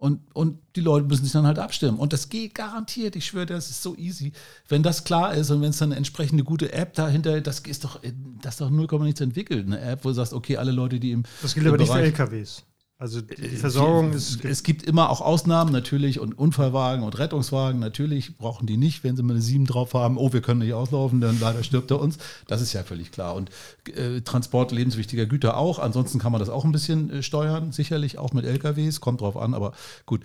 Und, 0.00 0.20
und 0.32 0.58
die 0.76 0.80
Leute 0.80 1.06
müssen 1.06 1.24
sich 1.24 1.32
dann 1.32 1.46
halt 1.46 1.58
abstimmen. 1.58 1.98
Und 1.98 2.14
das 2.14 2.30
geht 2.30 2.54
garantiert, 2.54 3.16
ich 3.16 3.26
schwöre, 3.26 3.44
das 3.44 3.68
ist 3.68 3.82
so 3.82 3.94
easy. 3.96 4.32
Wenn 4.66 4.82
das 4.82 5.04
klar 5.04 5.34
ist 5.34 5.50
und 5.50 5.60
wenn 5.60 5.68
es 5.70 5.76
dann 5.76 5.90
eine 5.90 5.96
entsprechende 5.96 6.42
gute 6.42 6.72
App 6.72 6.94
dahinter, 6.94 7.42
das 7.42 7.60
ist 7.60 7.84
doch, 7.84 8.00
das 8.40 8.54
ist 8.54 8.60
doch 8.62 8.70
0, 8.70 8.86
nichts 9.04 9.20
entwickelt. 9.20 9.66
Eine 9.66 9.78
App, 9.78 10.02
wo 10.02 10.08
du 10.08 10.14
sagst, 10.14 10.32
okay, 10.32 10.56
alle 10.56 10.72
Leute, 10.72 10.98
die 10.98 11.10
im 11.12 11.24
Das 11.42 11.52
gilt 11.54 11.66
aber 11.66 11.76
nicht 11.76 11.88
für 11.88 11.92
Bereich- 11.98 12.06
LKWs. 12.18 12.62
Also 13.00 13.22
die, 13.22 13.34
die 13.34 13.56
Versorgung 13.56 14.10
es, 14.10 14.34
ist. 14.34 14.44
Es 14.44 14.62
gibt 14.62 14.82
immer 14.82 15.08
auch 15.08 15.22
Ausnahmen 15.22 15.72
natürlich 15.72 16.20
und 16.20 16.38
Unfallwagen 16.38 17.02
und 17.02 17.18
Rettungswagen. 17.18 17.80
Natürlich 17.80 18.36
brauchen 18.36 18.66
die 18.66 18.76
nicht, 18.76 19.04
wenn 19.04 19.16
sie 19.16 19.22
mal 19.22 19.32
eine 19.32 19.40
7 19.40 19.64
drauf 19.64 19.94
haben. 19.94 20.18
Oh, 20.18 20.34
wir 20.34 20.42
können 20.42 20.60
nicht 20.60 20.74
auslaufen, 20.74 21.22
dann 21.22 21.40
leider 21.40 21.64
stirbt 21.64 21.90
er 21.90 21.98
uns. 21.98 22.18
Das 22.46 22.60
ist 22.60 22.74
ja 22.74 22.82
völlig 22.82 23.10
klar. 23.10 23.36
Und 23.36 23.48
äh, 23.96 24.20
Transport 24.20 24.70
lebenswichtiger 24.70 25.24
Güter 25.24 25.56
auch. 25.56 25.78
Ansonsten 25.78 26.18
kann 26.18 26.30
man 26.30 26.40
das 26.40 26.50
auch 26.50 26.66
ein 26.66 26.72
bisschen 26.72 27.08
äh, 27.08 27.22
steuern, 27.22 27.72
sicherlich 27.72 28.18
auch 28.18 28.34
mit 28.34 28.44
LKWs. 28.44 29.00
Kommt 29.00 29.22
drauf 29.22 29.38
an, 29.38 29.54
aber 29.54 29.72
gut. 30.04 30.20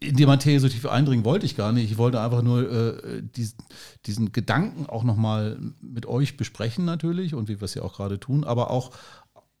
In 0.00 0.16
die 0.16 0.26
Materie 0.26 0.58
so 0.58 0.68
tief 0.68 0.86
eindringen 0.86 1.24
wollte 1.24 1.46
ich 1.46 1.54
gar 1.54 1.70
nicht. 1.70 1.90
Ich 1.90 1.98
wollte 1.98 2.20
einfach 2.20 2.42
nur 2.42 2.68
äh, 2.68 3.22
diesen, 3.22 3.58
diesen 4.06 4.32
Gedanken 4.32 4.86
auch 4.86 5.04
nochmal 5.04 5.58
mit 5.80 6.06
euch 6.06 6.36
besprechen 6.36 6.84
natürlich 6.84 7.34
und 7.34 7.48
wie 7.48 7.60
wir 7.60 7.66
es 7.66 7.74
ja 7.74 7.82
auch 7.82 7.94
gerade 7.94 8.18
tun, 8.18 8.42
aber 8.42 8.70
auch 8.70 8.90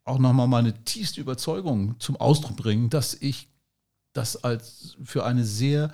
auch 0.04 0.18
nochmal 0.18 0.48
meine 0.48 0.72
tiefste 0.84 1.20
Überzeugung 1.20 1.94
zum 2.00 2.16
Ausdruck 2.16 2.56
bringen, 2.56 2.90
dass 2.90 3.14
ich 3.14 3.48
das 4.12 4.42
als 4.44 4.96
für 5.02 5.24
eine 5.24 5.44
sehr 5.44 5.92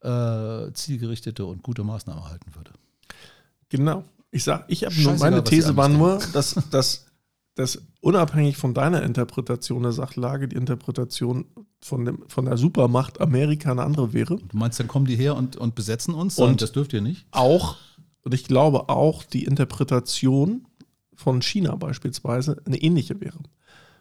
äh, 0.00 0.72
zielgerichtete 0.72 1.44
und 1.44 1.62
gute 1.62 1.84
Maßnahme 1.84 2.28
halten 2.28 2.54
würde. 2.54 2.72
Genau. 3.68 4.04
Ich 4.30 4.44
sag, 4.44 4.64
ich 4.68 4.84
habe 4.84 4.94
nur, 5.00 5.14
meine 5.18 5.44
These 5.44 5.76
war 5.76 5.88
nur, 5.88 6.18
dass, 6.32 6.54
dass, 6.70 7.06
dass 7.54 7.82
unabhängig 8.00 8.56
von 8.56 8.74
deiner 8.74 9.02
Interpretation 9.02 9.82
der 9.82 9.92
Sachlage, 9.92 10.48
die 10.48 10.56
Interpretation 10.56 11.44
von, 11.80 12.04
dem, 12.04 12.24
von 12.28 12.46
der 12.46 12.56
Supermacht 12.56 13.20
Amerika 13.20 13.70
eine 13.72 13.82
andere 13.82 14.12
wäre. 14.12 14.36
Du 14.36 14.56
meinst, 14.56 14.80
dann 14.80 14.88
kommen 14.88 15.06
die 15.06 15.16
her 15.16 15.36
und, 15.36 15.56
und 15.56 15.74
besetzen 15.74 16.14
uns? 16.14 16.38
Und- 16.38 16.48
Und 16.50 16.62
das 16.62 16.72
dürft 16.72 16.92
ihr 16.94 17.02
nicht? 17.02 17.26
Auch, 17.30 17.76
und 18.24 18.32
ich 18.34 18.44
glaube 18.44 18.88
auch, 18.88 19.22
die 19.24 19.44
Interpretation 19.44 20.66
von 21.14 21.42
China 21.42 21.74
beispielsweise 21.76 22.60
eine 22.64 22.80
ähnliche 22.80 23.20
wäre. 23.20 23.38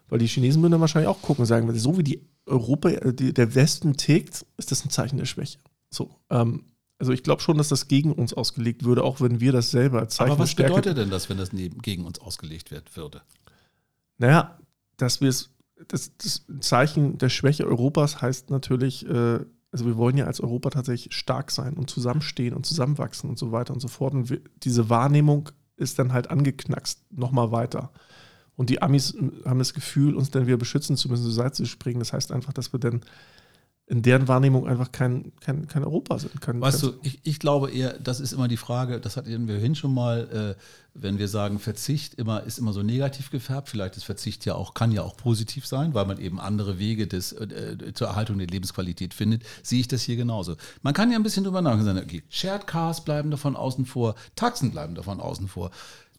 Weil 0.10 0.20
die 0.20 0.28
Chinesen 0.28 0.62
würden 0.62 0.74
dann 0.74 0.82
wahrscheinlich 0.82 1.10
auch 1.10 1.22
gucken 1.22 1.44
und 1.44 1.48
sagen, 1.48 1.74
so 1.78 1.98
wie 1.98 2.04
die 2.04 2.22
Europa, 2.46 2.90
äh, 2.90 3.14
die, 3.14 3.34
der 3.34 3.56
Westen 3.56 3.96
tickt, 3.96 4.46
ist 4.58 4.72
das 4.72 4.86
ein 4.86 4.90
Zeichen 4.90 5.18
der 5.18 5.26
Schwäche. 5.26 5.60
So, 5.90 6.16
ähm, 6.30 6.66
also 7.00 7.14
ich 7.14 7.24
glaube 7.24 7.42
schon, 7.42 7.58
dass 7.58 7.70
das 7.70 7.88
gegen 7.88 8.14
uns 8.14 8.34
ausgelegt 8.34 8.84
würde, 8.84 9.04
auch 9.04 9.22
wenn 9.22 9.40
wir 9.40 9.52
das 9.52 9.72
selber 9.72 10.00
als 10.00 10.16
Zeichen 10.16 10.34
Aber 10.34 10.44
was 10.44 10.52
Stärke 10.52 10.76
bedeutet 10.76 10.98
denn 10.98 11.10
das, 11.10 11.30
wenn 11.30 11.38
das 11.38 11.52
neben, 11.52 11.82
gegen 11.82 12.06
uns 12.06 12.20
ausgelegt 12.20 12.70
wird, 12.70 12.96
würde? 12.96 13.22
Naja, 14.18 14.60
dass 14.98 15.20
wir 15.20 15.30
es, 15.30 15.50
das, 15.88 16.16
das 16.18 16.46
Zeichen 16.60 17.18
der 17.18 17.30
Schwäche 17.30 17.66
Europas 17.66 18.22
heißt 18.22 18.52
natürlich, 18.52 19.08
äh, 19.08 19.40
also 19.72 19.86
wir 19.86 19.98
wollen 19.98 20.18
ja 20.18 20.26
als 20.26 20.42
Europa 20.42 20.70
tatsächlich 20.70 21.16
stark 21.16 21.50
sein 21.50 21.74
und 21.74 21.90
zusammenstehen 21.90 22.54
und 22.54 22.66
zusammenwachsen 22.66 23.30
und 23.30 23.40
so 23.40 23.52
weiter 23.52 23.74
und 23.74 23.80
so 23.80 23.88
fort. 23.88 24.14
Und 24.14 24.30
wir, 24.30 24.42
diese 24.62 24.90
Wahrnehmung 24.90 25.50
ist 25.82 26.00
dann 26.00 26.14
halt 26.14 26.30
angeknackst, 26.30 27.02
nochmal 27.12 27.52
weiter. 27.52 27.92
Und 28.56 28.70
die 28.70 28.82
Amis 28.82 29.14
äh, 29.16 29.32
haben 29.46 29.60
das 29.60 29.74
Gefühl, 29.74 30.16
uns 30.16 30.32
dann 30.32 30.48
wieder 30.48 30.58
beschützen 30.58 30.96
zu 30.96 31.10
müssen, 31.10 31.24
zur 31.24 31.32
Seite 31.32 31.54
zu 31.54 31.66
springen. 31.66 32.00
Das 32.00 32.14
heißt 32.14 32.32
einfach, 32.32 32.54
dass 32.54 32.74
wir 32.74 32.80
dann 32.80 33.02
in 33.88 34.02
deren 34.02 34.30
Wahrnehmung 34.30 34.68
einfach 34.68 34.94
kein, 34.94 35.34
kein, 35.42 35.68
kein 35.68 35.84
Europa 35.84 36.18
sind. 36.18 36.40
Kein, 36.40 36.62
Weißt 36.62 36.82
du, 36.82 36.94
ich, 37.04 37.20
ich 37.24 37.40
glaube 37.40 37.72
eher, 37.72 38.00
das 38.00 38.22
ist 38.22 38.32
immer 38.32 38.48
die 38.48 38.56
Frage, 38.56 39.02
das 39.02 39.18
hatten 39.18 39.50
wir 39.50 39.58
hin 39.58 39.76
schon 39.76 39.94
mal, 39.94 40.56
äh, 40.56 40.62
wenn 40.94 41.20
wir 41.20 41.28
sagen, 41.28 41.60
Verzicht 41.60 42.14
immer, 42.14 42.44
ist 42.44 42.58
immer 42.58 42.72
so 42.72 42.84
negativ 42.84 43.32
gefärbt. 43.32 43.68
Vielleicht 43.68 43.98
ist 43.98 44.06
Verzicht 44.06 44.46
ja 44.46 44.56
auch, 44.56 44.74
kann 44.74 44.94
ja 44.94 45.02
auch 45.02 45.18
positiv 45.18 45.66
sein, 45.68 45.94
weil 45.94 46.06
man 46.06 46.20
eben 46.20 46.40
andere 46.40 46.80
Wege 46.80 47.06
des, 47.06 47.34
äh, 47.34 47.94
zur 47.94 48.08
Erhaltung 48.08 48.38
der 48.38 48.48
Lebensqualität 48.48 49.14
findet. 49.14 49.44
Sehe 49.62 49.82
ich 49.82 49.90
das 49.90 50.04
hier 50.04 50.16
genauso. 50.16 50.56
Man 50.82 50.94
kann 50.94 51.12
ja 51.12 51.18
ein 51.18 51.24
bisschen 51.24 51.44
drüber 51.44 51.62
nachdenken, 51.62 52.02
okay, 52.02 52.24
Shared 52.30 52.68
Cars 52.68 53.04
bleiben 53.04 53.30
davon 53.30 53.58
außen 53.58 53.86
vor, 53.86 54.16
Taxen 54.38 54.72
bleiben 54.72 54.96
davon 54.96 55.20
außen 55.20 55.50
vor. 55.50 55.70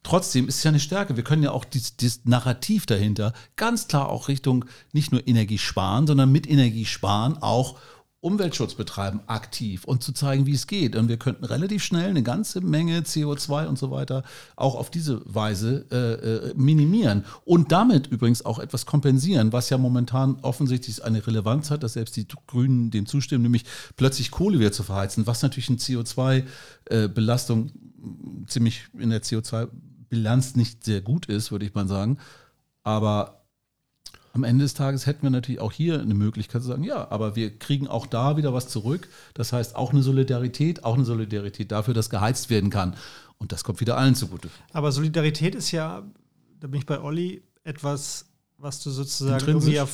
Trotzdem 0.03 0.49
ist 0.49 0.57
es 0.57 0.65
ja 0.65 0.71
eine 0.71 0.81
Stärke. 0.81 1.17
Wir 1.17 1.25
können 1.25 1.45
ja 1.45 1.53
auch 1.53 1.65
dieses 1.65 2.25
Narrativ 2.25 2.87
dahinter 2.87 3.33
ganz 3.57 3.87
klar 3.87 4.09
auch 4.09 4.29
Richtung 4.29 4.65
nicht 4.93 5.13
nur 5.13 5.27
Energie 5.27 5.59
sparen, 5.59 6.07
sondern 6.07 6.33
mit 6.33 6.49
Energie 6.49 6.87
sparen 6.87 7.39
auch 7.41 7.79
Umweltschutz 8.23 8.75
betreiben, 8.75 9.21
aktiv 9.27 9.83
und 9.85 10.05
zu 10.05 10.13
zeigen, 10.13 10.47
wie 10.47 10.55
es 10.55 10.69
geht. 10.69 10.95
Und 10.95 11.09
wir 11.09 11.17
könnten 11.17 11.45
relativ 11.45 11.83
schnell 11.83 12.09
eine 12.09 12.23
ganze 12.23 12.61
Menge 12.61 13.01
CO2 13.01 13.67
und 13.67 13.79
so 13.79 13.91
weiter 13.91 14.23
auch 14.55 14.77
auf 14.77 14.91
diese 14.91 15.21
Weise 15.25 15.87
äh, 15.91 16.51
äh, 16.51 16.55
minimieren 16.55 17.25
und 17.45 17.73
damit 17.73 18.07
übrigens 18.07 18.45
auch 18.45 18.61
etwas 18.61 18.87
kompensieren, 18.87 19.53
was 19.53 19.71
ja 19.71 19.79
momentan 19.79 20.37
offensichtlich 20.43 21.05
eine 21.05 21.27
Relevanz 21.27 21.73
hat, 21.73 21.83
dass 21.83 21.95
selbst 21.95 22.17
die 22.17 22.29
Grünen 22.47 22.93
dem 22.93 23.07
zustimmen, 23.07 23.43
nämlich 23.43 23.65
plötzlich 23.97 24.31
Kohle 24.31 24.61
wieder 24.61 24.73
zu 24.73 24.85
verheizen, 24.85 25.27
was 25.27 25.43
natürlich 25.43 25.69
eine 25.69 25.79
CO2-Belastung 25.79 27.67
äh, 27.67 28.47
ziemlich 28.47 28.85
in 28.97 29.11
der 29.11 29.23
CO2-Bilanz 30.13 30.57
nicht 30.57 30.85
sehr 30.85 31.01
gut 31.01 31.27
ist, 31.27 31.51
würde 31.51 31.65
ich 31.65 31.75
mal 31.75 31.89
sagen. 31.89 32.19
Aber 32.83 33.45
am 34.33 34.45
Ende 34.45 34.65
des 34.65 34.75
Tages 34.75 35.07
hätten 35.07 35.23
wir 35.23 35.31
natürlich 35.31 35.61
auch 35.61 35.73
hier 35.73 36.01
eine 36.01 36.15
Möglichkeit 36.15 36.63
zu 36.63 36.69
sagen, 36.69 36.85
ja, 36.85 37.11
aber 37.11 37.37
wir 37.37 37.59
kriegen 37.59 37.87
auch 37.87 38.07
da 38.07 38.37
wieder 38.37 38.55
was 38.55 38.69
zurück. 38.69 39.09
Das 39.35 39.53
heißt, 39.53 39.77
auch 39.77 39.93
eine 39.93 40.03
Solidarität, 40.03 40.85
auch 40.85 40.95
eine 40.95 41.05
Solidarität 41.05 41.71
dafür, 41.71 41.95
dass 41.95 42.11
geheizt 42.11 42.51
werden 42.51 42.71
kann. 42.71 42.97
Und 43.39 43.53
das 43.53 43.65
kommt 43.65 43.81
wieder 43.81 43.97
allen 43.97 44.15
zugute. 44.15 44.49
Aber 44.73 44.93
Solidarität 44.93 45.55
ist 45.55 45.71
ja, 45.71 46.03
da 46.61 46.67
bin 46.67 46.79
ich 46.79 46.87
bei 46.87 47.01
Olli, 47.01 47.43
etwas, 47.65 48.27
was 48.59 48.83
du 48.83 48.91
sozusagen 48.91 49.47
irgendwie 49.47 49.75
ja, 49.75 49.89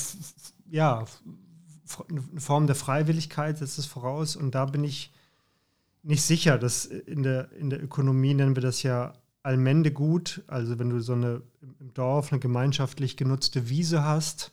ja, 0.70 1.04
eine 2.08 2.40
Form 2.40 2.66
der 2.66 2.76
Freiwilligkeit 2.76 3.58
setzt 3.58 3.78
es 3.78 3.86
voraus. 3.86 4.36
Und 4.36 4.54
da 4.54 4.66
bin 4.66 4.84
ich 4.84 5.10
nicht 6.02 6.22
sicher, 6.22 6.58
dass 6.58 6.84
in 6.84 7.22
der, 7.22 7.50
in 7.52 7.70
der 7.70 7.82
Ökonomie 7.82 8.34
nennen 8.34 8.54
wir 8.54 8.62
das 8.62 8.82
ja 8.82 9.14
Allmendegut, 9.42 10.42
also 10.46 10.78
wenn 10.78 10.90
du 10.90 11.00
so 11.00 11.14
eine 11.14 11.42
im 11.80 11.94
Dorf 11.94 12.32
eine 12.32 12.40
gemeinschaftlich 12.40 13.16
genutzte 13.16 13.68
Wiese 13.68 14.04
hast 14.04 14.52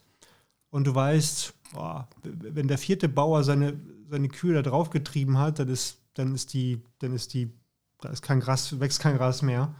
und 0.70 0.86
du 0.86 0.94
weißt, 0.94 1.54
boah, 1.72 2.08
wenn 2.22 2.68
der 2.68 2.78
vierte 2.78 3.08
Bauer 3.08 3.44
seine, 3.44 3.78
seine 4.08 4.28
Kühe 4.28 4.54
da 4.54 4.62
drauf 4.62 4.90
getrieben 4.90 5.38
hat, 5.38 5.58
dann 5.58 5.68
ist, 5.68 5.98
dann 6.14 6.34
ist 6.34 6.54
die, 6.54 6.82
dann 6.98 7.12
ist 7.12 7.34
die, 7.34 7.52
da 8.00 8.08
ist 8.10 8.22
kein 8.22 8.40
Gras, 8.40 8.78
wächst 8.80 9.00
kein 9.00 9.16
Gras 9.16 9.42
mehr. 9.42 9.74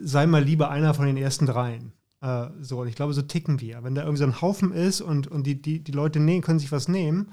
Sei 0.00 0.26
mal 0.26 0.42
lieber 0.42 0.70
einer 0.70 0.94
von 0.94 1.06
den 1.06 1.16
ersten 1.16 1.46
dreien. 1.46 1.92
Äh, 2.20 2.48
so, 2.60 2.80
und 2.80 2.88
ich 2.88 2.94
glaube, 2.94 3.12
so 3.12 3.22
ticken 3.22 3.60
wir. 3.60 3.82
Wenn 3.84 3.94
da 3.94 4.02
irgendwie 4.02 4.18
so 4.18 4.24
ein 4.24 4.40
Haufen 4.40 4.72
ist 4.72 5.00
und, 5.00 5.28
und 5.28 5.46
die, 5.46 5.60
die, 5.60 5.84
die 5.84 5.92
Leute 5.92 6.20
nehmen, 6.20 6.42
können 6.42 6.58
sich 6.58 6.72
was 6.72 6.88
nehmen, 6.88 7.32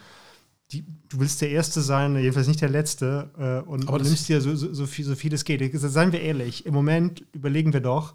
die, 0.72 0.86
du 1.10 1.20
willst 1.20 1.42
der 1.42 1.50
Erste 1.50 1.82
sein, 1.82 2.16
jedenfalls 2.16 2.48
nicht 2.48 2.62
der 2.62 2.70
Letzte, 2.70 3.32
äh, 3.38 3.68
und, 3.68 3.90
und 3.90 4.04
nimmst 4.04 4.30
dir 4.30 4.40
so, 4.42 4.56
so, 4.56 4.74
so, 4.74 4.86
viel, 4.86 5.06
so 5.06 5.16
viel 5.16 5.34
es 5.34 5.44
geht. 5.44 5.62
Seien 5.74 6.12
wir 6.12 6.22
ehrlich, 6.22 6.66
im 6.66 6.74
Moment 6.74 7.26
überlegen 7.34 7.74
wir 7.74 7.82
doch, 7.82 8.14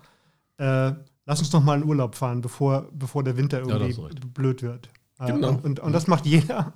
äh, 0.59 0.93
lass 1.27 1.41
uns 1.41 1.53
noch 1.53 1.65
mal 1.65 1.81
in 1.81 1.85
Urlaub 1.85 2.15
fahren, 2.15 2.41
bevor, 2.41 2.89
bevor 2.93 3.25
der 3.25 3.37
Winter 3.37 3.61
irgendwie 3.61 4.01
ja, 4.01 4.09
blöd 4.33 4.63
wird. 4.63 4.89
Äh, 5.19 5.33
genau. 5.33 5.49
Und, 5.51 5.65
und, 5.65 5.81
und, 5.81 5.93
das 5.93 6.07
macht 6.07 6.27
jeder. 6.27 6.73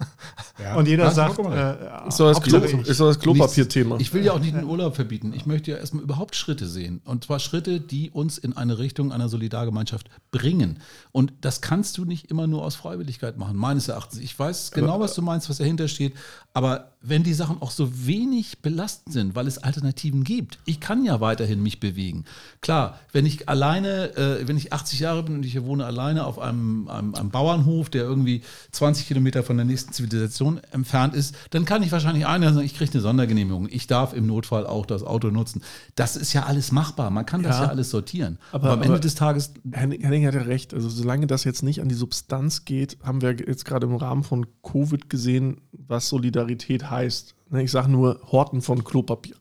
Ja. 0.63 0.75
Und 0.75 0.89
jeder 0.89 1.11
sagt, 1.11 1.39
äh, 1.39 2.09
ist 2.09 2.17
so 2.17 2.25
das, 2.25 2.41
Klo, 2.41 2.59
ist 2.59 2.97
so 2.97 3.07
das 3.07 3.19
Klopapierthema. 3.21 3.97
Ich 3.99 4.13
will 4.13 4.25
ja 4.25 4.33
auch 4.33 4.41
nicht 4.41 4.55
den 4.55 4.65
Urlaub 4.65 4.97
verbieten. 4.97 5.33
Ich 5.35 5.47
möchte 5.47 5.71
ja 5.71 5.77
erstmal 5.77 6.03
überhaupt 6.03 6.35
Schritte 6.35 6.67
sehen. 6.67 7.01
Und 7.05 7.25
zwar 7.25 7.39
Schritte, 7.39 7.81
die 7.81 8.11
uns 8.11 8.39
in 8.39 8.57
eine 8.57 8.79
Richtung 8.79 9.13
einer 9.13 9.29
Solidargemeinschaft 9.29 10.09
bringen. 10.31 10.81
Und 11.13 11.33
das 11.41 11.61
kannst 11.61 11.97
du 11.99 12.05
nicht 12.05 12.31
immer 12.31 12.47
nur 12.47 12.65
aus 12.65 12.75
Freiwilligkeit 12.75 13.39
machen, 13.39 13.57
meines 13.57 13.89
Erachtens. 13.89 14.21
Ich 14.21 14.39
weiß 14.39 14.73
genau, 14.73 15.01
was 15.01 15.15
du 15.15 15.23
meinst, 15.23 15.49
was 15.49 15.59
dahinter 15.59 15.89
steht. 15.89 16.15
Aber 16.55 16.93
wenn 17.01 17.23
die 17.23 17.35
Sachen 17.35 17.63
auch 17.63 17.71
so 17.71 18.07
wenig 18.07 18.59
belastend 18.59 19.13
sind, 19.13 19.35
weil 19.37 19.47
es 19.47 19.59
Alternativen 19.59 20.25
gibt. 20.25 20.59
Ich 20.65 20.81
kann 20.81 21.05
ja 21.05 21.21
weiterhin 21.21 21.63
mich 21.63 21.79
bewegen. 21.79 22.25
Klar, 22.61 22.99
wenn 23.13 23.25
ich 23.27 23.49
alleine, 23.49 24.17
äh, 24.17 24.49
wenn 24.49 24.57
ich 24.57 24.73
80 24.73 25.01
Jahre 25.01 25.23
bin 25.23 25.37
und 25.37 25.45
ich 25.45 25.63
wohne 25.63 25.87
alleine 25.87 26.27
auf 26.27 26.39
einem, 26.39 26.89
einem, 26.89 27.15
einem, 27.15 27.31
Bauernhof, 27.31 27.91
der 27.91 28.03
irgendwie 28.03 28.43
20 28.73 29.07
Kilometer 29.07 29.43
von 29.43 29.57
der 29.57 29.67
nächsten 29.67 29.93
Zivilisation 29.93 30.48
entfernt 30.57 31.15
ist, 31.15 31.37
dann 31.51 31.67
kann 31.67 31.83
ich 31.83 31.93
wahrscheinlich 31.93 32.27
einer 32.27 32.53
sagen, 32.55 32.65
ich 32.65 32.75
kriege 32.75 32.91
eine 32.93 33.03
Sondergenehmigung. 33.03 33.69
Ich 33.71 33.87
darf 33.87 34.15
im 34.15 34.27
Notfall 34.27 34.67
auch 34.67 34.87
das 34.87 35.03
Auto 35.03 35.29
nutzen. 35.29 35.63
Das 35.95 36.17
ist 36.17 36.33
ja 36.33 36.45
alles 36.45 36.73
machbar. 36.73 37.11
Man 37.11 37.27
kann 37.27 37.43
das 37.43 37.59
ja, 37.59 37.65
ja 37.65 37.69
alles 37.69 37.91
sortieren. 37.91 38.39
Aber, 38.53 38.65
aber 38.65 38.73
am 38.73 38.83
Ende 38.83 38.95
aber 38.95 39.01
des 39.01 39.15
Tages. 39.15 39.53
Henning, 39.71 40.01
Henning 40.01 40.27
hat 40.27 40.35
ja 40.35 40.43
recht. 40.43 40.73
Also 40.73 40.89
solange 40.89 41.27
das 41.27 41.45
jetzt 41.45 41.63
nicht 41.63 41.83
an 41.83 41.89
die 41.89 41.95
Substanz 41.95 42.65
geht, 42.65 42.97
haben 43.03 43.21
wir 43.21 43.37
jetzt 43.37 43.67
gerade 43.67 43.87
im 43.87 43.97
Rahmen 43.97 44.25
von 44.25 44.47
Covid 44.63 45.11
gesehen, 45.11 45.61
was 45.73 46.09
Solidarität 46.09 46.91
heißt. 46.91 47.35
Ne, 47.51 47.63
ich 47.63 47.71
sage 47.71 47.91
nur 47.91 48.21
Horten 48.33 48.63
von 48.63 48.83
Klopapier. 48.85 49.37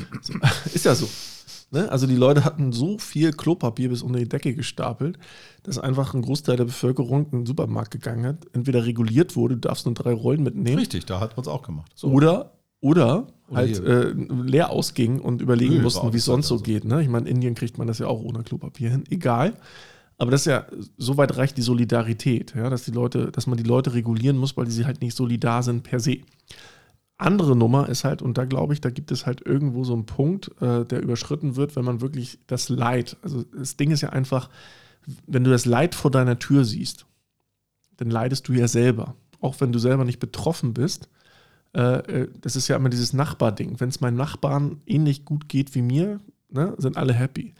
Ist 0.74 0.84
ja 0.84 0.94
so. 0.94 1.08
Ne? 1.72 1.90
Also 1.90 2.06
die 2.06 2.16
Leute 2.16 2.44
hatten 2.44 2.72
so 2.72 2.98
viel 2.98 3.32
Klopapier 3.32 3.88
bis 3.88 4.02
unter 4.02 4.18
die 4.18 4.28
Decke 4.28 4.54
gestapelt, 4.54 5.18
dass 5.62 5.78
einfach 5.78 6.12
ein 6.12 6.20
Großteil 6.20 6.58
der 6.58 6.66
Bevölkerung 6.66 7.24
in 7.32 7.40
den 7.40 7.46
Supermarkt 7.46 7.90
gegangen 7.90 8.26
hat. 8.26 8.46
Entweder 8.52 8.84
reguliert 8.84 9.36
wurde, 9.36 9.54
du 9.54 9.68
darfst 9.68 9.86
nur 9.86 9.94
drei 9.94 10.12
Rollen 10.12 10.42
mitnehmen. 10.42 10.78
Richtig, 10.78 11.06
da 11.06 11.18
hat 11.18 11.36
man 11.36 11.42
es 11.42 11.48
auch 11.48 11.62
gemacht. 11.62 11.90
So. 11.94 12.08
Oder, 12.08 12.52
oder, 12.80 13.28
oder 13.48 13.56
halt 13.56 13.82
äh, 13.82 14.12
leer 14.12 14.68
ausging 14.68 15.18
und 15.18 15.40
überlegen 15.40 15.76
Öl 15.76 15.82
mussten, 15.82 16.12
wie 16.12 16.18
es 16.18 16.26
sonst 16.26 16.48
so 16.48 16.56
also. 16.56 16.64
geht. 16.64 16.84
Ne? 16.84 17.02
Ich 17.02 17.08
meine, 17.08 17.26
in 17.26 17.36
Indien 17.36 17.54
kriegt 17.54 17.78
man 17.78 17.86
das 17.86 17.98
ja 17.98 18.06
auch 18.06 18.20
ohne 18.20 18.42
Klopapier 18.42 18.90
hin. 18.90 19.04
Egal. 19.08 19.54
Aber 20.18 20.30
das 20.30 20.42
ist 20.42 20.46
ja, 20.46 20.66
so 20.98 21.16
weit 21.16 21.36
reicht 21.38 21.56
die 21.56 21.62
Solidarität, 21.62 22.54
ja, 22.54 22.68
dass 22.68 22.84
die 22.84 22.90
Leute, 22.90 23.32
dass 23.32 23.46
man 23.46 23.56
die 23.56 23.64
Leute 23.64 23.94
regulieren 23.94 24.36
muss, 24.36 24.56
weil 24.56 24.66
die 24.66 24.84
halt 24.84 25.00
nicht 25.00 25.16
solidar 25.16 25.62
sind 25.62 25.84
per 25.84 26.00
se. 26.00 26.18
Andere 27.22 27.56
Nummer 27.56 27.88
ist 27.88 28.04
halt, 28.04 28.22
und 28.22 28.36
da 28.36 28.44
glaube 28.44 28.74
ich, 28.74 28.80
da 28.80 28.90
gibt 28.90 29.10
es 29.12 29.26
halt 29.26 29.44
irgendwo 29.46 29.84
so 29.84 29.92
einen 29.94 30.06
Punkt, 30.06 30.50
äh, 30.60 30.84
der 30.84 31.02
überschritten 31.02 31.56
wird, 31.56 31.76
wenn 31.76 31.84
man 31.84 32.00
wirklich 32.00 32.38
das 32.46 32.68
Leid, 32.68 33.16
also 33.22 33.44
das 33.44 33.76
Ding 33.76 33.90
ist 33.90 34.00
ja 34.00 34.10
einfach, 34.10 34.50
wenn 35.26 35.44
du 35.44 35.50
das 35.50 35.64
Leid 35.64 35.94
vor 35.94 36.10
deiner 36.10 36.38
Tür 36.38 36.64
siehst, 36.64 37.06
dann 37.96 38.10
leidest 38.10 38.48
du 38.48 38.52
ja 38.52 38.68
selber. 38.68 39.14
Auch 39.40 39.60
wenn 39.60 39.72
du 39.72 39.78
selber 39.78 40.04
nicht 40.04 40.20
betroffen 40.20 40.74
bist. 40.74 41.08
Äh, 41.74 41.80
äh 41.80 42.28
das 42.40 42.56
ist 42.56 42.68
ja 42.68 42.76
immer 42.76 42.88
dieses 42.88 43.12
Nachbarding. 43.12 43.80
Wenn 43.80 43.88
es 43.88 44.00
meinen 44.00 44.16
Nachbarn 44.16 44.80
ähnlich 44.86 45.24
gut 45.24 45.48
geht 45.48 45.74
wie 45.74 45.82
mir, 45.82 46.20
ne, 46.50 46.74
sind 46.78 46.96
alle 46.96 47.12
happy. 47.12 47.54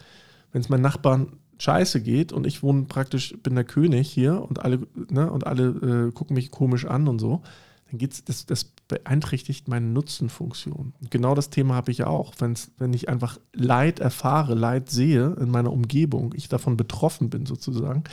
Wenn 0.52 0.60
es 0.60 0.68
meinen 0.68 0.82
Nachbarn 0.82 1.38
scheiße 1.58 2.00
geht 2.02 2.32
und 2.32 2.46
ich 2.46 2.62
wohne 2.62 2.82
praktisch, 2.82 3.36
bin 3.42 3.54
der 3.54 3.64
König 3.64 4.10
hier 4.10 4.42
und 4.42 4.64
alle, 4.64 4.80
ne, 5.10 5.30
und 5.30 5.46
alle 5.46 6.08
äh, 6.08 6.12
gucken 6.12 6.34
mich 6.34 6.50
komisch 6.50 6.84
an 6.84 7.06
und 7.06 7.20
so, 7.20 7.42
dann 7.90 7.98
geht's, 7.98 8.24
das, 8.24 8.46
das 8.46 8.72
beeinträchtigt 8.92 9.68
meine 9.68 9.86
Nutzenfunktion. 9.86 10.92
Genau 11.08 11.34
das 11.34 11.48
Thema 11.48 11.74
habe 11.74 11.90
ich 11.90 11.98
ja 11.98 12.08
auch. 12.08 12.34
Wenn's, 12.38 12.70
wenn 12.76 12.92
ich 12.92 13.08
einfach 13.08 13.38
Leid 13.54 14.00
erfahre, 14.00 14.54
Leid 14.54 14.90
sehe 14.90 15.34
in 15.40 15.50
meiner 15.50 15.72
Umgebung, 15.72 16.34
ich 16.36 16.48
davon 16.48 16.76
betroffen 16.76 17.30
bin 17.30 17.46
sozusagen, 17.46 18.04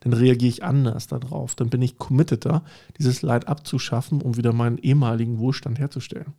dann 0.00 0.12
reagiere 0.12 0.50
ich 0.50 0.62
anders 0.62 1.08
darauf. 1.08 1.56
Dann 1.56 1.70
bin 1.70 1.82
ich 1.82 1.98
committeter, 1.98 2.62
dieses 2.98 3.22
Leid 3.22 3.48
abzuschaffen, 3.48 4.22
um 4.22 4.36
wieder 4.36 4.52
meinen 4.52 4.78
ehemaligen 4.78 5.38
Wohlstand 5.38 5.80
herzustellen. 5.80 6.34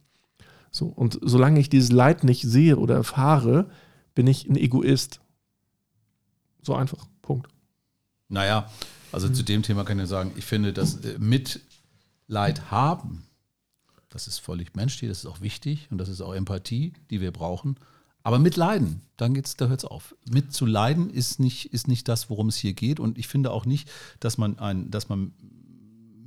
So, 0.71 0.85
und 0.87 1.19
solange 1.21 1.59
ich 1.59 1.69
dieses 1.69 1.91
Leid 1.91 2.23
nicht 2.23 2.43
sehe 2.43 2.77
oder 2.77 2.95
erfahre, 2.95 3.69
bin 4.15 4.27
ich 4.27 4.47
ein 4.47 4.55
Egoist. 4.55 5.19
So 6.61 6.73
einfach. 6.73 7.05
Punkt. 7.21 7.47
Naja, 8.29 8.69
also 9.11 9.27
mhm. 9.27 9.33
zu 9.33 9.43
dem 9.43 9.61
Thema 9.61 9.83
kann 9.83 9.99
ich 9.99 10.07
sagen, 10.07 10.31
ich 10.37 10.45
finde, 10.45 10.71
dass 10.71 11.03
äh, 11.03 11.17
Mitleid 11.19 12.71
haben, 12.71 13.25
das 14.09 14.27
ist 14.27 14.39
völlig 14.39 14.75
menschlich, 14.75 15.09
das 15.09 15.19
ist 15.19 15.25
auch 15.25 15.41
wichtig 15.41 15.87
und 15.91 15.97
das 15.97 16.09
ist 16.09 16.21
auch 16.21 16.33
Empathie, 16.33 16.93
die 17.09 17.21
wir 17.21 17.31
brauchen. 17.31 17.75
Aber 18.23 18.39
mit 18.39 18.57
Leiden, 18.57 19.01
dann 19.17 19.33
geht's, 19.33 19.55
da 19.55 19.67
hört 19.67 19.79
es 19.79 19.85
auf. 19.85 20.15
Mit 20.29 20.53
zu 20.53 20.65
leiden 20.65 21.09
ist 21.09 21.39
nicht, 21.39 21.73
ist 21.73 21.87
nicht 21.87 22.07
das, 22.07 22.29
worum 22.29 22.49
es 22.49 22.57
hier 22.57 22.73
geht. 22.73 22.99
Und 22.99 23.17
ich 23.17 23.27
finde 23.27 23.51
auch 23.51 23.65
nicht, 23.65 23.89
dass 24.19 24.37
man 24.37 24.59
ein, 24.59 24.91
dass 24.91 25.09
man 25.09 25.33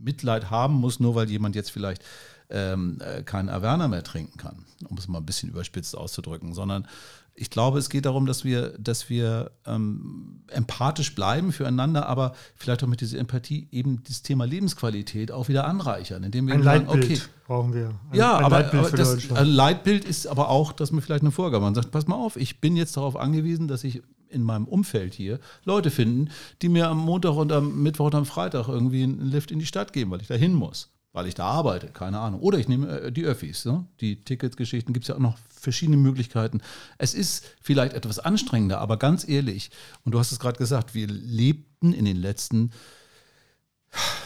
Mitleid 0.01 0.51
haben 0.51 0.75
muss, 0.75 1.01
nur 1.01 1.15
weil 1.15 1.31
jemand 1.31 1.55
jetzt 1.55 1.71
vielleicht 1.71 2.03
ähm, 2.51 2.99
äh, 3.01 3.23
keinen 3.23 3.49
Averna 3.49 3.89
mehr 3.89 4.03
trinken 4.03 4.37
kann, 4.37 4.65
um 4.89 4.97
es 4.99 5.07
mal 5.07 5.19
ein 5.19 5.27
bisschen 5.27 5.51
überspitzt 5.51 5.97
auszudrücken, 5.97 6.55
sondern 6.55 6.87
ich 7.35 7.51
glaube, 7.51 7.79
es 7.79 7.89
geht 7.89 8.05
darum, 8.05 8.27
dass 8.27 8.45
wir, 8.45 8.77
dass 8.79 9.09
wir 9.09 9.53
ähm, 9.67 10.43
empathisch 10.49 11.15
bleiben 11.15 11.53
füreinander, 11.53 12.07
aber 12.07 12.35
vielleicht 12.57 12.85
auch 12.85 12.89
mit 12.89 13.01
dieser 13.01 13.19
Empathie 13.19 13.69
eben 13.73 14.03
das 14.07 14.23
Thema 14.23 14.45
Lebensqualität 14.45 15.33
auch 15.33 15.49
wieder 15.49 15.67
anreichern, 15.67 16.23
indem 16.25 16.47
wir 16.47 16.55
ein 16.55 16.63
sagen, 16.63 16.87
Leitbild 16.87 17.05
okay, 17.05 17.21
brauchen 17.47 17.75
wir. 17.75 17.89
Ein, 18.11 18.19
ja, 18.19 18.37
ein 18.37 18.45
aber, 18.45 18.61
Leitbild 18.61 18.85
aber 18.87 18.97
das, 18.97 19.33
ein 19.33 19.47
Leitbild 19.47 20.05
ist 20.05 20.27
aber 20.27 20.51
auch, 20.51 20.73
dass 20.73 20.93
man 20.93 21.01
vielleicht 21.01 21.23
eine 21.23 21.31
Vorgabe 21.31 21.65
man 21.65 21.75
sagt, 21.75 21.91
pass 21.91 22.07
mal 22.07 22.17
auf, 22.17 22.37
ich 22.37 22.61
bin 22.61 22.77
jetzt 22.77 22.97
darauf 22.97 23.17
angewiesen, 23.17 23.67
dass 23.67 23.83
ich 23.85 24.03
in 24.29 24.43
meinem 24.43 24.67
Umfeld 24.67 25.15
hier 25.15 25.41
Leute 25.65 25.91
finden, 25.91 26.31
die 26.61 26.69
mir 26.69 26.89
am 26.89 26.99
Montag 26.99 27.35
und 27.35 27.53
am 27.53 27.83
Mittwoch 27.83 28.07
und 28.07 28.15
am 28.15 28.27
Freitag 28.27 28.69
irgendwie 28.69 29.05
einen 29.05 29.31
Lift 29.31 29.51
in 29.51 29.59
die 29.59 29.67
Stadt 29.67 29.93
geben, 29.93 30.11
weil 30.11 30.21
ich 30.21 30.29
da 30.29 30.35
hin 30.35 30.55
muss 30.55 30.92
weil 31.13 31.27
ich 31.27 31.35
da 31.35 31.47
arbeite, 31.47 31.89
keine 31.89 32.19
Ahnung. 32.19 32.41
Oder 32.41 32.59
ich 32.59 32.69
nehme 32.69 33.01
äh, 33.01 33.13
die 33.13 33.25
Öffis. 33.25 33.65
Ne? 33.65 33.85
Die 34.01 34.23
Ticketgeschichten 34.23 34.93
gibt 34.95 35.05
es 35.05 35.09
ja 35.09 35.15
auch 35.15 35.21
noch 35.21 35.39
verschiedene 35.49 35.97
Möglichkeiten. 35.97 36.61
Es 36.99 37.15
ist 37.15 37.45
vielleicht 37.61 37.95
etwas 37.95 38.19
anstrengender, 38.19 38.81
aber 38.81 38.97
ganz 38.97 39.29
ehrlich, 39.29 39.71
und 40.05 40.13
du 40.13 40.19
hast 40.19 40.33
es 40.33 40.41
gerade 40.41 40.59
gesagt, 40.59 40.95
wir 40.95 41.07
lebten 41.07 41.93
in 41.93 42.05
den 42.05 42.17
letzten 42.17 42.73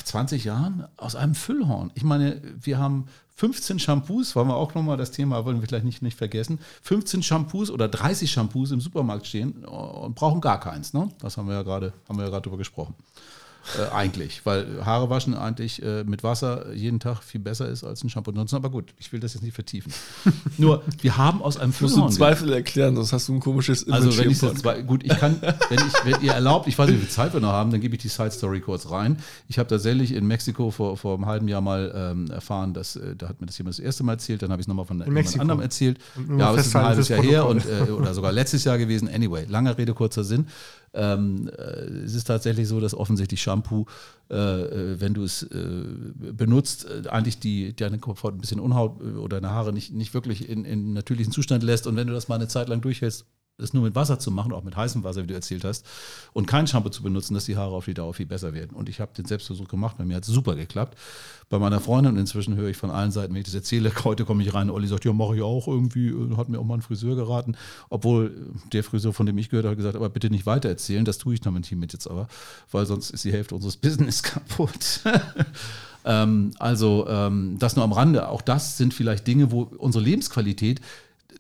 20 0.05 0.45
Jahren 0.45 0.87
aus 0.97 1.17
einem 1.17 1.35
Füllhorn. 1.35 1.91
Ich 1.95 2.05
meine, 2.05 2.41
wir 2.61 2.79
haben 2.79 3.07
15 3.35 3.79
Shampoos, 3.79 4.35
wollen 4.37 4.49
wir 4.49 4.57
auch 4.57 4.75
nochmal 4.75 4.97
das 4.97 5.11
Thema, 5.11 5.45
wollen 5.45 5.61
wir 5.61 5.67
vielleicht 5.67 5.85
nicht, 5.85 6.03
nicht 6.03 6.17
vergessen, 6.17 6.61
15 6.83 7.23
Shampoos 7.23 7.71
oder 7.71 7.89
30 7.89 8.31
Shampoos 8.31 8.71
im 8.71 8.81
Supermarkt 8.81 9.27
stehen 9.27 9.65
und 9.65 10.15
brauchen 10.15 10.41
gar 10.41 10.61
keins. 10.61 10.95
Ne? 10.95 11.11
Das 11.19 11.37
haben 11.37 11.49
wir 11.49 11.55
ja 11.55 11.63
gerade, 11.63 11.93
haben 12.09 12.17
wir 12.17 12.25
ja 12.25 12.31
gerade 12.31 12.45
drüber 12.45 12.57
gesprochen. 12.57 12.95
Äh, 13.75 13.93
eigentlich, 13.93 14.43
weil 14.45 14.85
Haare 14.85 15.11
waschen 15.11 15.35
eigentlich 15.35 15.83
äh, 15.83 16.05
mit 16.05 16.23
Wasser 16.23 16.73
jeden 16.73 17.01
Tag 17.01 17.23
viel 17.23 17.41
besser 17.41 17.69
ist 17.69 17.83
als 17.83 18.05
ein 18.05 18.09
Shampoo 18.09 18.31
nutzen. 18.31 18.57
Aber 18.57 18.71
gut, 18.71 18.95
ich 18.99 19.13
will 19.13 19.21
das 19.21 19.35
jetzt 19.35 19.43
nicht 19.43 19.55
vertiefen. 19.55 19.93
Nur, 20.59 20.83
wir 21.01 21.17
haben 21.17 21.43
aus 21.43 21.57
einem 21.57 21.75
Musst 21.81 21.97
du 21.97 22.09
Zweifel 22.09 22.53
erklären, 22.53 22.95
sonst 22.95 23.13
hast 23.13 23.29
du 23.29 23.35
ein 23.35 23.41
komisches 23.41 23.83
Image 23.83 24.03
Also 24.03 24.19
wenn 24.19 24.31
ich 24.31 24.41
jetzt 24.41 24.87
gut, 24.87 25.05
ich 25.05 25.17
kann, 25.19 25.41
wenn, 25.41 25.79
ich, 25.79 26.05
wenn 26.05 26.23
ihr 26.23 26.33
erlaubt, 26.33 26.69
ich 26.69 26.79
weiß 26.79 26.89
nicht, 26.89 26.97
wie 26.99 27.03
viel 27.03 27.11
Zeit 27.11 27.33
wir 27.33 27.41
noch 27.41 27.53
haben, 27.53 27.71
dann 27.71 27.81
gebe 27.81 27.97
ich 27.97 28.03
die 28.03 28.09
Side 28.09 28.31
Story 28.31 28.61
kurz 28.61 28.91
rein. 28.91 29.19
Ich 29.49 29.59
habe 29.59 29.69
tatsächlich 29.69 30.13
in 30.13 30.27
Mexiko 30.27 30.71
vor, 30.71 30.97
vor 30.97 31.15
einem 31.15 31.27
halben 31.27 31.49
Jahr 31.49 31.61
mal 31.61 31.93
ähm, 31.95 32.31
erfahren, 32.31 32.73
dass, 32.73 32.97
äh, 32.97 33.17
da 33.17 33.29
hat 33.29 33.41
mir 33.41 33.47
das 33.47 33.59
jemand 33.59 33.75
das 33.75 33.81
erste 33.81 34.05
Mal 34.05 34.13
erzählt, 34.13 34.43
dann 34.43 34.51
habe 34.51 34.61
ich 34.61 34.65
es 34.65 34.69
nochmal 34.69 34.87
von 34.87 35.01
jemand 35.01 35.41
anderem 35.41 35.61
erzählt. 35.61 35.99
Ja, 36.39 36.49
aber 36.49 36.59
es 36.59 36.69
ist 36.69 36.77
ein 36.77 36.85
halbes 36.85 37.09
Jahr 37.09 37.23
her 37.23 37.47
und, 37.47 37.65
äh, 37.67 37.91
oder 37.91 38.15
sogar 38.15 38.33
letztes 38.33 38.65
Jahr 38.65 38.79
gewesen. 38.79 39.09
Anyway, 39.09 39.45
langer 39.49 39.77
Rede, 39.77 39.93
kurzer 39.95 40.23
Sinn. 40.23 40.47
Ähm, 40.95 41.49
äh, 41.49 41.63
es 42.05 42.15
ist 42.15 42.25
tatsächlich 42.25 42.69
so, 42.69 42.81
dass 42.81 42.95
offensichtlich 42.95 43.43
Shampoo, 43.43 43.87
äh, 44.31 44.35
äh 44.35 45.01
wenn 45.01 45.15
du 45.15 45.25
es 45.25 45.43
äh, 45.43 45.85
benutzt, 46.33 46.87
äh, 46.87 47.09
eigentlich 47.09 47.39
die, 47.39 47.75
deine 47.75 47.99
Kopfhaut 47.99 48.35
ein 48.35 48.41
bisschen 48.41 48.61
Unhaut 48.61 49.01
oder 49.03 49.41
deine 49.41 49.53
Haare 49.53 49.73
nicht, 49.73 49.93
nicht 49.93 50.15
wirklich 50.15 50.49
in, 50.49 50.65
in 50.65 50.93
natürlichen 50.93 51.33
Zustand 51.33 51.63
lässt. 51.63 51.87
Und 51.87 51.97
wenn 51.97 52.07
du 52.07 52.15
das 52.15 52.29
mal 52.29 52.37
eine 52.37 52.49
Zeit 52.49 52.69
lang 52.69 52.81
durchhältst, 52.81 53.27
das 53.59 53.73
nur 53.73 53.83
mit 53.83 53.95
Wasser 53.95 54.19
zu 54.19 54.31
machen, 54.31 54.53
auch 54.53 54.65
mit 54.65 54.77
heißem 54.77 55.03
Wasser, 55.05 55.23
wie 55.23 55.27
du 55.27 55.35
erzählt 55.35 55.65
hast, 55.65 55.87
und 56.33 56.47
kein 56.47 56.67
Shampoo 56.67 56.91
zu 56.91 57.03
benutzen, 57.03 57.35
dass 57.35 57.47
die 57.47 57.57
Haare 57.57 57.75
auf 57.75 57.87
die 57.87 57.95
Dauer 57.95 58.13
viel 58.13 58.27
besser 58.27 58.53
werden. 58.53 58.77
Und 58.77 58.89
ich 58.89 59.01
habe 59.01 59.13
den 59.17 59.25
Selbstversuch 59.25 59.69
gemacht, 59.69 59.97
bei 59.99 60.05
mir 60.05 60.17
hat 60.17 60.25
es 60.25 60.29
super 60.29 60.55
geklappt. 60.57 60.99
Bei 61.49 61.59
meiner 61.59 61.81
Freundin, 61.81 62.15
und 62.15 62.19
inzwischen 62.19 62.57
höre 62.57 62.69
ich 62.69 62.77
von 62.77 62.91
allen 62.91 63.13
Seiten, 63.13 63.33
wenn 63.33 63.41
ich 63.41 63.47
das 63.47 63.55
erzähle, 63.55 63.93
heute 64.05 64.25
komme 64.25 64.43
ich 64.43 64.53
rein, 64.53 64.69
Olli 64.69 64.87
sagt, 64.87 65.05
ja, 65.05 65.13
mache 65.13 65.37
ich 65.37 65.43
auch 65.43 65.69
irgendwie, 65.69 66.09
äh, 66.09 66.37
hat 66.37 66.49
mir 66.49 66.59
auch 66.59 66.65
mal 66.65 66.75
ein 66.75 66.83
Friseur 66.83 67.17
geraten, 67.17 67.57
obwohl 67.89 68.53
der 68.73 68.85
Friseur, 68.85 69.13
von 69.13 69.27
dem 69.27 69.39
ich 69.39 69.49
gehört 69.49 69.67
habe, 69.67 69.77
gesagt, 69.77 69.97
aber 69.97 70.11
bitte 70.11 70.29
nicht 70.29 70.45
weiter 70.45 70.69
erzählen, 70.69 71.05
das 71.05 71.19
tue 71.19 71.35
ich 71.35 71.45
noch 71.45 71.53
mit 71.53 71.65
Team 71.65 71.81
mit 71.81 71.93
jetzt 71.93 72.09
aber, 72.09 72.29
weil 72.71 72.85
sonst 72.87 73.11
ist 73.11 73.25
die 73.25 73.33
Hälfte 73.33 73.55
unseres 73.55 73.77
Business 73.87 74.23
kaputt. 74.23 75.01
ähm, 76.05 76.53
also 76.59 77.07
ähm, 77.09 77.57
das 77.59 77.77
nur 77.77 77.85
am 77.85 77.93
Rande. 77.93 78.29
Auch 78.29 78.43
das 78.43 78.77
sind 78.77 78.93
vielleicht 78.93 79.27
Dinge, 79.27 79.51
wo 79.51 79.63
unsere 79.63 80.05
Lebensqualität 80.05 80.81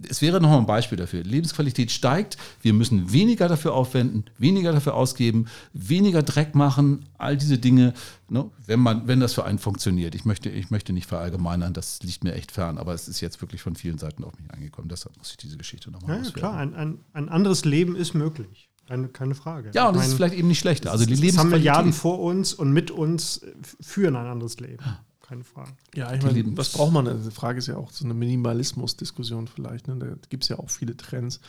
es 0.09 0.23
wäre 0.23 0.41
noch 0.41 0.51
mal 0.51 0.59
ein 0.59 0.67
Beispiel 0.67 0.99
dafür. 0.99 1.23
Lebensqualität 1.23 1.91
steigt, 1.91 2.37
wir 2.63 2.73
müssen 2.73 3.13
weniger 3.13 3.49
dafür 3.49 3.75
aufwenden, 3.75 4.25
weniger 4.39 4.73
dafür 4.73 4.95
ausgeben, 4.95 5.47
weniger 5.73 6.23
Dreck 6.23 6.55
machen, 6.55 7.07
all 7.19 7.37
diese 7.37 7.59
Dinge, 7.59 7.95
ne, 8.29 8.51
wenn, 8.67 8.81
man, 8.81 9.07
wenn 9.07 9.21
das 9.21 9.35
für 9.35 9.45
einen 9.45 9.59
funktioniert. 9.59 10.15
Ich 10.15 10.25
möchte, 10.25 10.49
ich 10.49 10.71
möchte 10.71 10.93
nicht 10.93 11.07
verallgemeinern, 11.07 11.73
das 11.73 12.03
liegt 12.03 12.25
mir 12.25 12.35
echt 12.35 12.53
fern, 12.53 12.79
aber 12.79 12.95
es 12.95 13.09
ist 13.09 13.21
jetzt 13.21 13.41
wirklich 13.41 13.63
von 13.63 13.77
vielen 13.77 13.99
Seiten 13.99 14.25
auf 14.25 14.39
mich 14.39 14.51
angekommen. 14.51 14.89
Deshalb 14.89 15.17
muss 15.19 15.31
ich 15.31 15.37
diese 15.37 15.57
Geschichte 15.57 15.91
nochmal 15.91 16.19
Ja, 16.19 16.25
ja 16.25 16.31
klar, 16.31 16.57
ein, 16.57 16.75
ein, 16.75 16.99
ein 17.13 17.29
anderes 17.29 17.65
Leben 17.65 17.97
ist 17.97 18.15
möglich. 18.15 18.69
Keine, 18.89 19.09
keine 19.09 19.35
Frage. 19.35 19.73
Ja, 19.75 19.89
und 19.89 19.97
das 19.97 20.07
ist 20.07 20.15
vielleicht 20.15 20.37
eben 20.37 20.47
nicht 20.47 20.61
schlechter. 20.61 20.93
Also 20.93 21.07
die 21.07 21.15
Lebensqualität. 21.15 21.41
haben 21.41 21.51
Milliarden 21.51 21.93
vor 21.93 22.21
uns 22.21 22.55
und 22.55 22.71
mit 22.71 22.93
uns 22.93 23.45
führen 23.81 24.15
ein 24.15 24.27
anderes 24.27 24.61
Leben 24.61 24.85
keine 25.29 25.45
Frage. 25.45 25.73
Ja, 25.95 26.13
ich 26.13 26.23
meine, 26.23 26.57
was 26.57 26.73
braucht 26.73 26.93
man? 26.93 27.23
Die 27.23 27.31
Frage 27.31 27.59
ist 27.59 27.67
ja 27.67 27.77
auch 27.77 27.91
so 27.91 28.05
eine 28.05 28.15
Minimalismus-Diskussion 28.15 29.49
vielleicht. 29.49 29.89
Ne? 29.89 29.97
Da 29.97 30.07
gibt 30.29 30.45
es 30.45 30.49
ja 30.49 30.59
auch 30.59 30.71
viele 30.71 30.97
Trends. 30.97 31.41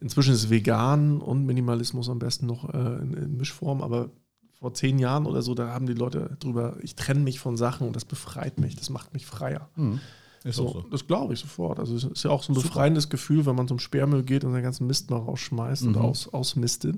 Inzwischen 0.00 0.32
ist 0.32 0.50
Vegan 0.50 1.20
und 1.20 1.44
Minimalismus 1.44 2.08
am 2.08 2.18
besten 2.18 2.46
noch 2.46 2.72
äh, 2.72 3.02
in, 3.02 3.14
in, 3.14 3.36
Mischform, 3.36 3.82
aber 3.82 4.10
vor 4.58 4.72
zehn 4.74 4.98
Jahren 4.98 5.26
oder 5.26 5.42
so, 5.42 5.54
da 5.54 5.68
haben 5.68 5.86
die 5.86 5.94
Leute 5.94 6.36
drüber, 6.40 6.76
ich 6.82 6.94
trenne 6.94 7.20
mich 7.20 7.40
von 7.40 7.56
Sachen 7.56 7.86
und 7.86 7.94
das 7.94 8.04
befreit 8.04 8.58
mich, 8.58 8.76
das 8.76 8.90
macht 8.90 9.12
mich 9.12 9.26
freier. 9.26 9.68
Mhm. 9.76 10.00
So, 10.44 10.68
so. 10.68 10.84
Das 10.90 11.06
glaube 11.06 11.34
ich 11.34 11.40
sofort. 11.40 11.80
Also 11.80 11.96
es 11.96 12.04
ist 12.04 12.22
ja 12.22 12.30
auch 12.30 12.42
so 12.42 12.52
ein 12.52 12.54
Super. 12.54 12.68
befreiendes 12.68 13.08
Gefühl, 13.08 13.44
wenn 13.44 13.56
man 13.56 13.68
zum 13.68 13.80
Sperrmüll 13.80 14.22
geht 14.22 14.44
und 14.44 14.54
den 14.54 14.62
ganzen 14.62 14.86
Mist 14.86 15.10
mal 15.10 15.18
rausschmeißt 15.18 15.82
mhm. 15.82 15.88
und 15.88 15.96
aus, 15.96 16.28
ausmistet. 16.28 16.96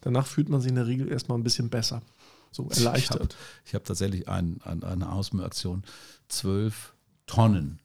Danach 0.00 0.26
fühlt 0.26 0.48
man 0.48 0.60
sich 0.60 0.70
in 0.70 0.74
der 0.74 0.88
Regel 0.88 1.10
erstmal 1.10 1.38
ein 1.38 1.44
bisschen 1.44 1.70
besser 1.70 2.02
so 2.50 2.68
erleichtert. 2.68 3.36
Ich 3.64 3.74
habe 3.74 3.82
hab 3.82 3.84
tatsächlich 3.84 4.28
ein, 4.28 4.60
ein, 4.64 4.82
eine 4.82 5.10
Ausmüraktion 5.10 5.84
zwölf 6.28 6.94
Tonnen, 7.26 7.80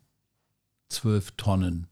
zwölf 0.90 1.32
Tonnen 1.32 1.88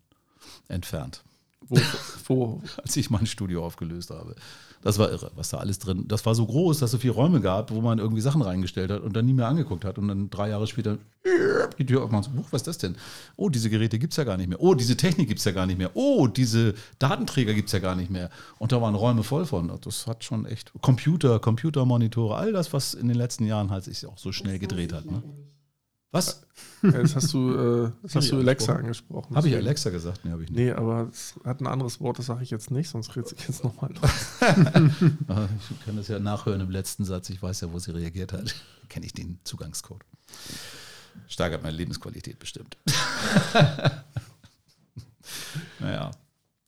entfernt. 0.68 1.24
Wo, 1.70 1.80
wo? 2.28 2.62
Als 2.82 2.96
ich 2.98 3.10
mein 3.10 3.26
Studio 3.26 3.66
aufgelöst 3.66 4.10
habe. 4.10 4.36
Das 4.84 5.00
war 5.00 5.10
irre, 5.10 5.32
was 5.36 5.50
da 5.50 5.58
alles 5.58 5.80
drin. 5.80 6.06
Das 6.08 6.26
war 6.26 6.36
so 6.36 6.46
groß, 6.46 6.80
dass 6.80 6.90
es 6.90 6.92
so 6.92 6.98
viele 6.98 7.14
Räume 7.14 7.40
gab, 7.40 7.72
wo 7.72 7.80
man 7.80 8.00
irgendwie 8.00 8.22
Sachen 8.22 8.42
reingestellt 8.42 8.92
hat 8.92 9.02
und 9.02 9.16
dann 9.16 9.26
nie 9.26 9.34
mehr 9.34 9.48
angeguckt 9.48 9.86
hat. 9.86 9.98
Und 9.98 10.10
dann 10.10 10.30
drei 10.30 10.50
Jahre 10.50 10.68
später 10.68 10.98
die 11.78 11.86
Tür 11.86 12.04
aufmacht. 12.04 12.26
So, 12.26 12.32
was 12.52 12.62
ist 12.62 12.68
das 12.68 12.78
denn? 12.80 12.96
Oh, 13.38 13.48
diese 13.48 13.70
Geräte 13.70 13.98
gibt 13.98 14.12
es 14.12 14.18
ja 14.18 14.26
gar 14.26 14.36
nicht 14.36 14.50
mehr. 14.50 14.62
Oh, 14.62 14.76
diese 14.76 14.98
Technik 14.98 15.30
gibt 15.30 15.40
es 15.40 15.46
ja 15.46 15.54
gar 15.54 15.66
nicht 15.66 15.78
mehr. 15.78 15.92
Oh, 15.94 16.28
diese 16.28 16.74
Datenträger 17.00 17.54
gibt 17.54 17.68
es 17.68 17.74
ja 17.74 17.80
gar 17.80 17.96
nicht 17.96 18.12
mehr. 18.12 18.30
Und 18.60 18.74
da 18.74 18.82
waren 18.82 18.96
Räume 18.96 19.24
voll 19.24 19.46
von. 19.46 19.72
Das 19.82 20.06
hat 20.06 20.26
schon 20.26 20.46
echt 20.46 20.74
Computer, 20.82 21.40
Computermonitore, 21.40 22.36
all 22.36 22.52
das, 22.52 22.74
was 22.74 22.94
in 22.94 23.08
den 23.08 23.18
letzten 23.18 23.46
Jahren 23.46 23.72
halt 23.72 23.86
sich 23.86 24.06
auch 24.06 24.18
so 24.18 24.34
schnell 24.34 24.60
gedreht 24.60 24.92
hat. 24.92 25.06
Ne? 25.06 25.24
Was? 26.14 26.44
Das 26.84 27.16
hast 27.16 27.34
du, 27.34 27.86
äh, 27.86 27.92
hast 28.14 28.32
du 28.32 28.38
Alexa 28.38 28.76
angesprochen. 28.76 29.36
Habe 29.36 29.50
ich 29.50 29.56
Alexa 29.56 29.90
gesagt? 29.90 30.24
Nee, 30.24 30.32
habe 30.32 30.44
ich 30.44 30.50
nicht. 30.50 30.60
Nee, 30.60 30.72
aber 30.72 31.10
es 31.12 31.34
hat 31.44 31.60
ein 31.60 31.66
anderes 31.66 32.00
Wort, 32.02 32.20
das 32.20 32.28
sage 32.28 32.44
ich 32.44 32.52
jetzt 32.52 32.70
nicht, 32.70 32.88
sonst 32.88 33.16
redet 33.16 33.30
sich 33.30 33.48
jetzt 33.48 33.64
nochmal 33.64 33.92
los. 33.94 34.12
Ah, 35.28 35.48
ich 35.72 35.86
kann 35.86 35.96
das 35.96 36.10
ja 36.10 36.20
nachhören 36.20 36.62
im 36.62 36.70
letzten 36.70 37.04
Satz. 37.04 37.32
Ich 37.32 37.42
weiß 37.42 37.62
ja, 37.62 37.74
wo 37.74 37.80
sie 37.80 37.96
reagiert 37.96 38.32
hat. 38.32 38.54
Kenne 38.90 39.08
ich 39.08 39.14
den 39.14 39.40
Zugangscode. 39.44 40.04
Steigert 41.28 41.64
meine 41.64 41.76
Lebensqualität 41.76 42.38
bestimmt. 42.38 42.78
naja. 45.80 46.12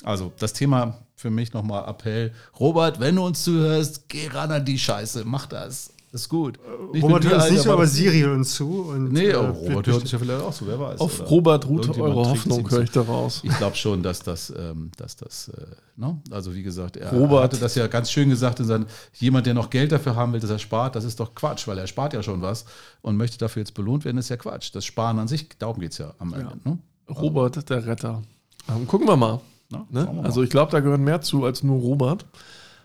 Also 0.03 0.33
das 0.39 0.53
Thema 0.53 1.05
für 1.15 1.29
mich 1.29 1.53
nochmal 1.53 1.87
Appell. 1.87 2.33
Robert, 2.59 2.99
wenn 2.99 3.15
du 3.15 3.25
uns 3.25 3.43
zuhörst, 3.43 4.09
geh 4.09 4.27
ran 4.27 4.51
an 4.51 4.65
die 4.65 4.79
Scheiße, 4.79 5.23
mach 5.23 5.45
das. 5.45 5.93
Das 6.15 6.21
ist 6.21 6.29
gut. 6.29 6.57
Nicht 6.93 7.03
Robert 7.03 7.25
hört 7.25 7.41
uns 7.41 7.51
nicht 7.51 7.67
aber 7.67 7.85
Siri 7.87 8.21
hört 8.21 8.37
uns 8.37 8.53
zu. 8.53 8.83
Und, 8.83 9.11
nee, 9.11 9.25
äh, 9.25 9.35
Robert 9.35 9.85
hört 9.85 10.01
uns 10.01 10.11
ja 10.13 10.17
vielleicht 10.17 10.41
auch 10.41 10.53
zu, 10.53 10.65
wer 10.65 10.79
weiß. 10.79 11.01
Auf 11.01 11.29
Robert 11.29 11.67
ruht 11.67 11.89
eure 11.97 12.29
Hoffnung, 12.29 12.71
höre 12.71 12.83
ich 12.83 12.91
daraus. 12.91 13.41
Ich 13.43 13.57
glaube 13.57 13.75
schon, 13.75 14.01
dass 14.01 14.19
das, 14.19 14.49
ähm, 14.57 14.91
dass 14.95 15.17
das 15.17 15.49
äh, 15.49 15.65
ne? 15.97 16.17
also 16.31 16.55
wie 16.55 16.63
gesagt, 16.63 16.95
er 16.95 17.11
Robert. 17.11 17.43
hatte 17.43 17.57
das 17.57 17.75
ja 17.75 17.87
ganz 17.87 18.09
schön 18.11 18.29
gesagt 18.29 18.61
in 18.61 18.65
seinem, 18.65 18.85
jemand, 19.15 19.45
der 19.45 19.55
noch 19.55 19.69
Geld 19.69 19.91
dafür 19.91 20.15
haben 20.15 20.31
will, 20.31 20.39
dass 20.39 20.49
er 20.49 20.57
spart, 20.57 20.95
das 20.95 21.03
ist 21.03 21.19
doch 21.19 21.35
Quatsch, 21.35 21.67
weil 21.67 21.77
er 21.79 21.85
spart 21.85 22.13
ja 22.13 22.23
schon 22.23 22.41
was 22.41 22.63
und 23.01 23.17
möchte 23.17 23.37
dafür 23.37 23.63
jetzt 23.63 23.73
belohnt 23.73 24.05
werden, 24.05 24.17
ist 24.17 24.29
ja 24.29 24.37
Quatsch. 24.37 24.69
Das 24.73 24.85
Sparen 24.85 25.19
an 25.19 25.27
sich, 25.27 25.49
darum 25.59 25.81
geht 25.81 25.91
es 25.91 25.97
ja 25.97 26.13
am 26.19 26.31
Ende. 26.31 26.57
Ja. 26.63 26.71
Ne? 26.71 26.79
Robert, 27.09 27.69
der 27.69 27.85
Retter. 27.85 28.21
Ähm, 28.69 28.87
gucken 28.87 29.05
wir 29.05 29.17
mal. 29.17 29.41
Na, 29.69 29.85
ne? 29.89 30.05
wir 30.05 30.13
mal. 30.13 30.23
Also 30.23 30.43
ich 30.43 30.49
glaube, 30.49 30.71
da 30.71 30.79
gehören 30.79 31.03
mehr 31.03 31.19
zu 31.19 31.43
als 31.43 31.61
nur 31.61 31.81
Robert. 31.81 32.25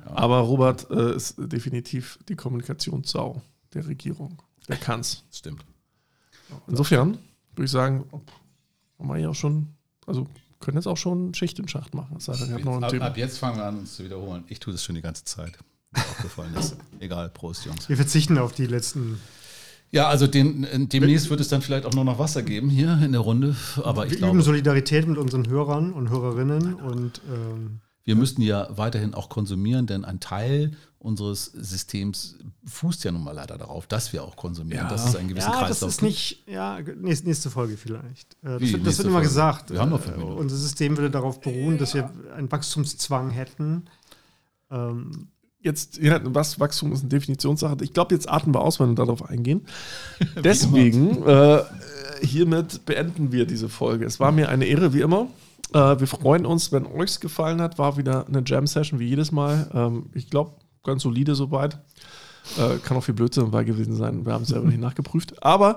Ja. 0.04 0.16
Aber 0.16 0.38
Robert 0.40 0.90
äh, 0.90 1.14
ist 1.14 1.34
definitiv 1.38 2.18
die 2.28 2.36
Kommunikationssau 2.36 3.42
der 3.74 3.86
Regierung. 3.86 4.42
Der 4.68 4.76
kann 4.76 5.00
es. 5.00 5.24
Stimmt. 5.32 5.64
Insofern 6.66 7.18
würde 7.54 7.64
ich 7.64 7.70
sagen, 7.70 8.04
haben 8.98 9.08
wir 9.08 9.18
ja 9.18 9.28
auch 9.30 9.34
schon, 9.34 9.68
also 10.06 10.26
können 10.60 10.76
jetzt 10.76 10.86
auch 10.86 10.96
schon 10.96 11.34
Schicht 11.34 11.58
im 11.58 11.68
Schacht 11.68 11.94
machen. 11.94 12.14
Das 12.14 12.28
heißt, 12.28 12.50
jetzt, 12.50 12.66
ab, 12.66 13.02
ab, 13.02 13.16
jetzt 13.16 13.38
fangen 13.38 13.56
wir 13.56 13.64
an, 13.64 13.78
uns 13.78 13.96
zu 13.96 14.04
wiederholen. 14.04 14.44
Ich 14.48 14.60
tue 14.60 14.72
das 14.72 14.84
schon 14.84 14.94
die 14.94 15.00
ganze 15.00 15.24
Zeit. 15.24 15.58
Aufgefallen 15.92 16.54
ist. 16.54 16.76
Egal, 17.00 17.30
Prost, 17.30 17.64
Jungs. 17.64 17.88
Wir 17.88 17.96
verzichten 17.96 18.38
auf 18.38 18.52
die 18.52 18.66
letzten. 18.66 19.18
Ja, 19.90 20.08
also 20.08 20.28
den, 20.28 20.88
demnächst 20.88 21.30
wird 21.30 21.40
es 21.40 21.48
dann 21.48 21.62
vielleicht 21.62 21.84
auch 21.84 21.94
nur 21.94 22.04
noch 22.04 22.20
Wasser 22.20 22.42
geben 22.42 22.70
hier 22.70 23.00
in 23.02 23.10
der 23.10 23.22
Runde. 23.22 23.56
Aber 23.82 24.04
ich 24.04 24.12
wir 24.12 24.18
glaube, 24.18 24.34
üben 24.34 24.42
Solidarität 24.42 25.08
mit 25.08 25.18
unseren 25.18 25.48
Hörern 25.48 25.92
und 25.92 26.10
Hörerinnen 26.10 26.74
und 26.74 27.20
ähm, 27.28 27.80
wir 28.04 28.16
müssten 28.16 28.42
ja 28.42 28.68
weiterhin 28.76 29.14
auch 29.14 29.28
konsumieren, 29.28 29.86
denn 29.86 30.04
ein 30.04 30.20
Teil 30.20 30.72
unseres 30.98 31.46
Systems 31.46 32.36
fußt 32.66 33.04
ja 33.04 33.12
nun 33.12 33.24
mal 33.24 33.32
leider 33.32 33.56
darauf, 33.56 33.86
dass 33.86 34.12
wir 34.12 34.22
auch 34.22 34.36
konsumieren. 34.36 34.84
Ja. 34.84 34.90
Das 34.90 35.06
ist 35.06 35.16
ein 35.16 35.28
gewisser 35.28 35.48
ja, 35.48 35.58
Kreislauf. 35.58 35.80
Das 35.80 35.94
ist 35.94 36.02
nicht, 36.02 36.46
ja, 36.46 36.78
nächste 36.80 37.50
Folge 37.50 37.76
vielleicht. 37.76 38.34
Äh, 38.42 38.58
das, 38.58 38.60
Wie, 38.60 38.72
das 38.72 38.98
wird 38.98 39.06
immer 39.06 39.16
Folge? 39.16 39.28
gesagt. 39.28 39.70
Wir 39.70 39.80
haben 39.80 39.90
noch 39.90 40.00
fünf 40.00 40.18
äh, 40.18 40.20
Unser 40.20 40.56
System 40.56 40.96
würde 40.96 41.10
darauf 41.10 41.40
beruhen, 41.40 41.78
dass 41.78 41.94
wir 41.94 42.10
einen 42.36 42.52
Wachstumszwang 42.52 43.30
hätten. 43.30 43.84
Ähm, 44.70 45.28
jetzt, 45.60 45.98
ja, 45.98 46.20
was 46.22 46.60
Wachstum 46.60 46.92
ist 46.92 47.00
eine 47.00 47.08
Definitionssache. 47.08 47.76
Ich 47.82 47.92
glaube, 47.94 48.14
jetzt 48.14 48.28
atmen 48.28 48.54
wir 48.54 48.60
aus, 48.60 48.78
wenn 48.80 48.90
wir 48.90 48.94
darauf 48.94 49.28
eingehen. 49.28 49.66
Deswegen, 50.44 51.22
äh, 51.26 51.62
hiermit 52.20 52.84
beenden 52.84 53.32
wir 53.32 53.46
diese 53.46 53.68
Folge. 53.68 54.04
Es 54.04 54.20
war 54.20 54.32
mir 54.32 54.48
eine 54.48 54.66
Ehre, 54.66 54.92
wie 54.92 55.00
immer. 55.00 55.28
Äh, 55.72 56.00
wir 56.00 56.06
freuen 56.06 56.46
uns, 56.46 56.72
wenn 56.72 56.86
euch 56.86 57.10
es 57.10 57.20
gefallen 57.20 57.60
hat. 57.60 57.78
War 57.78 57.96
wieder 57.96 58.26
eine 58.26 58.42
Jam-Session 58.44 58.98
wie 58.98 59.08
jedes 59.08 59.32
Mal. 59.32 59.70
Ähm, 59.74 60.10
ich 60.14 60.30
glaube, 60.30 60.52
ganz 60.84 61.02
solide 61.02 61.34
soweit. 61.34 61.78
Äh, 62.58 62.78
kann 62.78 62.96
auch 62.96 63.02
viel 63.02 63.14
Blödsinn 63.14 63.44
dabei 63.44 63.64
gewesen 63.64 63.94
sein. 63.94 64.24
Wir 64.24 64.32
haben 64.32 64.42
es 64.42 64.48
selber 64.48 64.66
nicht 64.66 64.80
nachgeprüft. 64.80 65.42
Aber 65.42 65.76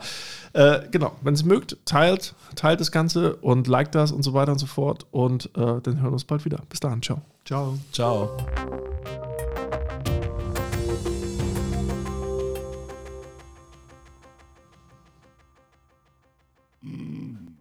äh, 0.54 0.80
genau, 0.92 1.12
wenn 1.22 1.34
es 1.34 1.44
mögt, 1.44 1.78
teilt, 1.86 2.34
teilt 2.56 2.80
das 2.80 2.92
Ganze 2.92 3.36
und 3.36 3.68
liked 3.68 3.96
das 3.96 4.12
und 4.12 4.24
so 4.24 4.34
weiter 4.34 4.54
und 4.54 4.60
so 4.60 4.66
fort. 4.66 5.06
Und 5.12 5.46
äh, 5.56 5.82
dann 5.82 5.84
hören 5.84 6.04
wir 6.04 6.14
uns 6.14 6.26
bald 6.26 6.46
wieder. 6.46 6.62
Bis 6.70 6.80
dahin. 6.80 7.02
Ciao. 7.02 7.22
Ciao. 7.46 7.78
Ciao. 7.92 8.38